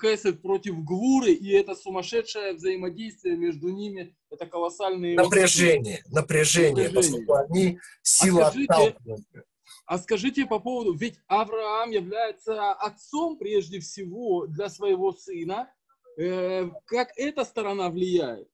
Хесед 0.02 0.42
против 0.42 0.84
Гвуры, 0.84 1.32
и 1.32 1.52
это 1.52 1.76
сумасшедшее 1.76 2.54
взаимодействие 2.54 3.38
между 3.38 3.70
ними, 3.70 4.16
это 4.30 4.46
колоссальные... 4.46 5.16
Напряжение, 5.16 6.04
напряжение, 6.12 6.90
Напряжение. 6.90 6.90
поскольку 6.90 7.34
они 7.36 7.80
сила 8.02 8.50
скажите, 8.50 8.74
отталкивания. 8.74 9.44
А 9.86 9.98
скажите 10.00 10.46
по 10.46 10.60
поводу, 10.60 10.94
ведь 10.94 11.20
Авраам 11.28 11.92
является 11.92 12.74
отцом 12.74 13.38
прежде 13.38 13.80
всего 13.80 14.48
для 14.48 14.70
своего 14.70 15.14
сына. 15.14 15.72
Э, 16.18 16.70
как 16.86 17.10
эта 17.16 17.46
сторона 17.46 17.90
влияет? 17.90 18.50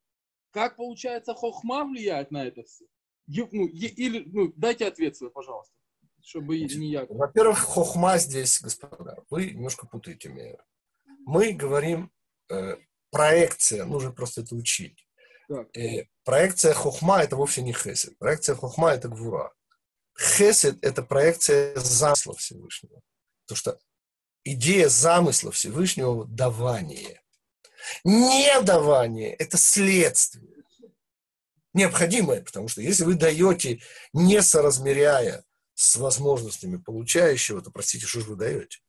Как, 0.52 0.76
получается, 0.76 1.34
хохма 1.34 1.86
влияет 1.86 2.30
на 2.30 2.46
это 2.46 2.64
все? 2.64 2.86
Ну, 3.28 3.68
или, 3.68 4.24
ну, 4.28 4.54
дайте 4.56 4.86
ответ 4.86 5.16
свой, 5.16 5.32
пожалуйста, 5.32 5.74
чтобы 6.24 6.60
не 6.60 6.92
я. 6.92 7.06
Во-первых, 7.10 7.60
хохма 7.60 8.18
здесь, 8.18 8.62
господа, 8.62 9.18
вы 9.30 9.52
немножко 9.52 9.86
путаете 9.86 10.30
меня. 10.30 10.58
Мы 11.26 11.52
говорим 11.54 12.12
э, 12.50 12.78
проекция, 13.12 13.86
нужно 13.86 14.12
просто 14.12 14.42
это 14.42 14.56
учить. 14.56 15.06
Так. 15.48 15.76
Э, 15.78 16.06
проекция 16.24 16.74
хохма 16.74 17.22
это 17.22 17.36
вовсе 17.36 17.62
не 17.62 17.74
хесед. 17.74 18.18
Проекция 18.18 18.56
хохма 18.56 18.92
это 18.92 19.10
гвура. 19.10 19.54
Хесед 20.18 20.84
это 20.84 21.04
проекция 21.04 21.76
замысла 21.76 22.36
Всевышнего. 22.36 23.02
Потому 23.46 23.58
что 23.58 23.80
идея 24.44 24.88
замысла 24.90 25.52
Всевышнего– 25.52 26.26
давание. 26.28 27.22
Недавание– 28.06 29.34
это 29.40 29.58
следствие. 29.58 30.64
Необходимое, 31.74 32.42
потому 32.44 32.68
что 32.70 32.82
если 32.82 33.04
вы 33.04 33.16
даете, 33.16 33.82
не 34.14 34.42
соразмеряя 34.42 35.44
с 35.74 35.96
возможностями 35.96 36.78
получающего, 36.78 37.62
то, 37.62 37.72
простите, 37.72 38.06
что 38.06 38.22
же 38.22 38.30
вы 38.30 38.36
даете? 38.36 38.80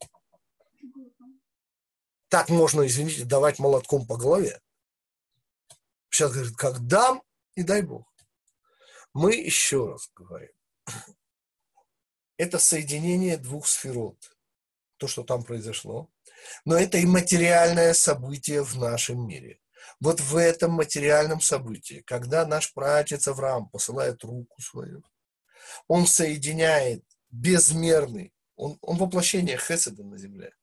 Так 2.29 2.49
можно, 2.49 2.87
извините, 2.87 3.25
давать 3.25 3.59
молотком 3.59 4.07
по 4.07 4.17
голове. 4.17 4.61
Сейчас 6.11 6.33
говорит, 6.33 6.57
как 6.57 6.87
дам, 6.87 7.23
и 7.55 7.63
дай 7.63 7.83
Бог. 7.83 8.13
Мы 9.13 9.35
еще 9.35 9.87
раз 9.87 10.11
говорим. 10.15 10.51
Это 12.37 12.59
соединение 12.59 13.37
двух 13.37 13.67
сферот. 13.69 14.37
То, 14.97 15.07
что 15.07 15.23
там 15.23 15.45
произошло. 15.45 16.11
Но 16.65 16.77
это 16.77 16.99
и 16.99 17.07
материальное 17.07 17.95
событие 17.95 18.63
в 18.63 18.77
нашем 18.77 19.27
мире. 19.27 19.61
Вот 20.01 20.21
в 20.21 20.37
этом 20.37 20.73
материальном 20.73 21.41
событии, 21.41 22.03
когда 22.07 22.47
наш 22.47 22.73
праотец 22.73 23.29
Авраам 23.29 23.69
посылает 23.69 24.25
руку 24.25 24.61
свою, 24.61 25.05
он 25.89 26.07
соединяет 26.07 27.05
безмерный, 27.31 28.33
он, 28.57 28.79
он 28.81 28.97
воплощение 28.97 29.59
Хеседа 29.59 30.05
на 30.05 30.17
земле, 30.19 30.55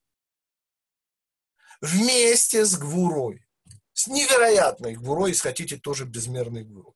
вместе 1.82 2.66
с 2.66 2.78
Гвурой, 2.78 3.46
с 3.94 4.08
невероятной 4.08 4.96
Гвурой, 4.96 5.32
если 5.32 5.50
хотите, 5.50 5.78
тоже 5.78 6.06
безмерной 6.06 6.64
Гвурой. 6.64 6.96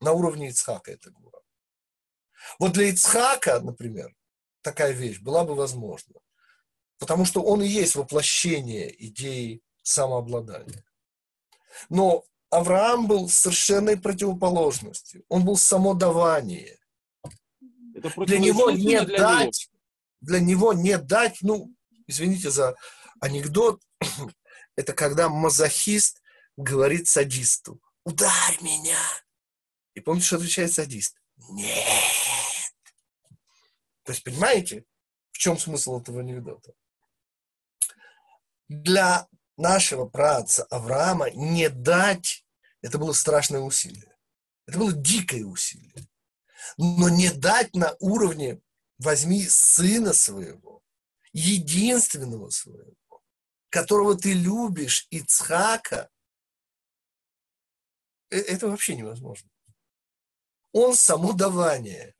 На 0.00 0.12
уровне 0.12 0.48
Ицхака 0.48 0.92
это 0.92 1.10
Гвура. 1.10 1.40
Вот 2.58 2.72
для 2.72 2.90
Ицхака, 2.90 3.60
например, 3.60 4.14
такая 4.62 4.92
вещь 4.92 5.20
была 5.20 5.44
бы 5.44 5.54
возможна. 5.54 6.20
Потому 6.98 7.24
что 7.24 7.42
он 7.42 7.62
и 7.62 7.66
есть 7.66 7.94
воплощение 7.94 8.94
идеи 9.06 9.62
самообладания. 9.82 10.84
Но 11.88 12.24
Авраам 12.50 13.06
был 13.06 13.28
совершенной 13.28 13.98
противоположностью. 13.98 15.24
Он 15.28 15.44
был 15.44 15.56
самодавание. 15.56 16.78
Это 17.96 18.12
Для 18.26 18.38
него 18.38 18.70
не 18.70 19.00
для 19.02 19.18
дать, 19.18 19.70
для 20.20 20.40
него 20.40 20.74
не 20.74 20.98
дать, 20.98 21.38
ну, 21.40 21.74
извините 22.06 22.50
за 22.50 22.76
анекдот, 23.20 23.82
это 24.76 24.92
когда 24.92 25.30
мазохист 25.30 26.22
говорит 26.58 27.08
садисту, 27.08 27.80
ударь 28.04 28.58
меня. 28.60 28.98
И 29.94 30.00
помните, 30.00 30.26
что 30.26 30.36
отвечает 30.36 30.72
садист? 30.74 31.16
Нет. 31.48 32.74
То 34.02 34.12
есть, 34.12 34.22
понимаете, 34.22 34.84
в 35.32 35.38
чем 35.38 35.58
смысл 35.58 36.00
этого 36.00 36.20
анекдота? 36.20 36.74
Для 38.68 39.26
нашего 39.56 40.06
праца 40.06 40.64
Авраама 40.64 41.30
не 41.30 41.70
дать, 41.70 42.44
это 42.82 42.98
было 42.98 43.12
страшное 43.12 43.60
усилие. 43.60 44.14
Это 44.66 44.78
было 44.78 44.92
дикое 44.92 45.44
усилие. 45.44 46.06
Но 46.76 47.08
не 47.08 47.30
дать 47.30 47.74
на 47.74 47.96
уровне 48.00 48.60
возьми 48.98 49.46
сына 49.46 50.12
своего, 50.12 50.82
единственного 51.32 52.50
своего, 52.50 52.94
которого 53.68 54.16
ты 54.16 54.32
любишь, 54.32 55.06
Ицхака, 55.10 56.08
э, 58.30 58.38
это 58.38 58.68
вообще 58.68 58.96
невозможно. 58.96 59.50
Он 60.72 60.94
само 60.94 61.32
давание. 61.32 62.14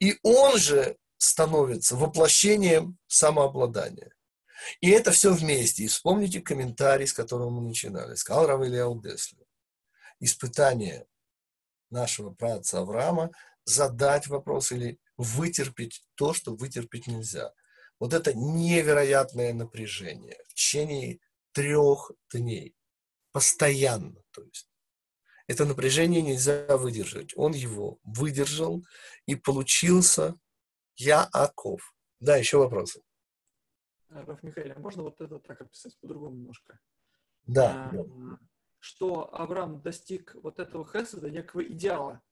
И 0.00 0.18
он 0.22 0.58
же 0.58 0.96
становится 1.16 1.96
воплощением 1.96 2.98
самообладания. 3.08 4.12
И 4.80 4.90
это 4.90 5.10
все 5.10 5.32
вместе. 5.32 5.84
И 5.84 5.88
вспомните 5.88 6.40
комментарий, 6.40 7.06
с 7.06 7.12
которого 7.12 7.50
мы 7.50 7.62
начинали. 7.62 8.14
Сказал 8.14 8.46
Рав 8.46 8.62
Ильяу 8.62 9.00
Деслер. 9.00 9.44
Испытание 10.20 11.06
нашего 11.90 12.30
праца 12.30 12.80
Авраама 12.80 13.30
задать 13.68 14.26
вопрос 14.26 14.72
или 14.72 14.98
вытерпеть 15.16 16.02
то, 16.14 16.32
что 16.32 16.54
вытерпеть 16.54 17.06
нельзя. 17.06 17.52
Вот 18.00 18.14
это 18.14 18.32
невероятное 18.34 19.52
напряжение 19.52 20.38
в 20.48 20.54
течение 20.54 21.18
трех 21.52 22.12
дней. 22.32 22.74
Постоянно. 23.32 24.22
То 24.30 24.42
есть. 24.42 24.70
Это 25.48 25.64
напряжение 25.64 26.22
нельзя 26.22 26.76
выдержать. 26.76 27.32
Он 27.36 27.52
его 27.52 27.98
выдержал, 28.04 28.84
и 29.26 29.34
получился 29.34 30.34
Яаков. 30.96 31.94
Да, 32.20 32.36
еще 32.36 32.58
вопросы. 32.58 33.02
Раф 34.08 34.42
Михаил, 34.42 34.72
а 34.76 34.78
можно 34.78 35.02
вот 35.02 35.20
это 35.20 35.38
так 35.38 35.60
описать 35.60 35.98
по-другому 36.00 36.36
немножко? 36.36 36.78
Да. 37.46 37.90
А, 37.92 38.38
Что 38.78 39.34
Авраам 39.34 39.80
достиг 39.80 40.34
вот 40.42 40.58
этого 40.58 40.86
хеседа, 40.86 41.30
некого 41.30 41.64
идеала. 41.64 42.22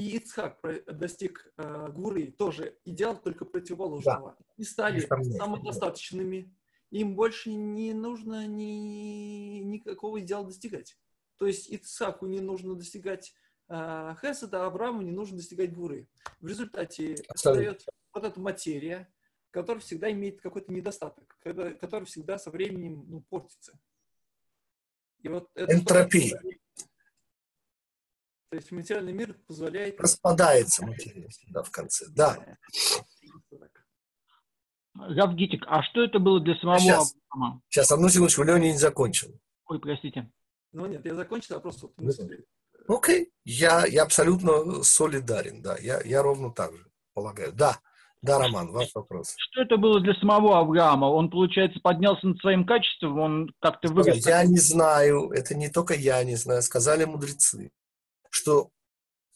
И 0.00 0.16
Ицхак 0.16 0.62
достиг 0.86 1.52
э, 1.58 1.88
Гуры, 1.92 2.32
тоже 2.32 2.78
идеал, 2.86 3.20
только 3.20 3.44
противоположного. 3.44 4.34
И 4.56 4.64
стали 4.64 5.02
Несомненно, 5.02 5.34
самодостаточными. 5.34 6.56
Им 6.90 7.14
больше 7.14 7.52
не 7.52 7.92
нужно 7.92 8.46
ни, 8.46 9.58
никакого 9.58 10.20
идеала 10.20 10.46
достигать. 10.46 10.96
То 11.36 11.46
есть 11.46 11.68
Ицхаку 11.68 12.26
не 12.26 12.40
нужно 12.40 12.76
достигать 12.76 13.34
э, 13.68 14.14
Хеседа, 14.22 14.64
а 14.64 14.68
Аврааму 14.68 15.02
не 15.02 15.12
нужно 15.12 15.36
достигать 15.36 15.74
Гуры. 15.74 16.08
В 16.40 16.46
результате 16.46 17.18
создает 17.34 17.84
вот 18.14 18.24
эта 18.24 18.40
материя, 18.40 19.12
которая 19.50 19.82
всегда 19.82 20.10
имеет 20.10 20.40
какой-то 20.40 20.72
недостаток, 20.72 21.36
который 21.42 22.06
всегда 22.06 22.38
со 22.38 22.50
временем 22.50 23.04
ну, 23.06 23.20
портится. 23.28 23.78
И 25.18 25.28
вот 25.28 25.50
это 25.54 25.74
Энтропия. 25.74 26.40
тоже- 26.40 26.58
То 28.50 28.56
есть 28.56 28.72
материальный 28.72 29.12
мир 29.12 29.36
позволяет... 29.46 30.00
Распадается 30.00 30.84
материя 30.84 31.28
всегда 31.28 31.62
в 31.62 31.70
конце. 31.70 32.06
Да. 32.10 32.36
Рав 34.94 35.34
Гитик, 35.34 35.64
а 35.68 35.84
что 35.84 36.02
это 36.02 36.18
было 36.18 36.40
для 36.40 36.56
самого 36.56 36.80
Сейчас. 36.80 37.14
Авраама? 37.30 37.62
Сейчас, 37.68 37.92
одну 37.92 38.08
секундочку, 38.08 38.42
Леня 38.42 38.72
не 38.72 38.76
закончил. 38.76 39.40
Ой, 39.66 39.78
простите. 39.78 40.30
Ну 40.72 40.86
нет, 40.86 41.04
я 41.04 41.14
закончил, 41.14 41.56
а 41.56 41.60
просто 41.60 41.86
вот 41.86 41.94
Ну. 41.96 42.96
Окей, 42.96 43.30
я, 43.44 43.86
я 43.86 44.02
абсолютно 44.02 44.82
солидарен, 44.82 45.62
да, 45.62 45.76
я, 45.78 46.00
я 46.04 46.22
ровно 46.22 46.50
так 46.50 46.74
же 46.74 46.86
полагаю. 47.14 47.52
Да, 47.52 47.78
да, 48.20 48.38
Роман, 48.38 48.72
ваш 48.72 48.92
вопрос. 48.94 49.34
Что 49.36 49.62
это 49.62 49.76
было 49.76 50.00
для 50.00 50.14
самого 50.14 50.58
Авраама? 50.58 51.06
Он, 51.06 51.30
получается, 51.30 51.78
поднялся 51.80 52.26
над 52.26 52.38
своим 52.40 52.66
качеством, 52.66 53.18
он 53.20 53.54
как-то 53.60 53.92
вырос. 53.92 54.26
Я 54.26 54.44
не 54.44 54.58
знаю, 54.58 55.30
это 55.30 55.54
не 55.54 55.68
только 55.68 55.94
я 55.94 56.22
не 56.24 56.34
знаю, 56.34 56.62
сказали 56.62 57.04
мудрецы, 57.04 57.70
что 58.30 58.70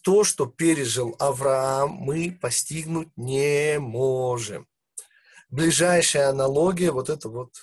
то, 0.03 0.25
что 0.25 0.47
пережил 0.47 1.17
Авраам, 1.19 1.91
мы 1.91 2.37
постигнуть 2.41 3.09
не 3.17 3.79
можем. 3.79 4.69
Ближайшая 5.51 6.31
аналогия, 6.31 6.91
вот 6.91 7.11
это 7.11 7.29
вот 7.29 7.55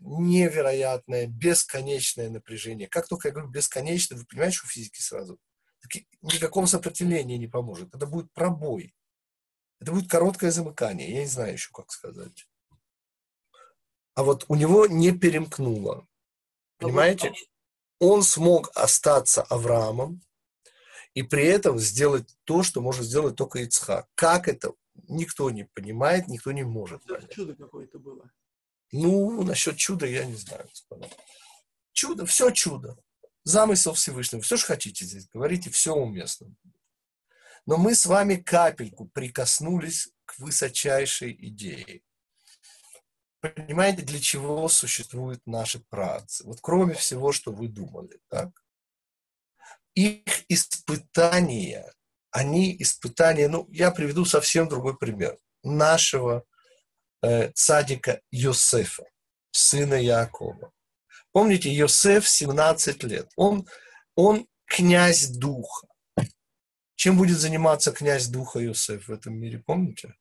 невероятное, 0.00 1.26
бесконечное 1.26 2.30
напряжение. 2.30 2.88
Как 2.88 3.08
только 3.08 3.28
я 3.28 3.34
говорю 3.34 3.50
бесконечное, 3.50 4.18
вы 4.18 4.24
понимаете, 4.26 4.58
что 4.58 4.66
в 4.68 4.72
физике 4.72 5.02
сразу? 5.02 5.38
Так 5.80 6.02
Никакого 6.22 6.66
сопротивления 6.66 7.38
не 7.38 7.46
поможет. 7.46 7.94
Это 7.94 8.06
будет 8.06 8.32
пробой. 8.32 8.94
Это 9.80 9.92
будет 9.92 10.10
короткое 10.10 10.50
замыкание. 10.50 11.10
Я 11.10 11.20
не 11.20 11.26
знаю 11.26 11.52
еще, 11.52 11.70
как 11.72 11.90
сказать. 11.92 12.48
А 14.14 14.24
вот 14.24 14.44
у 14.48 14.56
него 14.56 14.86
не 14.86 15.12
перемкнуло. 15.12 16.06
Понимаете? 16.78 17.32
Он 17.98 18.22
смог 18.22 18.70
остаться 18.74 19.42
Авраамом 19.42 20.22
и 21.14 21.22
при 21.22 21.44
этом 21.46 21.78
сделать 21.78 22.36
то, 22.44 22.62
что 22.62 22.80
может 22.80 23.04
сделать 23.04 23.36
только 23.36 23.60
Ицхак. 23.60 24.08
Как 24.14 24.48
это? 24.48 24.72
Никто 25.08 25.50
не 25.50 25.64
понимает, 25.64 26.28
никто 26.28 26.52
не 26.52 26.64
может 26.64 27.04
Это 27.04 27.14
понять. 27.14 27.32
чудо 27.32 27.54
какое-то 27.54 27.98
было. 27.98 28.30
Ну, 28.92 29.42
насчет 29.42 29.76
чуда 29.76 30.06
я 30.06 30.24
не 30.24 30.34
знаю, 30.34 30.66
господа. 30.68 31.08
Чудо, 31.92 32.26
все 32.26 32.50
чудо. 32.50 32.96
Замысел 33.44 33.94
Всевышнего. 33.94 34.42
Все, 34.42 34.56
что 34.56 34.68
хотите 34.68 35.04
здесь, 35.04 35.28
говорите, 35.28 35.70
все 35.70 35.94
уместно. 35.94 36.54
Но 37.66 37.76
мы 37.76 37.94
с 37.94 38.06
вами 38.06 38.36
капельку 38.36 39.06
прикоснулись 39.08 40.08
к 40.24 40.38
высочайшей 40.38 41.36
идее. 41.38 42.02
Понимаете, 43.40 44.02
для 44.02 44.18
чего 44.20 44.68
существуют 44.68 45.40
наши 45.46 45.78
працы? 45.88 46.44
Вот 46.44 46.58
кроме 46.60 46.94
всего, 46.94 47.30
что 47.32 47.52
вы 47.52 47.68
думали, 47.68 48.18
так? 48.28 48.50
Их 49.94 50.44
испытания, 50.48 51.92
они 52.30 52.76
испытания, 52.80 53.48
ну, 53.48 53.68
я 53.70 53.90
приведу 53.92 54.24
совсем 54.24 54.68
другой 54.68 54.96
пример. 54.96 55.38
Нашего 55.62 56.44
э, 57.22 57.50
цадика 57.52 58.20
Йосефа, 58.32 59.04
сына 59.52 59.94
Якова. 59.94 60.72
Помните, 61.32 61.70
Йосеф 61.70 62.28
17 62.28 63.04
лет. 63.04 63.30
Он, 63.36 63.66
он 64.16 64.46
князь 64.64 65.28
духа. 65.28 65.86
Чем 66.96 67.16
будет 67.16 67.38
заниматься 67.38 67.92
князь 67.92 68.26
духа 68.26 68.58
Йосеф 68.58 69.06
в 69.06 69.12
этом 69.12 69.34
мире, 69.34 69.62
помните? 69.64 70.14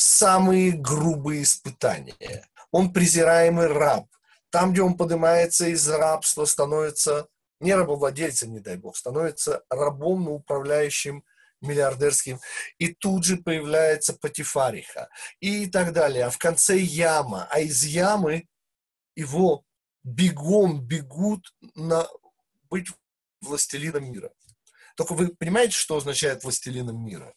Самые 0.00 0.72
грубые 0.72 1.42
испытания. 1.42 2.48
Он 2.70 2.90
презираемый 2.90 3.66
раб. 3.66 4.06
Там, 4.48 4.72
где 4.72 4.80
он 4.80 4.96
поднимается 4.96 5.66
из 5.66 5.86
рабства, 5.90 6.46
становится 6.46 7.28
не 7.60 7.74
рабовладельцем, 7.74 8.50
не 8.50 8.60
дай 8.60 8.78
бог, 8.78 8.96
становится 8.96 9.62
рабом, 9.68 10.24
но 10.24 10.30
управляющим 10.32 11.22
миллиардерским. 11.60 12.40
И 12.78 12.94
тут 12.94 13.26
же 13.26 13.36
появляется 13.36 14.14
Патифариха 14.14 15.10
и 15.38 15.66
так 15.66 15.92
далее. 15.92 16.24
А 16.24 16.30
в 16.30 16.38
конце 16.38 16.78
яма. 16.78 17.46
А 17.50 17.60
из 17.60 17.84
ямы 17.84 18.48
его 19.14 19.66
бегом 20.02 20.80
бегут 20.80 21.54
на 21.74 22.08
быть 22.70 22.88
властелином 23.42 24.10
мира. 24.10 24.32
Только 24.96 25.12
вы 25.12 25.28
понимаете, 25.28 25.74
что 25.74 25.98
означает 25.98 26.42
властелином 26.42 27.04
мира? 27.04 27.34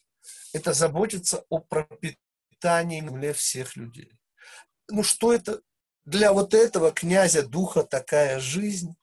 Это 0.54 0.72
заботиться 0.72 1.44
о 1.50 1.58
пропитании 1.58 2.23
на 2.64 2.82
земле 2.82 3.32
всех 3.32 3.76
людей. 3.76 4.12
Ну 4.88 5.02
что 5.02 5.32
это? 5.32 5.60
Для 6.04 6.32
вот 6.32 6.54
этого 6.54 6.92
князя 6.92 7.46
духа 7.46 7.82
такая 7.82 8.38
жизнь. 8.38 8.94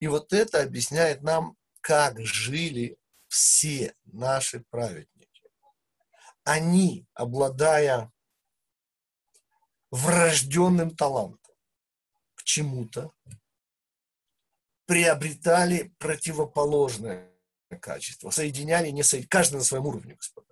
И 0.00 0.08
вот 0.08 0.32
это 0.32 0.62
объясняет 0.62 1.22
нам, 1.22 1.56
как 1.80 2.20
жили 2.20 2.98
все 3.28 3.94
наши 4.04 4.64
праведники. 4.70 5.42
Они, 6.44 7.06
обладая 7.14 8.12
врожденным 9.90 10.96
талантом 10.96 11.54
к 12.34 12.42
чему-то, 12.42 13.12
приобретали 14.86 15.94
противоположное 15.98 17.30
качество, 17.80 18.30
соединяли, 18.30 18.90
не 18.90 19.02
соединяли, 19.02 19.28
каждый 19.28 19.56
на 19.56 19.64
своем 19.64 19.86
уровне, 19.86 20.14
господа. 20.14 20.51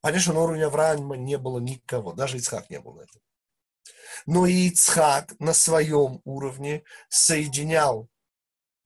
Понятно, 0.00 0.32
на 0.34 0.40
уровне 0.40 0.64
Авраама 0.64 1.16
не 1.16 1.36
было 1.36 1.58
никого, 1.58 2.12
даже 2.12 2.38
Ицхак 2.38 2.70
не 2.70 2.80
был 2.80 2.94
на 2.94 3.02
этом. 3.02 3.20
Но 4.26 4.46
и 4.46 4.68
Ицхак 4.68 5.38
на 5.38 5.52
своем 5.52 6.20
уровне 6.24 6.84
соединял 7.08 8.08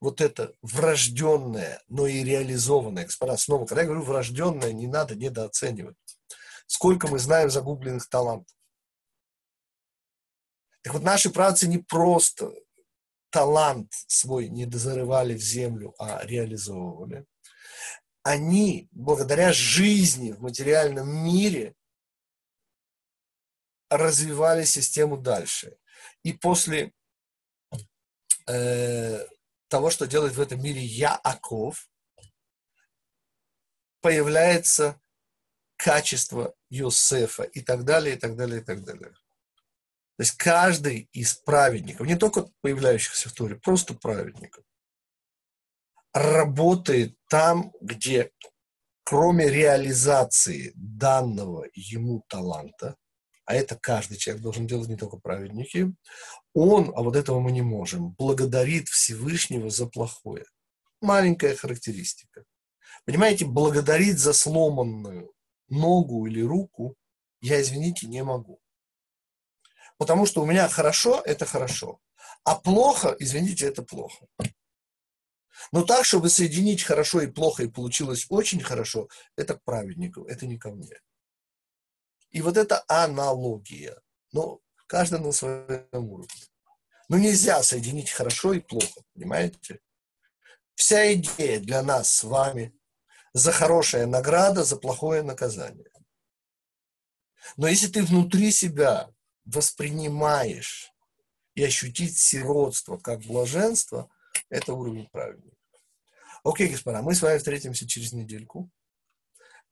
вот 0.00 0.20
это 0.20 0.52
врожденное, 0.60 1.82
но 1.88 2.06
и 2.06 2.22
реализованное. 2.22 3.04
Господа, 3.04 3.36
снова, 3.36 3.64
когда 3.64 3.82
я 3.82 3.86
говорю 3.86 4.04
врожденное, 4.04 4.72
не 4.72 4.86
надо 4.86 5.14
недооценивать. 5.14 5.96
Сколько 6.66 7.08
мы 7.08 7.18
знаем 7.18 7.50
загубленных 7.50 8.08
талантов. 8.08 8.54
Так 10.82 10.92
вот, 10.92 11.02
наши 11.02 11.30
працы 11.30 11.66
не 11.66 11.78
просто 11.78 12.52
талант 13.30 13.90
свой 14.06 14.48
не 14.48 14.66
дозарывали 14.66 15.34
в 15.34 15.42
землю, 15.42 15.94
а 15.98 16.24
реализовывали. 16.24 17.24
Они, 18.24 18.88
благодаря 18.90 19.52
жизни 19.52 20.32
в 20.32 20.40
материальном 20.40 21.08
мире, 21.08 21.76
развивали 23.90 24.64
систему 24.64 25.18
дальше. 25.18 25.76
И 26.22 26.32
после 26.32 26.92
э, 28.48 29.26
того, 29.68 29.90
что 29.90 30.06
делает 30.06 30.34
в 30.34 30.40
этом 30.40 30.62
мире 30.62 30.82
Яаков, 30.82 31.90
появляется 34.00 34.98
качество 35.76 36.54
Йосефа 36.70 37.42
и 37.42 37.60
так 37.60 37.84
далее, 37.84 38.16
и 38.16 38.18
так 38.18 38.36
далее, 38.36 38.62
и 38.62 38.64
так 38.64 38.84
далее. 38.84 39.10
То 40.16 40.20
есть 40.20 40.36
каждый 40.38 41.10
из 41.12 41.34
праведников, 41.34 42.06
не 42.06 42.16
только 42.16 42.48
появляющихся 42.62 43.28
в 43.28 43.32
Торе, 43.32 43.56
просто 43.56 43.92
праведников, 43.92 44.64
работает 46.14 47.16
там, 47.28 47.72
где 47.80 48.30
кроме 49.04 49.50
реализации 49.50 50.72
данного 50.74 51.66
ему 51.74 52.24
таланта, 52.28 52.96
а 53.44 53.54
это 53.54 53.76
каждый 53.76 54.16
человек 54.16 54.42
должен 54.42 54.66
делать, 54.66 54.88
не 54.88 54.96
только 54.96 55.18
праведники, 55.18 55.92
он, 56.54 56.92
а 56.96 57.02
вот 57.02 57.16
этого 57.16 57.40
мы 57.40 57.52
не 57.52 57.60
можем, 57.60 58.12
благодарит 58.12 58.88
Всевышнего 58.88 59.68
за 59.68 59.86
плохое. 59.86 60.46
Маленькая 61.02 61.54
характеристика. 61.54 62.44
Понимаете, 63.04 63.44
благодарить 63.44 64.18
за 64.18 64.32
сломанную 64.32 65.32
ногу 65.68 66.26
или 66.26 66.40
руку 66.40 66.96
я, 67.42 67.60
извините, 67.60 68.06
не 68.06 68.24
могу. 68.24 68.58
Потому 69.98 70.24
что 70.24 70.42
у 70.42 70.46
меня 70.46 70.66
хорошо– 70.68 71.20
это 71.26 71.44
хорошо. 71.44 71.98
А 72.44 72.54
плохо, 72.54 73.14
извините, 73.18 73.66
это 73.66 73.82
плохо. 73.82 74.26
Но 75.72 75.82
так, 75.84 76.04
чтобы 76.04 76.28
соединить 76.28 76.82
хорошо 76.82 77.20
и 77.22 77.26
плохо, 77.26 77.64
и 77.64 77.68
получилось 77.68 78.26
очень 78.28 78.60
хорошо, 78.60 79.08
это 79.36 79.54
к 79.54 79.62
праведнику, 79.64 80.24
это 80.24 80.46
не 80.46 80.58
ко 80.58 80.70
мне. 80.70 81.00
И 82.30 82.42
вот 82.42 82.56
это 82.56 82.84
аналогия. 82.88 84.00
Но 84.32 84.60
каждый 84.86 85.20
на 85.20 85.32
своем 85.32 85.86
уровне. 85.92 86.42
Но 87.08 87.18
нельзя 87.18 87.62
соединить 87.62 88.10
хорошо 88.10 88.54
и 88.54 88.60
плохо, 88.60 89.02
понимаете? 89.14 89.80
Вся 90.74 91.12
идея 91.14 91.60
для 91.60 91.82
нас 91.82 92.12
с 92.12 92.24
вами 92.24 92.76
за 93.32 93.52
хорошая 93.52 94.06
награда, 94.06 94.64
за 94.64 94.76
плохое 94.76 95.22
наказание. 95.22 95.90
Но 97.56 97.68
если 97.68 97.88
ты 97.88 98.02
внутри 98.02 98.50
себя 98.50 99.10
воспринимаешь 99.44 100.92
и 101.54 101.62
ощутить 101.62 102.18
сиротство 102.18 102.96
как 102.96 103.20
блаженство, 103.20 104.10
это 104.48 104.74
уровень 104.74 105.08
праведника. 105.10 105.53
Окей, 106.44 106.68
господа, 106.68 107.00
мы 107.00 107.14
с 107.14 107.22
вами 107.22 107.38
встретимся 107.38 107.88
через 107.88 108.12
недельку. 108.12 108.70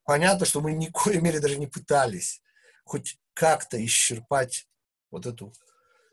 Понятно, 0.05 0.47
что 0.47 0.61
мы 0.63 0.73
ни 0.73 0.89
в 0.89 0.93
коей 0.93 1.21
мере 1.21 1.39
даже 1.39 1.59
не 1.59 1.67
пытались 1.67 2.43
хоть 2.85 3.19
как-то 3.35 3.83
исчерпать 3.85 4.67
вот 5.11 5.27
эту 5.27 5.53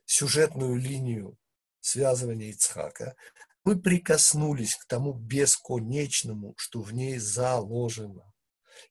сюжетную 0.05 0.75
линию 0.75 1.37
связывания 1.79 2.49
Ицхака. 2.49 3.15
Мы 3.63 3.79
прикоснулись 3.79 4.75
к 4.75 4.85
тому 4.85 5.13
бесконечному, 5.13 6.53
что 6.57 6.81
в 6.81 6.93
ней 6.93 7.17
заложено 7.17 8.31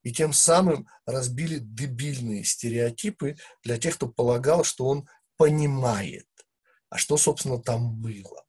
и 0.03 0.13
тем 0.13 0.33
самым 0.33 0.89
разбили 1.07 1.59
дебильные 1.59 2.45
стереотипы 2.45 3.37
для 3.63 3.79
тех, 3.79 3.95
кто 3.97 4.09
полагал, 4.09 4.65
что 4.65 4.87
он 4.87 5.09
понимает, 5.37 6.29
а 6.89 6.99
что, 6.99 7.17
собственно, 7.17 7.61
там 7.61 8.01
было. 8.01 8.45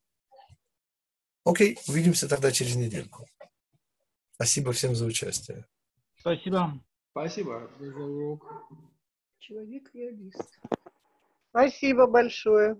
Окей, 1.49 1.79
увидимся 1.87 2.29
тогда 2.29 2.51
через 2.51 2.75
недельку. 2.75 3.25
Спасибо 4.35 4.71
всем 4.71 4.95
за 4.95 5.07
участие. 5.07 5.65
Спасибо. 6.19 6.79
Спасибо 7.09 7.71
за 7.79 8.03
урок. 8.03 8.45
Человек 9.39 9.89
реалист. 9.95 10.59
Спасибо 11.49 12.05
большое. 12.05 12.77